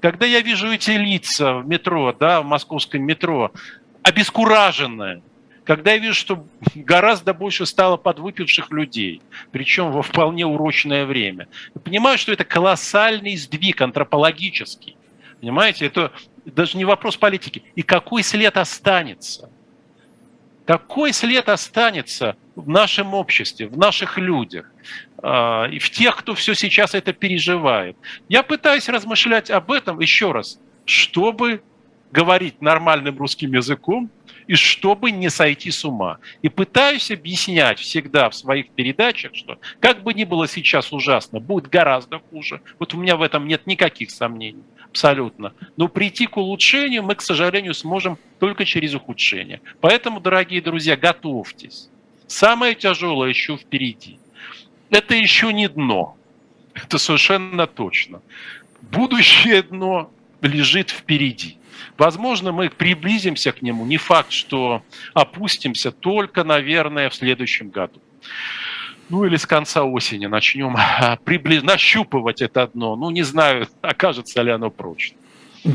Когда 0.00 0.26
я 0.26 0.40
вижу 0.40 0.70
эти 0.70 0.90
лица 0.90 1.54
в 1.54 1.66
метро, 1.66 2.14
да, 2.18 2.42
в 2.42 2.44
московском 2.44 3.02
метро, 3.02 3.52
обескураженные, 4.02 5.22
когда 5.64 5.92
я 5.92 5.98
вижу, 5.98 6.14
что 6.14 6.46
гораздо 6.74 7.34
больше 7.34 7.66
стало 7.66 7.96
подвыпивших 7.96 8.70
людей, 8.70 9.20
причем 9.50 9.90
во 9.90 10.02
вполне 10.02 10.46
урочное 10.46 11.04
время, 11.06 11.48
я 11.74 11.80
понимаю, 11.80 12.18
что 12.18 12.32
это 12.32 12.44
колоссальный 12.44 13.36
сдвиг 13.36 13.80
антропологический. 13.80 14.96
Понимаете, 15.40 15.86
это 15.86 16.12
даже 16.44 16.76
не 16.78 16.84
вопрос 16.84 17.16
политики. 17.16 17.64
И 17.74 17.82
какой 17.82 18.22
след 18.22 18.56
останется? 18.56 19.50
Какой 20.66 21.12
след 21.12 21.48
останется 21.48 22.36
в 22.56 22.68
нашем 22.68 23.14
обществе, 23.14 23.68
в 23.68 23.78
наших 23.78 24.18
людях 24.18 24.70
а, 25.22 25.66
и 25.66 25.78
в 25.78 25.90
тех, 25.90 26.16
кто 26.16 26.34
все 26.34 26.54
сейчас 26.54 26.94
это 26.94 27.12
переживает. 27.12 27.96
Я 28.28 28.42
пытаюсь 28.42 28.88
размышлять 28.88 29.50
об 29.50 29.70
этом 29.70 30.00
еще 30.00 30.32
раз, 30.32 30.58
чтобы 30.84 31.62
говорить 32.10 32.60
нормальным 32.60 33.16
русским 33.16 33.52
языком 33.52 34.10
и 34.46 34.54
чтобы 34.54 35.10
не 35.10 35.28
сойти 35.30 35.70
с 35.70 35.84
ума. 35.84 36.18
И 36.42 36.48
пытаюсь 36.48 37.10
объяснять 37.10 37.78
всегда 37.78 38.30
в 38.30 38.34
своих 38.34 38.70
передачах, 38.70 39.34
что 39.34 39.58
как 39.80 40.02
бы 40.02 40.14
ни 40.14 40.24
было 40.24 40.48
сейчас 40.48 40.92
ужасно, 40.92 41.40
будет 41.40 41.68
гораздо 41.68 42.18
хуже. 42.18 42.60
Вот 42.78 42.94
у 42.94 42.98
меня 42.98 43.16
в 43.16 43.22
этом 43.22 43.46
нет 43.46 43.66
никаких 43.66 44.10
сомнений 44.10 44.62
абсолютно. 44.96 45.52
Но 45.76 45.88
прийти 45.88 46.26
к 46.26 46.38
улучшению 46.38 47.02
мы, 47.02 47.14
к 47.14 47.20
сожалению, 47.20 47.74
сможем 47.74 48.18
только 48.38 48.64
через 48.64 48.94
ухудшение. 48.94 49.60
Поэтому, 49.80 50.20
дорогие 50.20 50.62
друзья, 50.62 50.96
готовьтесь. 50.96 51.90
Самое 52.26 52.74
тяжелое 52.74 53.28
еще 53.28 53.58
впереди. 53.58 54.18
Это 54.88 55.14
еще 55.14 55.52
не 55.52 55.68
дно. 55.68 56.16
Это 56.72 56.96
совершенно 56.96 57.66
точно. 57.66 58.22
Будущее 58.80 59.62
дно 59.62 60.10
лежит 60.40 60.90
впереди. 60.90 61.58
Возможно, 61.98 62.52
мы 62.52 62.70
приблизимся 62.70 63.52
к 63.52 63.62
нему. 63.62 63.86
Не 63.86 63.96
факт, 63.96 64.32
что 64.32 64.82
опустимся 65.14 65.90
только, 65.90 66.44
наверное, 66.44 67.08
в 67.08 67.14
следующем 67.14 67.70
году 67.70 68.00
ну 69.08 69.24
или 69.24 69.36
с 69.36 69.46
конца 69.46 69.84
осени 69.84 70.26
начнем 70.26 70.76
а, 70.76 71.16
прибли... 71.24 71.60
нащупывать 71.60 72.42
это 72.42 72.66
дно. 72.66 72.96
Ну, 72.96 73.10
не 73.10 73.22
знаю, 73.22 73.68
окажется 73.80 74.42
ли 74.42 74.50
оно 74.50 74.70
прочным. 74.70 75.20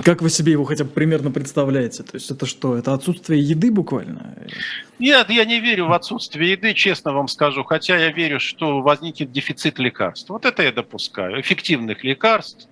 Как 0.06 0.22
вы 0.22 0.30
себе 0.30 0.54
его 0.54 0.64
хотя 0.64 0.86
бы 0.86 0.90
примерно 0.90 1.32
представляете? 1.32 2.04
То 2.04 2.16
есть 2.16 2.32
это 2.32 2.46
что, 2.46 2.78
это 2.78 2.94
отсутствие 2.94 3.42
еды 3.42 3.72
буквально? 3.72 4.38
Нет, 5.00 5.30
я 5.30 5.44
не 5.44 5.60
верю 5.60 5.88
в 5.88 5.94
отсутствие 5.94 6.52
еды, 6.52 6.74
честно 6.74 7.12
вам 7.12 7.28
скажу. 7.28 7.64
Хотя 7.64 7.98
я 7.98 8.12
верю, 8.12 8.40
что 8.40 8.82
возникнет 8.82 9.34
дефицит 9.34 9.80
лекарств. 9.80 10.30
Вот 10.30 10.46
это 10.46 10.64
я 10.64 10.72
допускаю. 10.72 11.42
Эффективных 11.42 12.06
лекарств. 12.06 12.70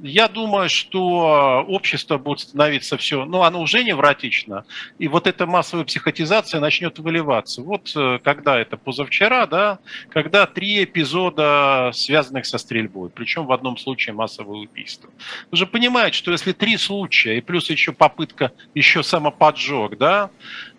Я 0.00 0.28
думаю, 0.28 0.68
что 0.70 1.64
общество 1.68 2.16
будет 2.16 2.40
становиться 2.40 2.96
все, 2.96 3.24
ну, 3.24 3.42
оно 3.42 3.60
уже 3.60 3.84
невротично, 3.84 4.64
и 4.98 5.06
вот 5.06 5.26
эта 5.26 5.46
массовая 5.46 5.84
психотизация 5.84 6.60
начнет 6.60 6.98
выливаться. 6.98 7.62
Вот 7.62 7.92
э, 7.94 8.18
когда 8.24 8.58
это 8.58 8.76
позавчера, 8.76 9.46
да, 9.46 9.78
когда 10.08 10.46
три 10.46 10.84
эпизода, 10.84 11.90
связанных 11.92 12.46
со 12.46 12.58
стрельбой, 12.58 13.10
причем 13.10 13.46
в 13.46 13.52
одном 13.52 13.76
случае 13.76 14.14
массовое 14.14 14.60
убийство. 14.60 15.10
Вы 15.50 15.56
же 15.58 15.66
понимаете, 15.66 16.16
что 16.16 16.32
если 16.32 16.52
три 16.52 16.78
случая, 16.78 17.36
и 17.36 17.40
плюс 17.42 17.68
еще 17.68 17.92
попытка, 17.92 18.52
еще 18.74 19.02
самоподжог, 19.02 19.98
да, 19.98 20.30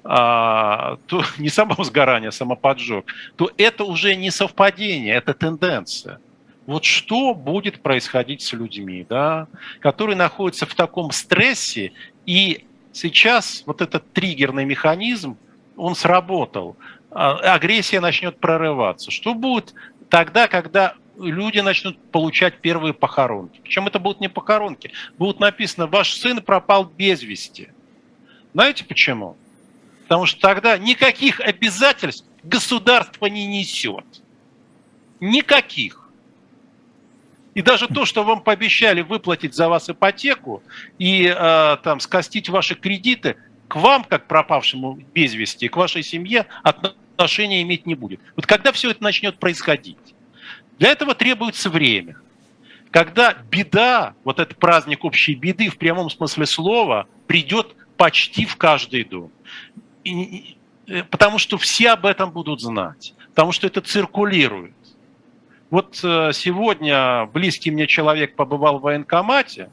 а, 0.03 0.97
то 1.05 1.23
не 1.37 1.49
самовозгорание, 1.49 2.29
а 2.29 2.31
самоподжог, 2.31 3.05
то 3.35 3.51
это 3.57 3.83
уже 3.83 4.15
не 4.15 4.31
совпадение, 4.31 5.15
это 5.15 5.33
тенденция 5.33 6.19
вот 6.65 6.85
что 6.85 7.33
будет 7.33 7.81
происходить 7.81 8.41
с 8.41 8.53
людьми, 8.53 9.05
да, 9.07 9.47
которые 9.79 10.15
находятся 10.15 10.65
в 10.65 10.73
таком 10.75 11.11
стрессе, 11.11 11.91
и 12.25 12.65
сейчас 12.93 13.63
вот 13.65 13.81
этот 13.81 14.11
триггерный 14.13 14.65
механизм, 14.65 15.37
он 15.75 15.95
сработал, 15.95 16.77
а, 17.11 17.37
агрессия 17.53 17.99
начнет 17.99 18.39
прорываться. 18.39 19.11
Что 19.11 19.33
будет 19.33 19.73
тогда, 20.09 20.47
когда 20.47 20.95
люди 21.17 21.59
начнут 21.59 21.97
получать 22.11 22.59
первые 22.59 22.93
похоронки? 22.93 23.59
Причем 23.63 23.87
это 23.87 23.99
будут 23.99 24.21
не 24.21 24.29
похоронки, 24.29 24.91
будут 25.17 25.39
написано 25.39 25.87
«Ваш 25.87 26.13
сын 26.13 26.41
пропал 26.41 26.85
без 26.85 27.23
вести». 27.23 27.69
Знаете 28.53 28.85
почему? 28.85 29.35
Потому 30.03 30.25
что 30.25 30.39
тогда 30.39 30.77
никаких 30.77 31.39
обязательств 31.39 32.25
государство 32.43 33.25
не 33.25 33.47
несет. 33.47 34.05
Никаких. 35.19 36.02
И 37.53 37.61
даже 37.61 37.87
то, 37.87 38.05
что 38.05 38.23
вам 38.23 38.41
пообещали 38.41 39.01
выплатить 39.01 39.53
за 39.53 39.69
вас 39.69 39.89
ипотеку 39.89 40.63
и 40.97 41.25
э, 41.25 41.77
там 41.83 41.99
скостить 41.99 42.49
ваши 42.49 42.75
кредиты, 42.75 43.35
к 43.67 43.75
вам, 43.75 44.03
как 44.03 44.27
пропавшему 44.27 44.99
без 45.13 45.33
вести, 45.33 45.67
к 45.67 45.75
вашей 45.77 46.03
семье 46.03 46.47
отношения 46.63 47.61
иметь 47.61 47.85
не 47.85 47.95
будет. 47.95 48.19
Вот 48.35 48.45
когда 48.45 48.71
все 48.71 48.91
это 48.91 49.03
начнет 49.03 49.37
происходить? 49.37 49.97
Для 50.79 50.89
этого 50.89 51.13
требуется 51.13 51.69
время. 51.69 52.17
Когда 52.91 53.33
беда, 53.33 54.13
вот 54.23 54.39
этот 54.39 54.57
праздник 54.57 55.03
общей 55.03 55.33
беды 55.33 55.69
в 55.69 55.77
прямом 55.77 56.09
смысле 56.09 56.45
слова, 56.45 57.07
придет 57.27 57.75
почти 57.97 58.45
в 58.45 58.55
каждый 58.57 59.03
дом. 59.03 59.31
И, 60.03 60.57
э, 60.87 61.03
потому 61.03 61.37
что 61.37 61.57
все 61.57 61.91
об 61.91 62.05
этом 62.05 62.31
будут 62.31 62.61
знать. 62.61 63.13
Потому 63.29 63.51
что 63.51 63.67
это 63.67 63.81
циркулирует. 63.81 64.73
Вот 65.73 66.01
э, 66.03 66.29
сегодня 66.33 67.25
близкий 67.33 67.71
мне 67.71 67.87
человек 67.87 68.35
побывал 68.35 68.77
в 68.77 68.83
военкомате, 68.83 69.71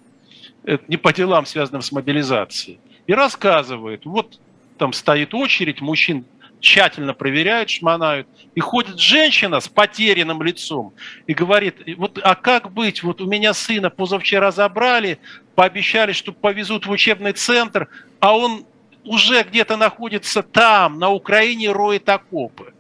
это 0.64 0.82
не 0.88 0.96
по 0.96 1.12
делам, 1.12 1.44
связанным 1.44 1.82
с 1.82 1.92
мобилизацией, 1.92 2.80
и 3.07 3.12
рассказывает, 3.12 4.07
вот 4.07 4.40
там 4.78 4.94
стоит 4.94 5.34
очередь, 5.34 5.82
мужчин 5.82 6.24
тщательно 6.59 7.12
проверяют, 7.12 7.68
шмонают, 7.68 8.26
и 8.55 8.61
ходит 8.61 8.98
женщина 8.98 9.61
с 9.61 9.68
потерянным 9.68 10.42
лицом 10.42 10.94
и 11.26 11.34
говорит, 11.34 11.74
вот, 11.98 12.18
а 12.22 12.34
как 12.34 12.72
быть, 12.72 13.03
вот 13.03 13.20
у 13.20 13.26
меня 13.26 13.53
сына 13.53 13.90
позавчера 13.90 14.53
забрали, 14.53 15.18
пообещали, 15.55 16.12
что 16.12 16.32
повезут 16.32 16.86
в 16.86 16.90
учебный 16.90 17.34
центр, 17.34 17.90
а 18.20 18.34
он 18.34 18.64
уже 19.05 19.42
где-то 19.42 19.76
находится 19.76 20.42
там, 20.42 20.98
на 20.98 21.11
Украине, 21.11 21.70
роет 21.70 22.09
окопы. 22.09 22.72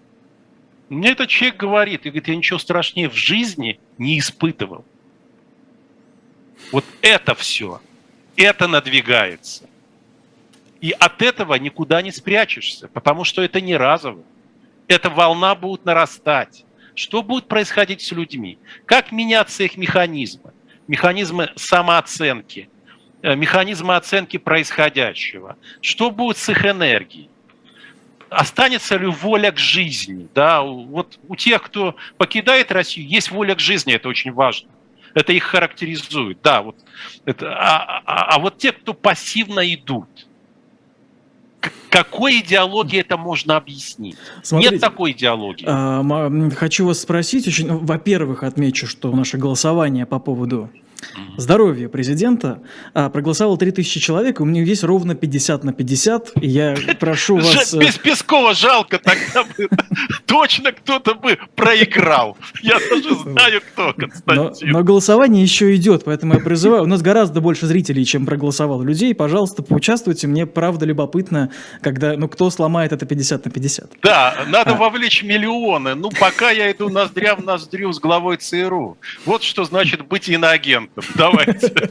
Мне 0.90 1.12
этот 1.12 1.28
человек 1.28 1.56
говорит, 1.56 2.04
и 2.04 2.10
говорит, 2.10 2.28
я 2.28 2.36
ничего 2.36 2.58
страшнее 2.58 3.08
в 3.08 3.14
жизни 3.14 3.78
не 3.96 4.18
испытывал. 4.18 4.84
Вот 6.72 6.84
это 7.00 7.36
все, 7.36 7.80
это 8.36 8.66
надвигается. 8.66 9.68
И 10.80 10.90
от 10.90 11.22
этого 11.22 11.54
никуда 11.54 12.02
не 12.02 12.10
спрячешься, 12.10 12.88
потому 12.88 13.22
что 13.22 13.40
это 13.40 13.60
не 13.60 13.76
разово. 13.76 14.24
Эта 14.88 15.10
волна 15.10 15.54
будет 15.54 15.84
нарастать. 15.84 16.64
Что 16.96 17.22
будет 17.22 17.46
происходить 17.46 18.02
с 18.02 18.10
людьми? 18.10 18.58
Как 18.84 19.12
меняться 19.12 19.62
их 19.62 19.76
механизмы? 19.76 20.52
Механизмы 20.88 21.50
самооценки, 21.54 22.68
э, 23.22 23.36
механизмы 23.36 23.94
оценки 23.94 24.38
происходящего. 24.38 25.56
Что 25.80 26.10
будет 26.10 26.36
с 26.36 26.48
их 26.48 26.66
энергией? 26.66 27.30
Останется 28.30 28.96
ли 28.96 29.06
воля 29.06 29.50
к 29.52 29.58
жизни. 29.58 30.28
Да? 30.34 30.62
Вот 30.62 31.18
у 31.28 31.36
тех, 31.36 31.62
кто 31.62 31.96
покидает 32.16 32.72
Россию, 32.72 33.08
есть 33.08 33.30
воля 33.30 33.54
к 33.54 33.60
жизни, 33.60 33.92
это 33.92 34.08
очень 34.08 34.32
важно. 34.32 34.70
Это 35.12 35.32
их 35.32 35.42
характеризует. 35.42 36.38
Да, 36.42 36.62
вот 36.62 36.76
это, 37.24 37.52
а, 37.52 38.02
а, 38.06 38.36
а 38.36 38.38
вот 38.38 38.58
те, 38.58 38.70
кто 38.70 38.94
пассивно 38.94 39.60
идут, 39.74 40.08
какой 41.90 42.40
идеологии 42.40 43.00
это 43.00 43.16
можно 43.16 43.56
объяснить? 43.56 44.16
Смотрите, 44.42 44.74
Нет 44.74 44.80
такой 44.80 45.10
идеологии. 45.10 45.64
А, 45.66 46.50
хочу 46.54 46.86
вас 46.86 47.00
спросить, 47.00 47.48
очень, 47.48 47.68
во-первых, 47.68 48.44
отмечу, 48.44 48.86
что 48.86 49.10
наше 49.14 49.36
голосование 49.36 50.06
по 50.06 50.20
поводу 50.20 50.70
здоровья 51.36 51.88
президента 51.88 52.62
а, 52.94 53.08
проголосовало 53.10 53.56
3000 53.56 54.00
человек, 54.00 54.40
и 54.40 54.42
у 54.42 54.46
меня 54.46 54.62
есть 54.62 54.84
ровно 54.84 55.14
50 55.14 55.64
на 55.64 55.72
50, 55.72 56.32
и 56.40 56.48
я 56.48 56.76
прошу 56.98 57.36
вас... 57.36 57.74
Э, 57.74 57.78
без 57.78 57.96
Пескова 57.98 58.54
жалко, 58.54 58.98
тогда 58.98 59.44
бы 59.44 59.68
точно 60.26 60.72
кто-то 60.72 61.14
бы 61.14 61.38
проиграл. 61.54 62.36
Я 62.62 62.78
даже 62.78 63.14
знаю, 63.14 63.60
кто, 63.60 63.94
Константин. 63.94 64.68
Но, 64.70 64.78
но 64.78 64.84
голосование 64.84 65.42
еще 65.42 65.74
идет, 65.76 66.04
поэтому 66.04 66.34
я 66.34 66.40
призываю, 66.40 66.82
у 66.82 66.86
нас 66.86 67.02
гораздо 67.02 67.40
больше 67.40 67.66
зрителей, 67.66 68.04
чем 68.04 68.26
проголосовало 68.26 68.82
людей, 68.82 69.14
пожалуйста, 69.14 69.62
поучаствуйте, 69.62 70.26
мне 70.26 70.46
правда 70.46 70.86
любопытно, 70.86 71.50
когда, 71.80 72.16
ну, 72.16 72.28
кто 72.28 72.50
сломает 72.50 72.92
это 72.92 73.06
50 73.06 73.44
на 73.44 73.50
50. 73.50 73.92
Да, 74.02 74.44
надо 74.48 74.72
а. 74.72 74.74
вовлечь 74.74 75.22
миллионы, 75.22 75.94
ну, 75.94 76.10
пока 76.10 76.50
я 76.50 76.70
иду 76.70 76.88
ноздря 76.88 77.34
в 77.34 77.44
ноздрю 77.44 77.92
с 77.92 77.98
главой 77.98 78.36
ЦРУ. 78.36 78.98
Вот 79.24 79.42
что 79.42 79.64
значит 79.64 80.06
быть 80.06 80.28
иноагентом 80.28 80.89
вариантов. 80.96 81.12
Давайте. 81.16 81.90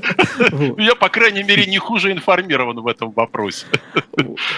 Я, 0.77 0.95
по 0.95 1.09
крайней 1.09 1.43
мере, 1.43 1.65
не 1.65 1.77
хуже 1.77 2.11
информирован 2.11 2.79
в 2.79 2.87
этом 2.87 3.11
вопросе. 3.11 3.65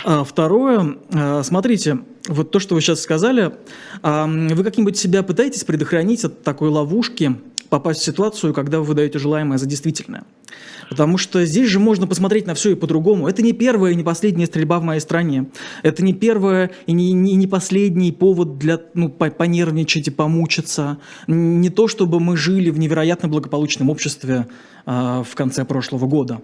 А 0.03 0.23
второе, 0.23 0.97
а, 1.13 1.43
смотрите, 1.43 1.99
вот 2.27 2.51
то, 2.51 2.59
что 2.59 2.75
вы 2.75 2.81
сейчас 2.81 3.01
сказали, 3.01 3.53
а, 4.01 4.27
вы 4.27 4.63
как-нибудь 4.63 4.97
себя 4.97 5.23
пытаетесь 5.23 5.63
предохранить 5.63 6.23
от 6.23 6.43
такой 6.43 6.69
ловушки, 6.69 7.35
попасть 7.71 8.01
в 8.01 8.03
ситуацию, 8.03 8.53
когда 8.53 8.79
вы 8.79 8.85
выдаете 8.85 9.17
желаемое 9.17 9.57
за 9.57 9.65
действительное? 9.65 10.25
Потому 10.89 11.17
что 11.17 11.45
здесь 11.45 11.69
же 11.69 11.79
можно 11.79 12.05
посмотреть 12.05 12.45
на 12.45 12.53
все 12.53 12.71
и 12.71 12.75
по-другому. 12.75 13.29
Это 13.29 13.41
не 13.41 13.53
первая 13.53 13.93
и 13.93 13.95
не 13.95 14.03
последняя 14.03 14.45
стрельба 14.45 14.79
в 14.79 14.83
моей 14.83 14.99
стране. 14.99 15.47
Это 15.83 16.03
не 16.03 16.13
первая 16.13 16.71
и 16.85 16.91
не, 16.91 17.13
не, 17.13 17.35
не 17.35 17.47
последний 17.47 18.11
повод 18.11 18.57
для 18.57 18.79
ну, 18.93 19.09
понервничать 19.09 20.09
и 20.09 20.11
помучиться. 20.11 20.97
Не 21.27 21.69
то, 21.69 21.87
чтобы 21.87 22.19
мы 22.19 22.35
жили 22.35 22.69
в 22.71 22.77
невероятно 22.77 23.29
благополучном 23.29 23.89
обществе 23.89 24.47
э, 24.85 25.23
в 25.25 25.33
конце 25.33 25.63
прошлого 25.63 26.07
года. 26.07 26.41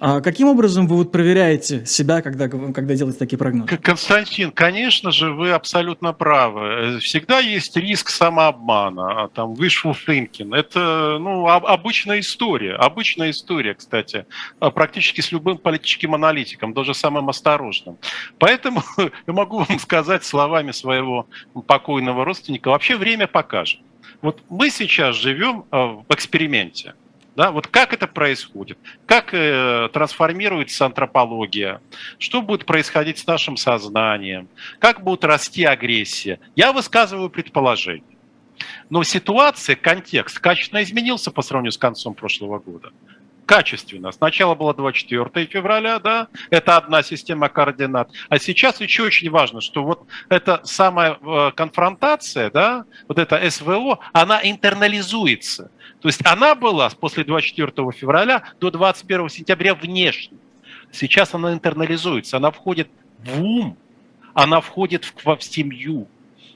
А 0.00 0.20
каким 0.20 0.48
образом 0.48 0.86
вы 0.86 0.96
вот 0.96 1.10
проверяете 1.10 1.84
себя, 1.84 2.22
когда, 2.22 2.48
когда 2.48 2.94
делаете 2.94 3.18
такие 3.18 3.36
прогнозы? 3.36 3.76
Константин, 3.78 4.52
конечно 4.52 5.10
же, 5.10 5.32
вы 5.32 5.50
абсолютно 5.50 6.12
правы. 6.12 6.98
Всегда 7.00 7.40
есть 7.40 7.76
риск 7.76 8.10
самообмана, 8.10 9.24
а 9.24 9.28
там 9.28 9.54
wishful 9.54 9.96
thinking. 10.06 10.56
Это 10.56 11.18
ну, 11.18 11.48
обычная 11.48 12.20
история. 12.20 12.74
Обычная 12.74 13.30
история, 13.30 13.74
кстати, 13.74 14.26
а 14.60 14.70
практически 14.70 15.20
с 15.20 15.32
любым 15.32 15.58
политическим 15.58 16.14
аналитиком, 16.14 16.74
даже 16.74 16.94
самым 16.94 17.28
осторожным. 17.28 17.98
Поэтому 18.38 18.82
я 18.98 19.32
могу 19.32 19.58
вам 19.58 19.78
сказать 19.80 20.24
словами 20.24 20.70
своего 20.70 21.26
покойного 21.66 22.24
родственника, 22.24 22.68
вообще 22.68 22.96
время 22.96 23.26
покажет. 23.26 23.80
Вот 24.22 24.42
мы 24.48 24.70
сейчас 24.70 25.16
живем 25.16 25.64
в 25.70 26.04
эксперименте. 26.08 26.94
Да, 27.38 27.52
вот 27.52 27.68
как 27.68 27.92
это 27.92 28.08
происходит, 28.08 28.78
как 29.06 29.32
э, 29.32 29.88
трансформируется 29.92 30.86
антропология, 30.86 31.80
что 32.18 32.42
будет 32.42 32.66
происходить 32.66 33.18
с 33.18 33.28
нашим 33.28 33.56
сознанием, 33.56 34.48
как 34.80 35.04
будет 35.04 35.22
расти 35.22 35.62
агрессия. 35.62 36.40
Я 36.56 36.72
высказываю 36.72 37.30
предположение. 37.30 38.18
Но 38.90 39.04
ситуация, 39.04 39.76
контекст 39.76 40.40
качественно 40.40 40.82
изменился 40.82 41.30
по 41.30 41.42
сравнению 41.42 41.70
с 41.70 41.78
концом 41.78 42.14
прошлого 42.14 42.58
года. 42.58 42.90
Качественно. 43.48 44.12
Сначала 44.12 44.54
было 44.54 44.74
24 44.74 45.46
февраля, 45.46 45.98
да, 46.00 46.28
это 46.50 46.76
одна 46.76 47.02
система 47.02 47.48
координат. 47.48 48.10
А 48.28 48.38
сейчас 48.38 48.78
еще 48.82 49.04
очень 49.04 49.30
важно, 49.30 49.62
что 49.62 49.84
вот 49.84 50.06
эта 50.28 50.60
самая 50.64 51.16
э, 51.18 51.52
конфронтация, 51.56 52.50
да, 52.50 52.84
вот 53.08 53.18
эта 53.18 53.50
СВО, 53.50 54.00
она 54.12 54.38
интернализуется. 54.42 55.70
То 56.02 56.08
есть 56.08 56.20
она 56.26 56.54
была 56.54 56.90
после 56.90 57.24
24 57.24 57.72
февраля 57.92 58.42
до 58.60 58.70
21 58.70 59.30
сентября 59.30 59.74
внешней. 59.74 60.36
Сейчас 60.92 61.32
она 61.32 61.54
интернализуется, 61.54 62.36
она 62.36 62.50
входит 62.50 62.90
в 63.18 63.40
ум, 63.42 63.78
она 64.34 64.60
входит 64.60 65.06
в, 65.06 65.36
в 65.36 65.42
семью, 65.42 66.06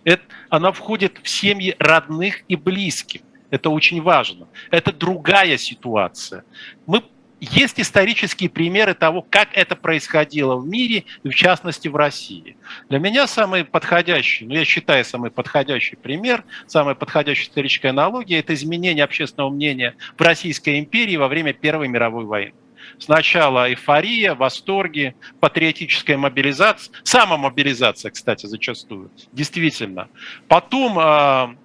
это, 0.04 0.24
она 0.50 0.72
входит 0.72 1.20
в 1.22 1.28
семьи 1.30 1.74
родных 1.78 2.42
и 2.48 2.56
близких. 2.56 3.22
Это 3.52 3.68
очень 3.68 4.00
важно. 4.00 4.48
Это 4.70 4.92
другая 4.92 5.58
ситуация. 5.58 6.42
Мы 6.86 7.04
есть 7.38 7.78
исторические 7.78 8.48
примеры 8.48 8.94
того, 8.94 9.20
как 9.20 9.50
это 9.52 9.76
происходило 9.76 10.56
в 10.56 10.66
мире, 10.66 11.04
и 11.22 11.28
в 11.28 11.34
частности 11.34 11.86
в 11.86 11.94
России. 11.94 12.56
Для 12.88 12.98
меня 12.98 13.26
самый 13.26 13.64
подходящий, 13.64 14.46
ну 14.46 14.54
я 14.54 14.64
считаю 14.64 15.04
самый 15.04 15.30
подходящий 15.30 15.96
пример, 15.96 16.44
самая 16.66 16.94
подходящая 16.94 17.48
историческая 17.48 17.88
аналогия– 17.88 18.38
это 18.40 18.54
изменение 18.54 19.04
общественного 19.04 19.50
мнения 19.50 19.96
в 20.16 20.22
Российской 20.22 20.78
империи 20.78 21.16
во 21.16 21.28
время 21.28 21.52
Первой 21.52 21.88
мировой 21.88 22.24
войны. 22.24 22.54
Сначала 22.98 23.68
эйфория, 23.68 24.34
восторги, 24.34 25.14
патриотическая 25.40 26.16
мобилизация, 26.16 26.94
самомобилизация, 27.02 28.10
кстати, 28.10 28.46
зачастую, 28.46 29.10
действительно. 29.32 30.08
Потом 30.48 30.98
а, 30.98 31.56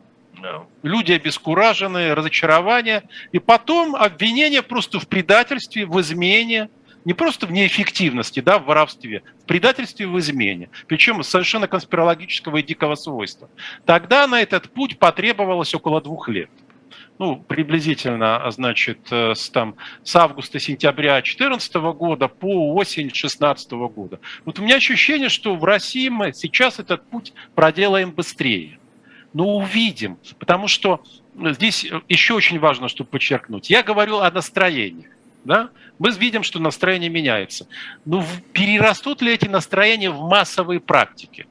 люди 0.83 1.11
обескуражены, 1.11 2.13
разочарование, 2.15 3.03
и 3.31 3.39
потом 3.39 3.95
обвинение 3.95 4.61
просто 4.61 4.99
в 4.99 5.07
предательстве, 5.07 5.85
в 5.85 5.99
измене, 6.01 6.69
не 7.05 7.13
просто 7.13 7.47
в 7.47 7.51
неэффективности, 7.51 8.41
да, 8.41 8.59
в 8.59 8.65
воровстве, 8.65 9.23
в 9.43 9.45
предательстве, 9.45 10.07
в 10.07 10.19
измене, 10.19 10.69
причем 10.87 11.23
совершенно 11.23 11.67
конспирологического 11.67 12.57
и 12.57 12.63
дикого 12.63 12.95
свойства. 12.95 13.49
Тогда 13.85 14.27
на 14.27 14.41
этот 14.41 14.69
путь 14.69 14.99
потребовалось 14.99 15.73
около 15.73 16.01
двух 16.01 16.27
лет. 16.27 16.49
Ну, 17.19 17.37
приблизительно, 17.37 18.43
значит, 18.51 18.99
э, 19.09 19.33
с, 19.33 19.49
там, 19.49 19.75
с 20.03 20.15
августа-сентября 20.15 21.13
2014 21.13 21.75
года 21.75 22.27
по 22.27 22.75
осень 22.75 23.03
2016 23.03 23.71
года. 23.71 24.19
Вот 24.45 24.59
у 24.59 24.61
меня 24.61 24.75
ощущение, 24.75 25.29
что 25.29 25.55
в 25.55 25.63
России 25.63 26.09
мы 26.09 26.33
сейчас 26.33 26.77
этот 26.77 27.09
путь 27.09 27.33
проделаем 27.55 28.11
быстрее. 28.11 28.79
Но 29.37 29.57
увидим, 29.57 30.17
потому 30.39 30.67
что 30.67 31.03
здесь 31.39 31.85
еще 32.09 32.33
очень 32.33 32.57
важно, 32.57 32.87
чтобы 32.87 33.11
подчеркнуть. 33.11 33.69
Я 33.69 33.83
говорю 33.83 34.17
о 34.17 34.31
настроениях. 34.31 35.11
Да? 35.43 35.69
Мы 35.99 36.09
видим, 36.09 36.41
что 36.41 36.57
настроение 36.57 37.11
меняется. 37.11 37.67
Но 38.03 38.25
перерастут 38.51 39.21
ли 39.21 39.31
эти 39.31 39.47
настроения 39.47 40.09
в 40.09 40.27
массовые 40.27 40.79
практики? 40.79 41.45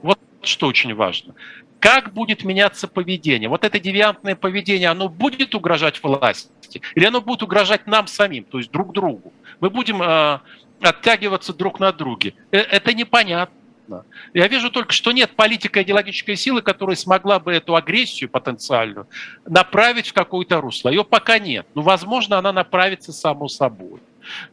Вот 0.00 0.18
что 0.40 0.68
очень 0.68 0.94
важно. 0.94 1.34
Как 1.80 2.14
будет 2.14 2.44
меняться 2.44 2.88
поведение? 2.88 3.50
Вот 3.50 3.62
это 3.62 3.78
девиантное 3.78 4.34
поведение, 4.34 4.88
оно 4.88 5.10
будет 5.10 5.54
угрожать 5.54 6.02
власти? 6.02 6.80
Или 6.94 7.04
оно 7.04 7.20
будет 7.20 7.42
угрожать 7.42 7.86
нам 7.86 8.06
самим, 8.06 8.44
то 8.44 8.56
есть 8.56 8.70
друг 8.70 8.94
другу? 8.94 9.34
Мы 9.60 9.68
будем 9.68 10.00
э, 10.00 10.40
оттягиваться 10.80 11.52
друг 11.52 11.78
на 11.78 11.92
друге. 11.92 12.32
Э, 12.52 12.60
это 12.60 12.94
непонятно. 12.94 13.57
Я 14.34 14.48
вижу 14.48 14.70
только, 14.70 14.92
что 14.92 15.12
нет 15.12 15.30
политико-идеологической 15.36 16.36
силы, 16.36 16.62
которая 16.62 16.96
смогла 16.96 17.38
бы 17.38 17.52
эту 17.52 17.76
агрессию 17.76 18.30
потенциальную 18.30 19.06
направить 19.46 20.08
в 20.08 20.12
какое-то 20.12 20.60
русло. 20.60 20.88
Ее 20.90 21.04
пока 21.04 21.38
нет. 21.38 21.66
Но, 21.74 21.82
возможно, 21.82 22.38
она 22.38 22.52
направится 22.52 23.12
само 23.12 23.48
собой. 23.48 24.00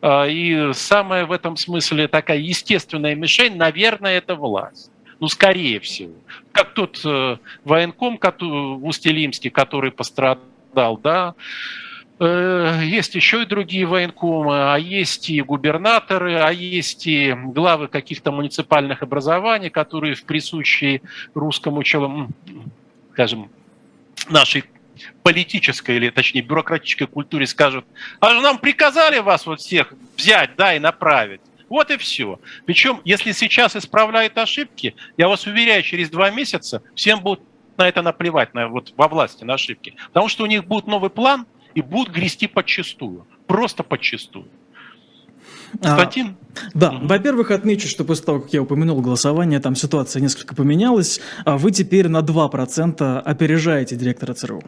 А, 0.01 0.25
и 0.25 0.73
самая 0.73 1.25
в 1.25 1.31
этом 1.31 1.57
смысле 1.57 2.07
такая 2.07 2.37
естественная 2.37 3.15
мишень, 3.15 3.55
наверное, 3.55 4.17
это 4.17 4.35
власть. 4.35 4.91
Ну, 5.19 5.27
скорее 5.27 5.79
всего. 5.79 6.13
Как 6.51 6.73
тот 6.73 6.99
э, 7.05 7.37
военком 7.63 8.19
Устилимский, 8.83 9.49
который 9.49 9.91
пострадал, 9.91 10.97
да, 10.97 11.35
есть 12.19 13.15
еще 13.15 13.43
и 13.43 13.45
другие 13.45 13.85
военкомы, 13.85 14.73
а 14.73 14.77
есть 14.77 15.29
и 15.29 15.41
губернаторы, 15.41 16.35
а 16.35 16.49
есть 16.49 17.07
и 17.07 17.33
главы 17.33 17.89
каких-то 17.89 18.31
муниципальных 18.31 19.03
образований, 19.03 19.69
которые 19.69 20.15
в 20.15 20.23
присущей 20.23 21.01
русскому 21.33 21.83
человеку, 21.83 22.31
скажем, 23.11 23.49
нашей 24.29 24.63
политической 25.23 25.97
или, 25.97 26.09
точнее, 26.09 26.41
бюрократической 26.41 27.05
культуре 27.05 27.45
скажут, 27.47 27.85
а 28.21 28.33
нам 28.41 28.59
приказали 28.59 29.19
вас 29.19 29.45
вот 29.45 29.59
всех 29.59 29.93
взять, 30.17 30.51
да, 30.55 30.73
и 30.73 30.79
направить. 30.79 31.41
Вот 31.67 31.91
и 31.91 31.97
все. 31.97 32.39
Причем, 32.65 33.01
если 33.03 33.31
сейчас 33.31 33.75
исправляют 33.75 34.37
ошибки, 34.37 34.95
я 35.17 35.27
вас 35.27 35.47
уверяю, 35.47 35.83
через 35.83 36.09
два 36.09 36.29
месяца 36.29 36.81
всем 36.95 37.19
будут 37.19 37.41
на 37.75 37.89
это 37.89 38.01
наплевать, 38.01 38.53
на, 38.53 38.69
вот 38.69 38.93
во 38.95 39.07
власти, 39.07 39.43
на 39.43 39.55
ошибки. 39.55 39.95
Потому 40.07 40.29
что 40.29 40.43
у 40.43 40.47
них 40.47 40.65
будет 40.65 40.87
новый 40.87 41.09
план, 41.09 41.45
и 41.75 41.81
будут 41.81 42.13
грести 42.13 42.47
подчистую. 42.47 43.27
Просто 43.47 43.83
подчистую. 43.83 44.47
Константин? 45.81 46.37
А, 46.55 46.69
да, 46.73 46.91
mm 46.91 47.07
во-первых, 47.07 47.51
отмечу, 47.51 47.87
что 47.87 48.05
после 48.05 48.25
того, 48.25 48.39
как 48.39 48.53
я 48.53 48.61
упомянул 48.61 49.01
голосование, 49.01 49.59
там 49.59 49.75
ситуация 49.75 50.21
несколько 50.21 50.55
поменялась, 50.55 51.19
а 51.43 51.57
вы 51.57 51.71
теперь 51.71 52.07
на 52.07 52.19
2% 52.21 53.19
опережаете 53.19 53.95
директора 53.95 54.33
ЦРУ. 54.33 54.63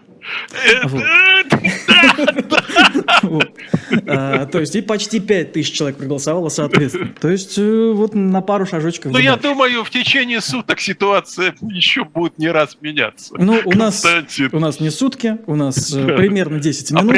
Вот. 0.83 1.03
А, 1.03 2.96
то 3.07 4.59
есть 4.59 4.75
и 4.75 4.81
почти 4.81 5.19
5 5.19 5.53
тысяч 5.53 5.73
человек 5.73 5.97
проголосовало 5.97 6.49
соответственно. 6.49 7.13
То 7.19 7.29
есть 7.29 7.57
э, 7.57 7.91
вот 7.93 8.13
на 8.13 8.41
пару 8.41 8.65
шажочков. 8.65 9.11
Ну, 9.11 9.19
я 9.19 9.35
думаю, 9.35 9.83
в 9.83 9.89
течение 9.89 10.41
суток 10.41 10.79
ситуация 10.79 11.55
еще 11.61 12.03
будет 12.03 12.37
не 12.37 12.49
раз 12.49 12.77
меняться. 12.81 13.33
Ну, 13.37 13.61
у 13.65 13.71
нас, 13.73 14.05
у 14.51 14.59
нас 14.59 14.79
не 14.79 14.89
сутки, 14.89 15.37
у 15.47 15.55
нас 15.55 15.93
э, 15.93 16.15
примерно 16.15 16.59
10 16.59 16.91
а 16.91 17.01
минут. 17.01 17.15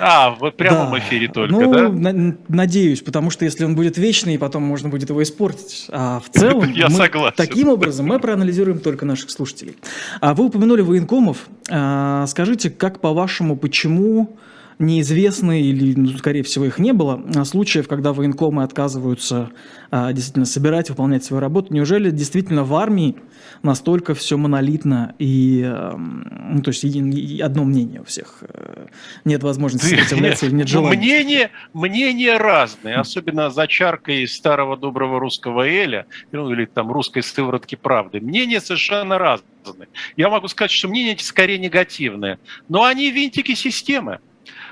А, 0.00 0.26
а 0.26 0.30
в 0.30 0.50
прямом 0.52 0.98
эфире 0.98 1.28
только, 1.28 1.52
ну, 1.52 1.92
да? 1.92 2.36
надеюсь, 2.48 3.02
потому 3.02 3.30
что 3.30 3.44
если 3.44 3.64
он 3.64 3.74
будет 3.74 3.98
вечный, 3.98 4.38
потом 4.38 4.62
можно 4.62 4.88
будет 4.88 5.10
его 5.10 5.22
испортить. 5.22 5.86
А 5.90 6.20
в 6.20 6.30
целом, 6.30 6.72
я 6.74 6.88
согласен. 6.90 7.36
таким 7.36 7.68
образом 7.68 8.06
мы 8.06 8.18
проанализируем 8.18 8.80
только 8.80 9.04
наших 9.04 9.30
слушателей. 9.30 9.76
А 10.20 10.34
вы 10.34 10.46
упомянули 10.46 10.82
военкомов. 10.82 11.48
Скажите, 11.64 12.70
как 12.70 13.00
по-вашему, 13.00 13.56
почему 13.56 14.38
неизвестны, 14.78 15.60
или, 15.60 15.94
ну, 15.94 16.08
скорее 16.18 16.42
всего, 16.42 16.64
их 16.64 16.78
не 16.78 16.92
было, 16.92 17.20
а 17.34 17.44
случаев, 17.44 17.88
когда 17.88 18.12
военкомы 18.12 18.62
отказываются 18.62 19.50
а, 19.90 20.12
действительно 20.12 20.46
собирать, 20.46 20.88
выполнять 20.90 21.24
свою 21.24 21.40
работу. 21.40 21.74
Неужели 21.74 22.10
действительно 22.10 22.64
в 22.64 22.74
армии 22.74 23.16
настолько 23.62 24.14
все 24.14 24.36
монолитно 24.36 25.14
и, 25.18 25.64
а, 25.66 25.96
ну, 25.96 26.62
то 26.62 26.68
есть, 26.68 26.84
и, 26.84 26.88
и 26.88 27.40
одно 27.40 27.64
мнение 27.64 28.02
у 28.02 28.04
всех? 28.04 28.38
Э, 28.42 28.86
нет 29.24 29.42
возможности 29.42 29.96
сопротивляться 29.96 30.46
или 30.46 30.54
нет 30.54 30.68
желания? 30.68 30.96
Мнения, 30.96 31.50
мнения 31.72 32.36
разные, 32.36 32.96
особенно 32.96 33.50
за 33.50 33.66
чаркой 33.66 34.28
старого 34.28 34.76
доброго 34.76 35.18
русского 35.18 35.66
Эля, 35.66 36.06
ну, 36.30 36.52
или 36.52 36.66
там 36.66 36.92
русской 36.92 37.22
сыворотки 37.22 37.74
правды. 37.74 38.20
Мнения 38.20 38.60
совершенно 38.60 39.18
разные. 39.18 39.88
Я 40.16 40.30
могу 40.30 40.48
сказать, 40.48 40.70
что 40.70 40.88
мнения 40.88 41.12
эти 41.12 41.24
скорее 41.24 41.58
негативные, 41.58 42.38
но 42.68 42.84
они 42.84 43.10
винтики 43.10 43.54
системы. 43.54 44.20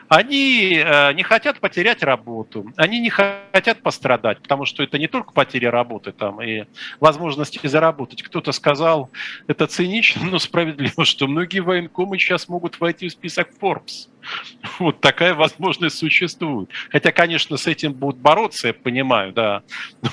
Они 0.08 0.74
э, 0.76 1.12
не 1.14 1.22
хотят 1.22 1.60
потерять 1.60 2.02
работу, 2.02 2.72
они 2.76 3.00
не 3.00 3.10
хотят 3.10 3.82
пострадать, 3.82 4.40
потому 4.40 4.64
что 4.64 4.82
это 4.82 4.98
не 4.98 5.08
только 5.08 5.32
потеря 5.32 5.70
работы 5.70 6.12
там 6.12 6.40
и 6.40 6.64
возможности 7.00 7.64
заработать. 7.66 8.22
Кто-то 8.22 8.52
сказал, 8.52 9.10
это 9.46 9.66
цинично, 9.66 10.24
но 10.24 10.38
справедливо, 10.38 11.04
что 11.04 11.26
многие 11.26 11.60
военкомы 11.60 12.18
сейчас 12.18 12.48
могут 12.48 12.78
войти 12.80 13.08
в 13.08 13.12
список 13.12 13.48
Forbes. 13.60 14.08
Вот 14.78 15.00
такая 15.00 15.34
возможность 15.34 15.98
существует. 15.98 16.70
Хотя, 16.90 17.12
конечно, 17.12 17.56
с 17.56 17.66
этим 17.66 17.92
будут 17.92 18.20
бороться, 18.20 18.68
я 18.68 18.74
понимаю, 18.74 19.32
да. 19.32 19.62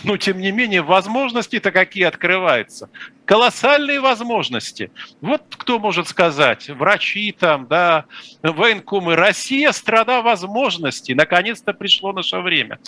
Но, 0.03 0.17
тем 0.17 0.39
не 0.39 0.51
менее, 0.51 0.81
возможности-то 0.81 1.71
какие 1.71 2.03
открываются. 2.03 2.89
Колоссальные 3.25 4.01
возможности. 4.01 4.91
Вот 5.21 5.43
кто 5.49 5.79
может 5.79 6.07
сказать, 6.09 6.69
врачи 6.69 7.31
там, 7.31 7.67
да, 7.67 8.05
военкомы. 8.41 9.15
Россия– 9.15 9.71
страна 9.73 10.21
возможностей. 10.21 11.15
Наконец-то 11.15 11.73
пришло 11.73 12.11
наше 12.11 12.39
время. 12.39 12.79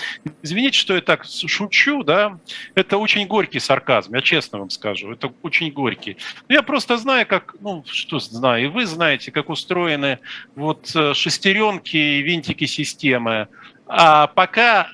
Извините, 0.42 0.78
что 0.78 0.96
я 0.96 1.02
так 1.02 1.26
шучу, 1.26 2.04
да. 2.04 2.38
Это 2.76 2.98
очень 2.98 3.28
горький 3.28 3.60
сарказм, 3.60 4.16
я 4.16 4.22
честно 4.22 4.60
вам 4.60 4.70
скажу. 4.70 5.12
Это 5.12 5.32
очень 5.42 5.72
горький. 5.72 6.18
Но 6.50 6.56
я 6.56 6.64
просто 6.64 6.98
знаю, 6.98 7.26
как, 7.26 7.56
ну, 7.62 7.84
что 7.88 8.20
знаю, 8.20 8.66
и 8.66 8.68
вы 8.68 8.86
знаете, 8.86 9.32
как 9.32 9.50
устроены 9.50 10.20
вот 10.56 10.94
э, 10.96 11.14
шестеренки 11.16 11.98
и 11.98 12.22
винтики 12.22 12.66
системы. 12.66 13.48
А 13.88 14.28
пока 14.28 14.90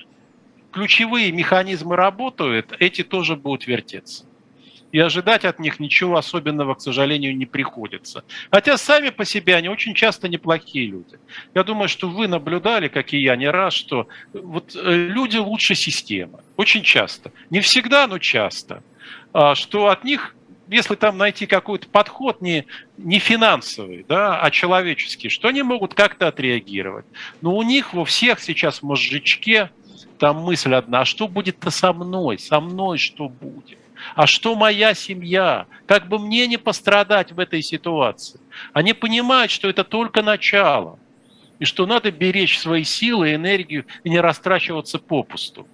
ключевые 0.72 1.32
механизмы 1.32 1.96
работают, 1.96 2.74
эти 2.78 3.02
тоже 3.02 3.36
будут 3.36 3.66
вертеться. 3.66 4.24
И 4.92 4.98
ожидать 4.98 5.46
от 5.46 5.58
них 5.58 5.80
ничего 5.80 6.18
особенного, 6.18 6.74
к 6.74 6.82
сожалению, 6.82 7.34
не 7.34 7.46
приходится. 7.46 8.24
Хотя 8.50 8.76
сами 8.76 9.08
по 9.08 9.24
себе 9.24 9.56
они 9.56 9.68
очень 9.68 9.94
часто 9.94 10.28
неплохие 10.28 10.86
люди. 10.86 11.18
Я 11.54 11.64
думаю, 11.64 11.88
что 11.88 12.08
вы 12.08 12.28
наблюдали, 12.28 12.88
как 12.88 13.14
и 13.14 13.18
я, 13.18 13.34
не 13.36 13.50
раз, 13.50 13.72
что 13.72 14.06
вот 14.34 14.76
э, 14.76 14.94
люди 14.94 15.38
лучше 15.38 15.74
системы. 15.74 16.40
Очень 16.58 16.82
часто. 16.82 17.32
Не 17.48 17.60
всегда, 17.60 18.06
но 18.06 18.18
часто. 18.18 18.82
А 19.32 19.54
что 19.54 19.88
от 19.88 20.04
них 20.04 20.34
если 20.72 20.94
там 20.94 21.18
найти 21.18 21.46
какой-то 21.46 21.88
подход 21.88 22.40
не, 22.40 22.66
не 22.96 23.18
финансовый, 23.18 24.04
да, 24.08 24.40
а 24.40 24.50
человеческий, 24.50 25.28
что 25.28 25.48
они 25.48 25.62
могут 25.62 25.94
как-то 25.94 26.28
отреагировать. 26.28 27.06
Но 27.40 27.54
у 27.54 27.62
них 27.62 27.94
во 27.94 28.04
всех 28.04 28.40
сейчас 28.40 28.78
в 28.78 28.82
мозжечке 28.82 29.70
там 30.18 30.38
мысль 30.38 30.74
одна, 30.74 31.00
а 31.00 31.04
что 31.04 31.28
будет-то 31.28 31.70
со 31.70 31.92
мной, 31.92 32.38
со 32.38 32.60
мной 32.60 32.98
что 32.98 33.28
будет? 33.28 33.78
А 34.14 34.26
что 34.26 34.54
моя 34.54 34.94
семья? 34.94 35.66
Как 35.86 36.08
бы 36.08 36.18
мне 36.18 36.46
не 36.46 36.56
пострадать 36.56 37.32
в 37.32 37.38
этой 37.38 37.62
ситуации? 37.62 38.40
Они 38.72 38.92
понимают, 38.92 39.50
что 39.50 39.68
это 39.68 39.84
только 39.84 40.22
начало, 40.22 40.98
и 41.58 41.64
что 41.64 41.86
надо 41.86 42.10
беречь 42.10 42.58
свои 42.58 42.84
силы, 42.84 43.34
энергию 43.34 43.86
и 44.04 44.10
не 44.10 44.20
растрачиваться 44.20 44.98
попусту. 44.98 45.66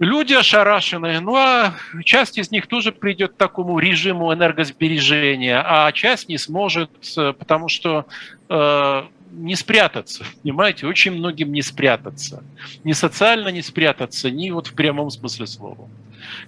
Люди 0.00 0.32
ошарашены, 0.32 1.20
ну 1.20 1.36
а 1.36 1.74
часть 2.04 2.36
из 2.36 2.50
них 2.50 2.66
тоже 2.66 2.90
придет 2.90 3.34
к 3.34 3.36
такому 3.36 3.78
режиму 3.78 4.32
энергосбережения, 4.34 5.62
а 5.64 5.92
часть 5.92 6.28
не 6.28 6.36
сможет, 6.36 6.90
э, 7.16 7.32
потому 7.32 7.68
что 7.68 8.06
э, 8.48 9.02
не 9.30 9.54
спрятаться, 9.54 10.24
понимаете, 10.42 10.88
очень 10.88 11.12
многим 11.12 11.52
не 11.52 11.62
спрятаться. 11.62 12.42
Ни 12.82 12.90
социально 12.90 13.48
не 13.48 13.62
спрятаться, 13.62 14.32
ни 14.32 14.50
вот 14.50 14.66
в 14.66 14.74
прямом 14.74 15.10
смысле 15.10 15.46
слова. 15.46 15.88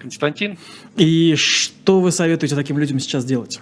Константин? 0.01 0.59
И 0.97 1.36
что 1.36 2.01
вы 2.01 2.11
советуете 2.11 2.57
таким 2.57 2.78
людям 2.78 2.99
сейчас 2.99 3.24
делать? 3.24 3.61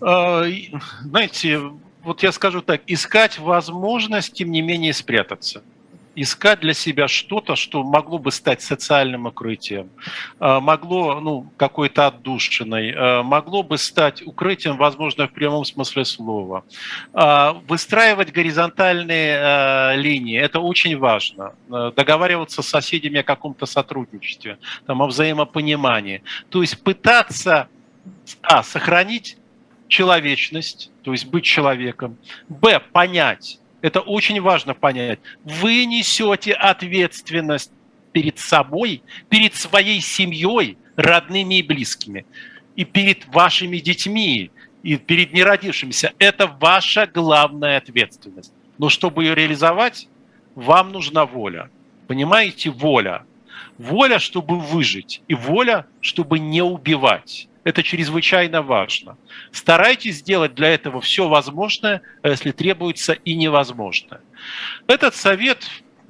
Э, 0.00 0.44
знаете, 1.02 1.60
вот 2.04 2.22
я 2.22 2.30
скажу 2.30 2.62
так, 2.62 2.82
искать 2.86 3.40
возможность, 3.40 4.34
тем 4.34 4.52
не 4.52 4.62
менее, 4.62 4.92
спрятаться– 4.92 5.64
искать 6.16 6.60
для 6.60 6.74
себя 6.74 7.08
что-то, 7.08 7.56
что 7.56 7.82
могло 7.82 8.18
бы 8.18 8.30
стать 8.30 8.62
социальным 8.62 9.26
укрытием, 9.26 9.90
а, 10.38 10.60
могло, 10.60 11.20
ну, 11.20 11.50
какой-то 11.56 12.06
отдушиной, 12.06 12.94
а, 12.96 13.22
могло 13.22 13.62
бы 13.62 13.78
стать 13.78 14.22
укрытием, 14.26 14.76
возможно, 14.76 15.26
в 15.28 15.32
прямом 15.32 15.64
смысле 15.64 16.04
слова. 16.04 16.64
А, 17.12 17.52
выстраивать 17.68 18.32
горизонтальные 18.32 19.96
линии– 19.96 20.38
это 20.40 20.60
очень 20.60 20.98
важно. 20.98 21.52
Договариваться 21.68 22.62
с 22.62 22.68
соседями 22.68 23.20
о 23.20 23.22
каком-то 23.22 23.66
сотрудничестве, 23.66 24.58
там, 24.86 25.02
о 25.02 25.06
взаимопонимании. 25.06 26.22
То 26.48 26.62
есть 26.62 26.82
пытаться 26.82 27.68
А. 28.42 28.62
Сохранить 28.62 29.36
человечность, 29.88 30.90
то 31.02 31.12
есть 31.12 31.26
быть 31.26 31.44
человеком. 31.44 32.16
Б. 32.48 32.80
Понять. 32.92 33.58
Это 33.84 34.00
очень 34.00 34.40
важно 34.40 34.72
понять. 34.72 35.18
Вы 35.44 35.84
несете 35.84 36.54
ответственность 36.54 37.70
перед 38.12 38.38
собой, 38.38 39.02
перед 39.28 39.54
своей 39.54 40.00
семьей, 40.00 40.78
родными 40.96 41.58
и 41.58 41.62
близкими, 41.62 42.24
и 42.76 42.86
перед 42.86 43.26
вашими 43.26 43.76
детьми, 43.76 44.50
и 44.82 44.96
перед 44.96 45.34
неродившимися. 45.34 46.14
Это 46.18 46.46
ваша 46.46 47.06
главная 47.06 47.76
ответственность. 47.76 48.54
Но 48.78 48.88
чтобы 48.88 49.24
ее 49.24 49.34
реализовать, 49.34 50.08
вам 50.54 50.90
нужна 50.90 51.26
воля. 51.26 51.68
Понимаете, 52.06 52.70
воля. 52.70 53.24
Воля, 53.76 54.18
чтобы 54.18 54.60
выжить, 54.60 55.20
и 55.28 55.34
воля, 55.34 55.84
чтобы 56.00 56.38
не 56.38 56.62
убивать. 56.62 57.48
Это 57.64 57.82
чрезвычайно 57.82 58.62
важно. 58.62 59.16
Старайтесь 59.50 60.16
сделать 60.16 60.54
для 60.54 60.68
этого 60.68 61.00
все 61.00 61.28
возможное, 61.28 62.02
а 62.22 62.28
если 62.28 62.52
требуется 62.52 63.14
и 63.14 63.34
невозможное. 63.34 64.20
Этот 64.86 65.14
совет 65.14 65.66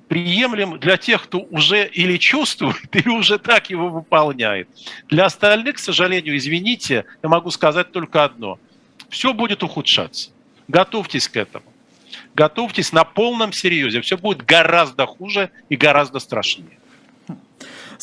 приемлем 0.09 0.79
для 0.81 0.97
тех, 0.97 1.23
кто 1.23 1.39
уже 1.39 1.87
или 1.87 2.17
чувствует, 2.17 2.95
или 2.95 3.09
уже 3.09 3.39
так 3.39 3.71
его 3.71 3.89
выполняет. 3.89 4.69
Для 5.09 5.27
остальных, 5.27 5.77
к 5.77 5.79
сожалению, 5.79 6.37
извините, 6.37 7.05
я 7.23 7.29
могу 7.29 7.51
сказать 7.51 7.93
только 7.93 8.25
одно. 8.25 8.59
Все 9.09 9.33
будет 9.33 9.63
ухудшаться. 9.63 10.31
Готовьтесь 10.67 11.29
к 11.29 11.37
этому. 11.37 11.67
Готовьтесь 12.35 12.93
на 12.93 13.05
полном 13.05 13.53
серьезе. 13.53 14.01
Все 14.01 14.19
будет 14.19 14.45
гораздо 14.45 15.07
хуже 15.07 15.51
и 15.69 15.77
гораздо 15.77 16.19
страшнее. 16.19 16.79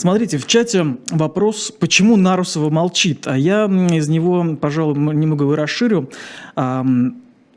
Смотрите, 0.02 0.40
в 0.40 0.48
чате 0.48 0.98
вопрос, 1.12 1.72
почему 1.80 2.18
Нарусова 2.18 2.72
молчит, 2.72 3.28
а 3.28 3.38
я 3.38 3.66
из 3.66 4.10
него, 4.10 4.56
пожалуй, 4.60 4.96
немного 4.96 5.44
его 5.44 5.56
расширю. 5.56 6.10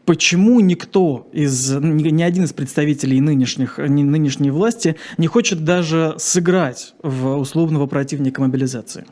Почему 0.05 0.61
никто 0.61 1.27
из, 1.33 1.71
ни 1.73 2.23
один 2.23 2.45
из 2.45 2.53
представителей 2.53 3.23
нынешних, 3.23 3.79
нынешней 3.79 4.51
власти 4.51 4.97
не 5.17 5.27
хочет 5.27 5.65
даже 5.65 6.17
сыграть 6.19 6.93
в 7.03 7.39
условного 7.39 7.87
противника 7.87 8.43
мобилизации? 8.43 9.07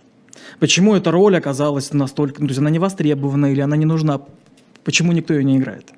Почему 0.61 0.95
эта 0.95 1.11
роль 1.11 1.35
оказалась 1.35 1.95
настолько, 1.95 2.43
ну, 2.43 2.49
то 2.49 2.51
есть 2.51 2.61
она 2.61 2.69
не 2.69 2.79
востребована 2.79 3.51
или 3.51 3.63
она 3.63 3.79
не 3.79 3.87
нужна? 3.87 4.21
Почему 4.85 5.13
никто 5.13 5.33
ее 5.33 5.43
не 5.43 5.57
играет? 5.57 5.91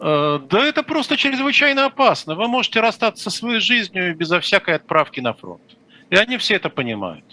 Э, 0.00 0.38
да 0.48 0.64
это 0.64 0.84
просто 0.84 1.16
чрезвычайно 1.16 1.86
опасно. 1.86 2.36
Вы 2.36 2.46
можете 2.46 2.78
расстаться 2.78 3.30
со 3.30 3.36
своей 3.36 3.58
жизнью 3.58 4.14
безо 4.14 4.38
всякой 4.38 4.76
отправки 4.76 5.18
на 5.18 5.34
фронт. 5.34 5.60
И 6.10 6.16
они 6.16 6.36
все 6.38 6.54
это 6.54 6.68
понимают. 6.68 7.24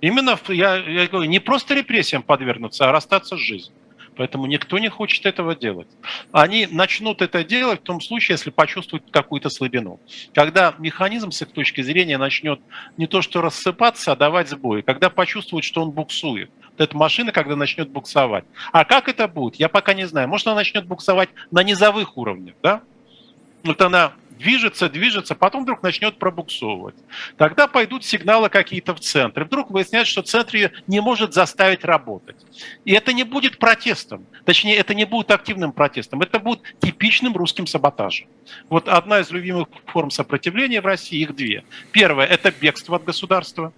Именно, 0.00 0.38
я, 0.48 0.76
я 0.76 1.06
говорю, 1.06 1.28
не 1.28 1.40
просто 1.40 1.74
репрессиям 1.74 2.22
подвергнуться, 2.22 2.88
а 2.88 2.92
расстаться 2.92 3.36
с 3.36 3.40
жизнью. 3.40 3.74
Поэтому 4.16 4.46
никто 4.46 4.78
не 4.78 4.88
хочет 4.88 5.26
этого 5.26 5.54
делать. 5.54 5.88
Они 6.32 6.66
начнут 6.66 7.20
это 7.20 7.44
делать 7.44 7.80
в 7.80 7.82
том 7.82 8.00
случае, 8.00 8.34
если 8.34 8.50
почувствуют 8.50 9.04
какую-то 9.10 9.50
слабину. 9.50 10.00
Когда 10.34 10.74
механизм 10.78 11.30
с 11.30 11.42
их 11.42 11.52
точки 11.52 11.82
зрения 11.82 12.16
начнет 12.16 12.60
не 12.96 13.06
то 13.06 13.20
что 13.20 13.42
рассыпаться, 13.42 14.12
а 14.12 14.16
давать 14.16 14.48
сбои. 14.48 14.80
Когда 14.80 15.10
почувствуют, 15.10 15.64
что 15.64 15.82
он 15.82 15.90
буксует. 15.90 16.50
Вот 16.62 16.80
эта 16.80 16.96
машина, 16.96 17.30
когда 17.30 17.56
начнет 17.56 17.90
буксовать. 17.90 18.44
А 18.72 18.84
как 18.84 19.08
это 19.08 19.28
будет, 19.28 19.56
я 19.56 19.68
пока 19.68 19.92
не 19.92 20.06
знаю. 20.06 20.28
Может, 20.28 20.46
она 20.46 20.56
начнет 20.56 20.86
буксовать 20.86 21.28
на 21.50 21.62
низовых 21.62 22.16
уровнях, 22.16 22.54
да? 22.62 22.80
Вот 23.64 23.80
она 23.82 24.12
движется, 24.38 24.88
движется, 24.88 25.34
потом 25.34 25.62
вдруг 25.62 25.82
начнет 25.82 26.18
пробуксовывать. 26.18 26.94
Тогда 27.36 27.66
пойдут 27.66 28.04
сигналы 28.04 28.48
какие-то 28.48 28.94
в 28.94 29.00
центр. 29.00 29.44
Вдруг 29.44 29.70
выясняется, 29.70 30.12
что 30.12 30.22
центр 30.22 30.56
ее 30.56 30.72
не 30.86 31.00
может 31.00 31.34
заставить 31.34 31.84
работать. 31.84 32.36
И 32.84 32.92
это 32.92 33.12
не 33.12 33.24
будет 33.24 33.58
протестом. 33.58 34.26
Точнее, 34.44 34.76
это 34.76 34.94
не 34.94 35.04
будет 35.04 35.30
активным 35.30 35.72
протестом. 35.72 36.22
Это 36.22 36.38
будет 36.38 36.62
типичным 36.80 37.36
русским 37.36 37.66
саботажем. 37.66 38.28
Вот 38.68 38.88
одна 38.88 39.20
из 39.20 39.30
любимых 39.30 39.68
форм 39.86 40.10
сопротивления 40.10 40.80
в 40.80 40.86
России, 40.86 41.20
их 41.20 41.34
две. 41.34 41.64
Первое– 41.92 42.26
это 42.26 42.50
бегство 42.50 42.96
от 42.96 43.04
государства. 43.04 43.72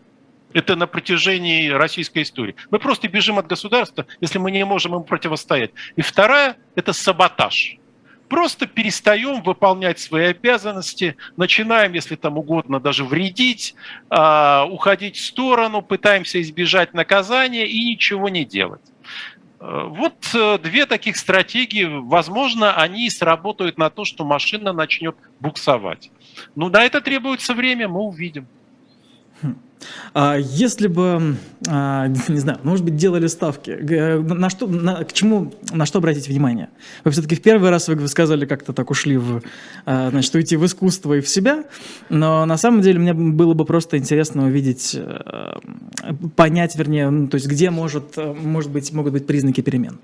Это 0.54 0.76
на 0.76 0.86
протяжении 0.86 1.68
российской 1.68 2.22
истории. 2.22 2.54
Мы 2.70 2.78
просто 2.78 3.06
бежим 3.06 3.38
от 3.38 3.46
государства, 3.46 4.06
если 4.20 4.38
мы 4.38 4.50
не 4.50 4.64
можем 4.64 4.92
ему 4.92 5.04
противостоять. 5.04 5.72
И 5.96 6.00
вторая– 6.00 6.56
это 6.74 6.94
саботаж 6.94 7.78
просто 8.29 8.66
перестаем 8.66 9.43
выполнять 9.43 9.99
свои 9.99 10.26
обязанности, 10.26 11.16
начинаем, 11.37 11.93
если 11.93 12.16
там 12.16 12.39
угодно, 12.39 12.81
даже 12.81 13.05
вредить, 13.05 13.74
а, 14.11 14.66
уходить 14.70 15.16
в 15.16 15.24
сторону, 15.24 15.83
пытаемся 15.83 16.41
избежать 16.41 16.95
наказания 16.95 17.66
и 17.66 17.85
ничего 17.85 18.29
не 18.29 18.45
делать. 18.45 18.83
Э, 19.61 19.85
вот 19.89 20.14
э, 20.35 20.59
две 20.59 20.87
таких 20.87 21.16
стратегии, 21.16 21.85
возможно, 21.85 22.74
они 22.74 23.11
сработают 23.11 23.79
на 23.79 23.91
то, 23.91 24.05
что 24.05 24.24
машина 24.24 24.72
начнет 24.72 25.16
буксовать. 25.41 26.11
Но 26.55 26.66
ну, 26.66 26.72
на 26.72 26.85
это 26.85 27.01
требуется 27.01 27.55
время, 27.55 27.89
мы 27.89 28.01
увидим. 28.01 28.47
А 30.14 30.37
если 30.37 30.89
бы, 30.89 31.37
а, 31.68 32.07
не 32.29 32.39
знаю, 32.39 32.59
может 32.62 32.85
быть, 32.85 32.97
делали 32.97 33.26
ставки, 33.26 33.70
на 33.70 34.51
что, 34.51 34.66
на, 34.66 35.05
к 35.05 35.12
чему, 35.12 35.55
на 35.72 35.87
что 35.87 35.99
обратить 35.99 36.29
внимание? 36.29 36.68
Вы 37.05 37.12
все-таки 37.12 37.37
в 37.37 37.43
первый 37.43 37.70
раз 37.70 37.89
вы 37.89 38.09
сказали, 38.09 38.47
как-то 38.47 38.72
так 38.72 38.91
ушли 38.91 39.16
в, 39.16 39.43
а, 39.87 40.11
значит, 40.11 40.35
уйти 40.35 40.57
в 40.57 40.66
искусство 40.66 41.14
и 41.14 41.20
в 41.20 41.29
себя, 41.29 41.64
но 42.09 42.45
на 42.45 42.57
самом 42.57 42.83
деле 42.83 42.99
мне 42.99 43.14
было 43.14 43.55
бы 43.55 43.64
просто 43.64 43.97
интересно 43.99 44.47
увидеть, 44.47 44.95
э, 44.95 45.55
понять, 46.37 46.76
вернее, 46.76 47.11
ну, 47.11 47.29
то 47.29 47.37
есть 47.37 47.47
где 47.47 47.70
может, 47.70 48.16
может 48.16 48.70
быть, 48.70 48.93
могут 48.93 49.12
быть 49.12 49.26
признаки 49.26 49.61
перемен. 49.61 49.99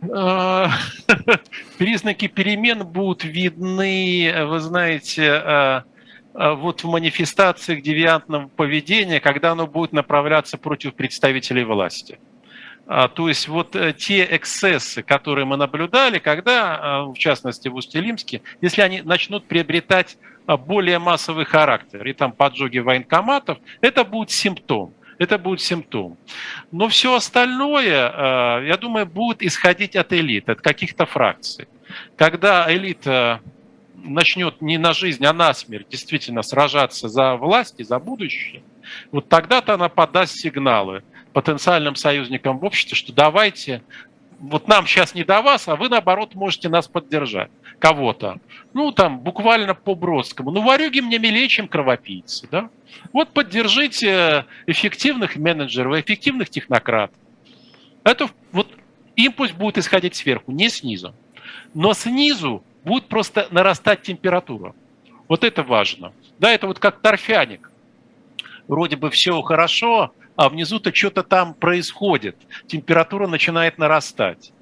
Признаки 1.78 2.26
перемен 2.26 2.84
будут 2.84 3.22
видны, 3.22 4.34
вы 4.48 4.58
знаете, 4.58 5.42
Э, 5.44 5.82
вот 6.34 6.82
в 6.82 6.88
манифестациях 6.88 7.82
девиантного 7.82 8.48
поведения, 8.48 9.20
когда 9.20 9.52
оно 9.52 9.66
будет 9.66 9.92
направляться 9.92 10.56
против 10.56 10.94
представителей 10.94 11.64
власти. 11.64 12.18
А, 12.86 13.08
то 13.08 13.28
есть 13.28 13.48
вот 13.48 13.76
э, 13.76 13.92
те 13.92 14.26
эксцессы, 14.30 15.02
которые 15.02 15.44
мы 15.44 15.56
наблюдали, 15.56 16.18
когда, 16.18 17.04
э, 17.06 17.12
в 17.12 17.14
частности 17.16 17.68
в 17.68 17.76
Усть-Илимске, 17.76 18.42
если 18.60 18.82
они 18.82 19.02
начнут 19.02 19.46
приобретать 19.46 20.18
более 20.46 20.98
массовый 20.98 21.44
характер, 21.44 22.04
и 22.06 22.12
там 22.12 22.32
поджоги 22.32 22.78
военкоматов, 22.78 23.58
это 23.80 24.02
будет 24.02 24.32
симптом. 24.32 24.92
Это 25.18 25.38
будет 25.38 25.60
симптом. 25.60 26.18
Но 26.72 26.88
все 26.88 27.14
остальное, 27.14 28.60
я 28.64 28.76
думаю, 28.76 29.06
будет 29.06 29.40
исходить 29.40 29.94
от 29.94 30.12
элит, 30.12 30.48
от 30.48 30.60
каких-то 30.60 31.06
фракций. 31.06 31.68
Когда 32.16 32.66
элита 32.74 33.40
начнет 33.94 34.60
не 34.60 34.78
на 34.78 34.92
жизнь, 34.92 35.24
а 35.24 35.32
на 35.32 35.54
смерть 35.54 35.88
действительно 35.88 36.42
сражаться 36.42 37.08
за 37.08 37.36
власть 37.36 37.76
и 37.78 37.84
за 37.84 37.98
будущее, 37.98 38.62
вот 39.10 39.28
тогда-то 39.28 39.74
она 39.74 39.88
подаст 39.88 40.36
сигналы 40.36 41.02
потенциальным 41.32 41.94
союзникам 41.96 42.58
в 42.58 42.64
обществе, 42.64 42.96
что 42.96 43.12
давайте, 43.12 43.82
вот 44.38 44.68
нам 44.68 44.86
сейчас 44.86 45.14
не 45.14 45.24
до 45.24 45.40
вас, 45.40 45.68
а 45.68 45.76
вы, 45.76 45.88
наоборот, 45.88 46.34
можете 46.34 46.68
нас 46.68 46.88
поддержать, 46.88 47.50
кого-то. 47.78 48.38
Ну, 48.74 48.92
там, 48.92 49.20
буквально 49.20 49.74
по 49.74 49.94
Бродскому. 49.94 50.50
Ну, 50.50 50.62
варюги 50.62 51.00
мне 51.00 51.18
милее, 51.18 51.48
чем 51.48 51.68
кровопийцы, 51.68 52.48
да? 52.50 52.68
Вот 53.12 53.30
поддержите 53.30 54.46
эффективных 54.66 55.36
менеджеров, 55.36 55.96
эффективных 55.96 56.50
технократов. 56.50 57.16
Это 58.04 58.28
вот 58.50 58.68
импульс 59.16 59.52
будет 59.52 59.78
исходить 59.78 60.16
сверху, 60.16 60.52
не 60.52 60.68
снизу. 60.68 61.14
Но 61.74 61.94
снизу 61.94 62.64
будет 62.84 63.06
просто 63.08 63.48
нарастать 63.50 64.02
температура. 64.02 64.74
Вот 65.28 65.44
это 65.44 65.62
важно. 65.62 66.12
Да, 66.38 66.52
это 66.52 66.66
вот 66.66 66.78
как 66.78 67.00
торфяник. 67.00 67.70
Вроде 68.68 68.96
бы 68.96 69.10
все 69.10 69.40
хорошо, 69.42 70.12
а 70.36 70.48
внизу-то 70.48 70.94
что-то 70.94 71.22
там 71.22 71.54
происходит. 71.54 72.36
Температура 72.66 73.26
начинает 73.26 73.78
нарастать. 73.78 74.52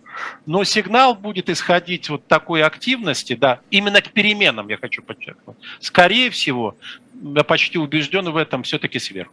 Но 0.46 0.64
сигнал 0.64 1.14
будет 1.14 1.48
исходить 1.48 2.10
вот 2.10 2.26
такой 2.26 2.62
активности, 2.62 3.34
да, 3.34 3.60
именно 3.70 4.02
к 4.02 4.10
переменам, 4.10 4.68
я 4.68 4.76
хочу 4.76 5.02
подчеркнуть. 5.02 5.56
Скорее 5.78 6.30
всего, 6.30 6.76
я 7.22 7.44
почти 7.44 7.78
убежден 7.78 8.28
в 8.28 8.36
этом, 8.36 8.62
все-таки 8.64 8.98
сверху. 8.98 9.32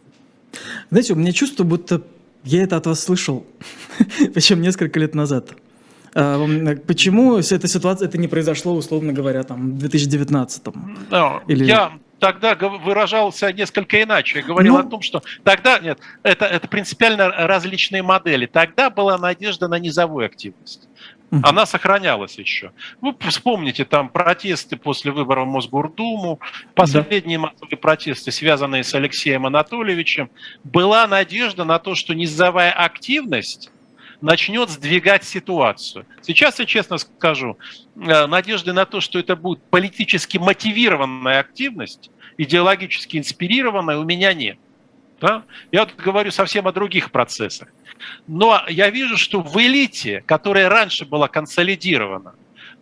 Знаете, 0.90 1.12
у 1.12 1.16
меня 1.16 1.32
чувство, 1.32 1.64
будто 1.64 2.02
я 2.44 2.62
это 2.62 2.76
от 2.76 2.86
вас 2.86 3.02
слышал, 3.02 3.46
причем 4.34 4.62
несколько 4.62 4.98
лет 5.00 5.14
назад. 5.14 5.50
А, 6.14 6.46
почему 6.86 7.38
эта 7.38 7.68
ситуация, 7.68 8.08
это 8.08 8.18
не 8.18 8.28
произошло, 8.28 8.74
условно 8.74 9.12
говоря, 9.12 9.42
там, 9.42 9.74
в 9.74 9.78
2019 9.78 10.64
no, 11.10 11.40
Или... 11.48 11.64
Я 11.64 11.92
тогда 12.18 12.54
выражался 12.54 13.52
несколько 13.52 14.02
иначе. 14.02 14.40
Я 14.40 14.44
говорил 14.44 14.74
ну... 14.74 14.80
о 14.80 14.84
том, 14.84 15.02
что 15.02 15.22
тогда, 15.44 15.78
нет, 15.78 15.98
это, 16.22 16.46
это 16.46 16.68
принципиально 16.68 17.30
различные 17.30 18.02
модели. 18.02 18.46
Тогда 18.46 18.90
была 18.90 19.18
надежда 19.18 19.68
на 19.68 19.78
низовую 19.78 20.26
активность. 20.26 20.88
Она 21.42 21.66
сохранялась 21.66 22.38
еще. 22.38 22.72
Вы 23.02 23.14
вспомните 23.28 23.84
там 23.84 24.08
протесты 24.08 24.76
после 24.76 25.12
выборов 25.12 25.46
в 25.46 25.50
Мосгордуму, 25.50 26.40
последние 26.74 27.38
да. 27.38 27.48
массовые 27.48 27.76
протесты, 27.76 28.32
связанные 28.32 28.82
с 28.82 28.94
Алексеем 28.94 29.44
Анатольевичем. 29.44 30.30
Была 30.64 31.06
надежда 31.06 31.64
на 31.64 31.78
то, 31.78 31.94
что 31.94 32.14
низовая 32.14 32.72
активность 32.72 33.70
начнет 34.20 34.70
сдвигать 34.70 35.24
ситуацию. 35.24 36.06
Сейчас 36.22 36.58
я 36.58 36.66
честно 36.66 36.98
скажу, 36.98 37.58
э, 37.96 38.26
надежды 38.26 38.72
на 38.72 38.84
то, 38.84 39.00
что 39.00 39.18
это 39.18 39.36
будет 39.36 39.62
политически 39.64 40.38
мотивированная 40.38 41.40
активность, 41.40 42.10
идеологически 42.36 43.18
инспирированная, 43.18 43.98
у 43.98 44.04
меня 44.04 44.32
нет. 44.32 44.58
Да? 45.20 45.44
Я 45.72 45.80
вот 45.80 45.96
говорю 45.96 46.30
совсем 46.30 46.68
о 46.68 46.72
других 46.72 47.10
процессах. 47.10 47.68
Но 48.26 48.62
я 48.68 48.90
вижу, 48.90 49.16
что 49.16 49.40
в 49.40 49.56
элите, 49.56 50.22
которая 50.26 50.68
раньше 50.68 51.04
была 51.04 51.28
консолидирована, 51.28 52.34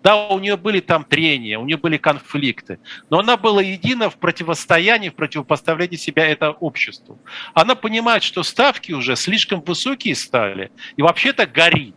да, 0.07 0.29
у 0.29 0.39
нее 0.39 0.57
были 0.57 0.79
там 0.79 1.03
трения, 1.03 1.59
у 1.59 1.65
нее 1.65 1.79
были 1.79 1.97
конфликты, 1.97 2.79
но 3.11 3.19
она 3.19 3.37
была 3.37 3.61
едина 3.61 4.09
в 4.09 4.15
противостоянии, 4.19 5.09
в 5.09 5.17
противопоставлении 5.17 5.97
себя 5.97 6.29
это 6.29 6.53
обществу. 6.53 7.19
Она 7.55 7.75
понимает, 7.75 8.23
что 8.23 8.45
ставки 8.45 8.93
уже 8.93 9.17
слишком 9.17 9.61
высокие 9.63 10.15
стали, 10.15 10.71
и 10.97 11.03
вообще-то 11.03 11.45
горит. 11.49 11.97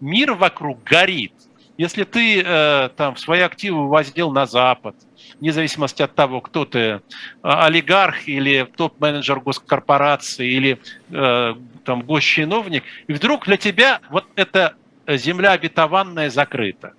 Мир 0.00 0.32
вокруг 0.32 0.82
горит. 0.84 1.34
Если 1.76 2.04
ты 2.04 2.40
э, 2.42 2.88
там 2.96 3.18
свои 3.18 3.40
активы 3.40 3.88
воздел 3.88 4.30
на 4.32 4.46
Запад, 4.46 4.96
вне 5.38 5.52
зависимости 5.52 6.00
от 6.00 6.14
того, 6.14 6.40
кто 6.40 6.64
ты, 6.64 6.78
э, 6.78 7.00
олигарх 7.42 8.26
или 8.26 8.66
топ-менеджер 8.74 9.40
госкорпорации 9.40 10.50
или 10.50 10.78
э, 11.10 11.54
там 11.84 12.00
госчиновник, 12.04 12.84
и 13.06 13.12
вдруг 13.12 13.44
для 13.44 13.58
тебя 13.58 14.00
вот 14.08 14.24
эта 14.34 14.76
земля 15.06 15.50
обетованная 15.52 16.30
закрыта. 16.30 16.94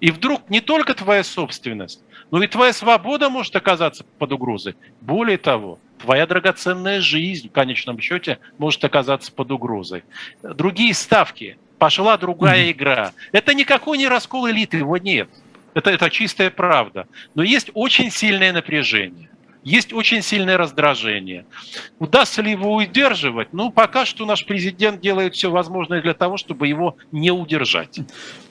И 0.00 0.10
вдруг 0.10 0.48
не 0.48 0.60
только 0.60 0.94
твоя 0.94 1.24
собственность, 1.24 2.02
но 2.30 2.42
и 2.42 2.46
твоя 2.46 2.72
свобода 2.72 3.30
может 3.30 3.56
оказаться 3.56 4.04
под 4.18 4.32
угрозой. 4.32 4.76
Более 5.00 5.38
того, 5.38 5.78
твоя 5.98 6.26
драгоценная 6.26 7.00
жизнь 7.00 7.48
в 7.48 7.52
конечном 7.52 7.98
счете 8.00 8.38
может 8.58 8.84
оказаться 8.84 9.32
под 9.32 9.50
угрозой. 9.50 10.04
Другие 10.42 10.94
ставки, 10.94 11.58
пошла 11.78 12.16
другая 12.16 12.66
mm-hmm. 12.66 12.72
игра. 12.72 13.12
Это 13.32 13.54
никакой 13.54 13.98
не 13.98 14.08
раскол 14.08 14.48
элиты, 14.50 14.78
его 14.78 14.96
нет. 14.96 15.28
Это, 15.74 15.90
это 15.90 16.10
чистая 16.10 16.50
правда. 16.50 17.06
Но 17.34 17.42
есть 17.42 17.70
очень 17.74 18.10
сильное 18.10 18.52
напряжение. 18.52 19.30
Есть 19.64 19.92
очень 19.92 20.22
сильное 20.22 20.56
раздражение. 20.56 21.44
Удастся 21.98 22.42
ли 22.42 22.52
его 22.52 22.74
удерживать? 22.76 23.48
Ну, 23.52 23.70
пока 23.70 24.06
что 24.06 24.24
наш 24.24 24.46
президент 24.46 25.00
делает 25.00 25.34
все 25.34 25.50
возможное 25.50 26.00
для 26.00 26.14
того, 26.14 26.36
чтобы 26.36 26.68
его 26.68 26.96
не 27.10 27.30
удержать. 27.32 28.00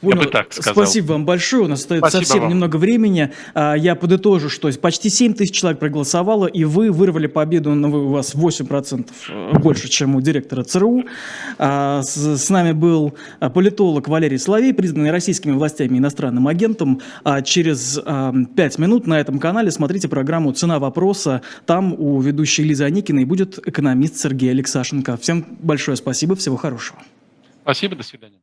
Понял. 0.01 0.17
Я 0.17 0.25
бы 0.25 0.31
так 0.31 0.51
сказал. 0.51 0.73
Спасибо 0.73 1.13
вам 1.13 1.25
большое. 1.25 1.63
У 1.63 1.67
нас 1.67 1.79
остается 1.79 2.09
Спасибо 2.09 2.25
совсем 2.25 2.41
вам. 2.41 2.51
немного 2.51 2.75
времени. 2.75 3.31
А, 3.53 3.75
я 3.75 3.95
подытожу, 3.95 4.49
что 4.49 4.69
почти 4.73 5.09
7 5.09 5.33
тысяч 5.33 5.55
человек 5.55 5.79
проголосовало, 5.79 6.45
и 6.45 6.65
вы 6.65 6.91
вырвали 6.91 7.27
победу, 7.27 7.73
ну, 7.73 7.87
у 7.89 8.09
вас 8.09 8.35
8% 8.35 9.09
э, 9.29 9.59
больше, 9.59 9.87
чем 9.87 10.15
у 10.15 10.21
директора 10.21 10.63
ЦРУ. 10.63 11.05
А, 11.57 12.01
с 12.03 12.49
нами 12.49 12.73
был 12.73 13.13
а, 13.39 13.49
политолог 13.49 14.09
Валерий 14.09 14.37
Соловей, 14.37 14.73
признанный 14.73 15.11
российскими 15.11 15.53
властями 15.53 15.97
иностранным 15.97 16.47
агентом. 16.47 17.01
Через 17.45 17.99
5 17.99 18.77
минут 18.77 19.07
на 19.07 19.19
этом 19.19 19.39
канале 19.39 19.71
смотрите 19.71 20.07
программу 20.09 20.51
«Цена 20.51 20.79
вопроса» 20.79 20.96
вопроса. 20.97 21.41
Там 21.65 21.93
у 21.93 22.19
ведущей 22.19 22.63
Лизы 22.63 22.83
Аникиной 22.83 23.25
будет 23.25 23.59
экономист 23.67 24.17
Сергей 24.17 24.49
Алексашенко. 24.51 25.15
Всем 25.17 25.45
большое 25.59 25.95
спасибо, 25.95 26.35
всего 26.35 26.57
хорошего. 26.57 26.99
Спасибо, 27.61 27.95
до 27.95 28.03
свидания. 28.03 28.39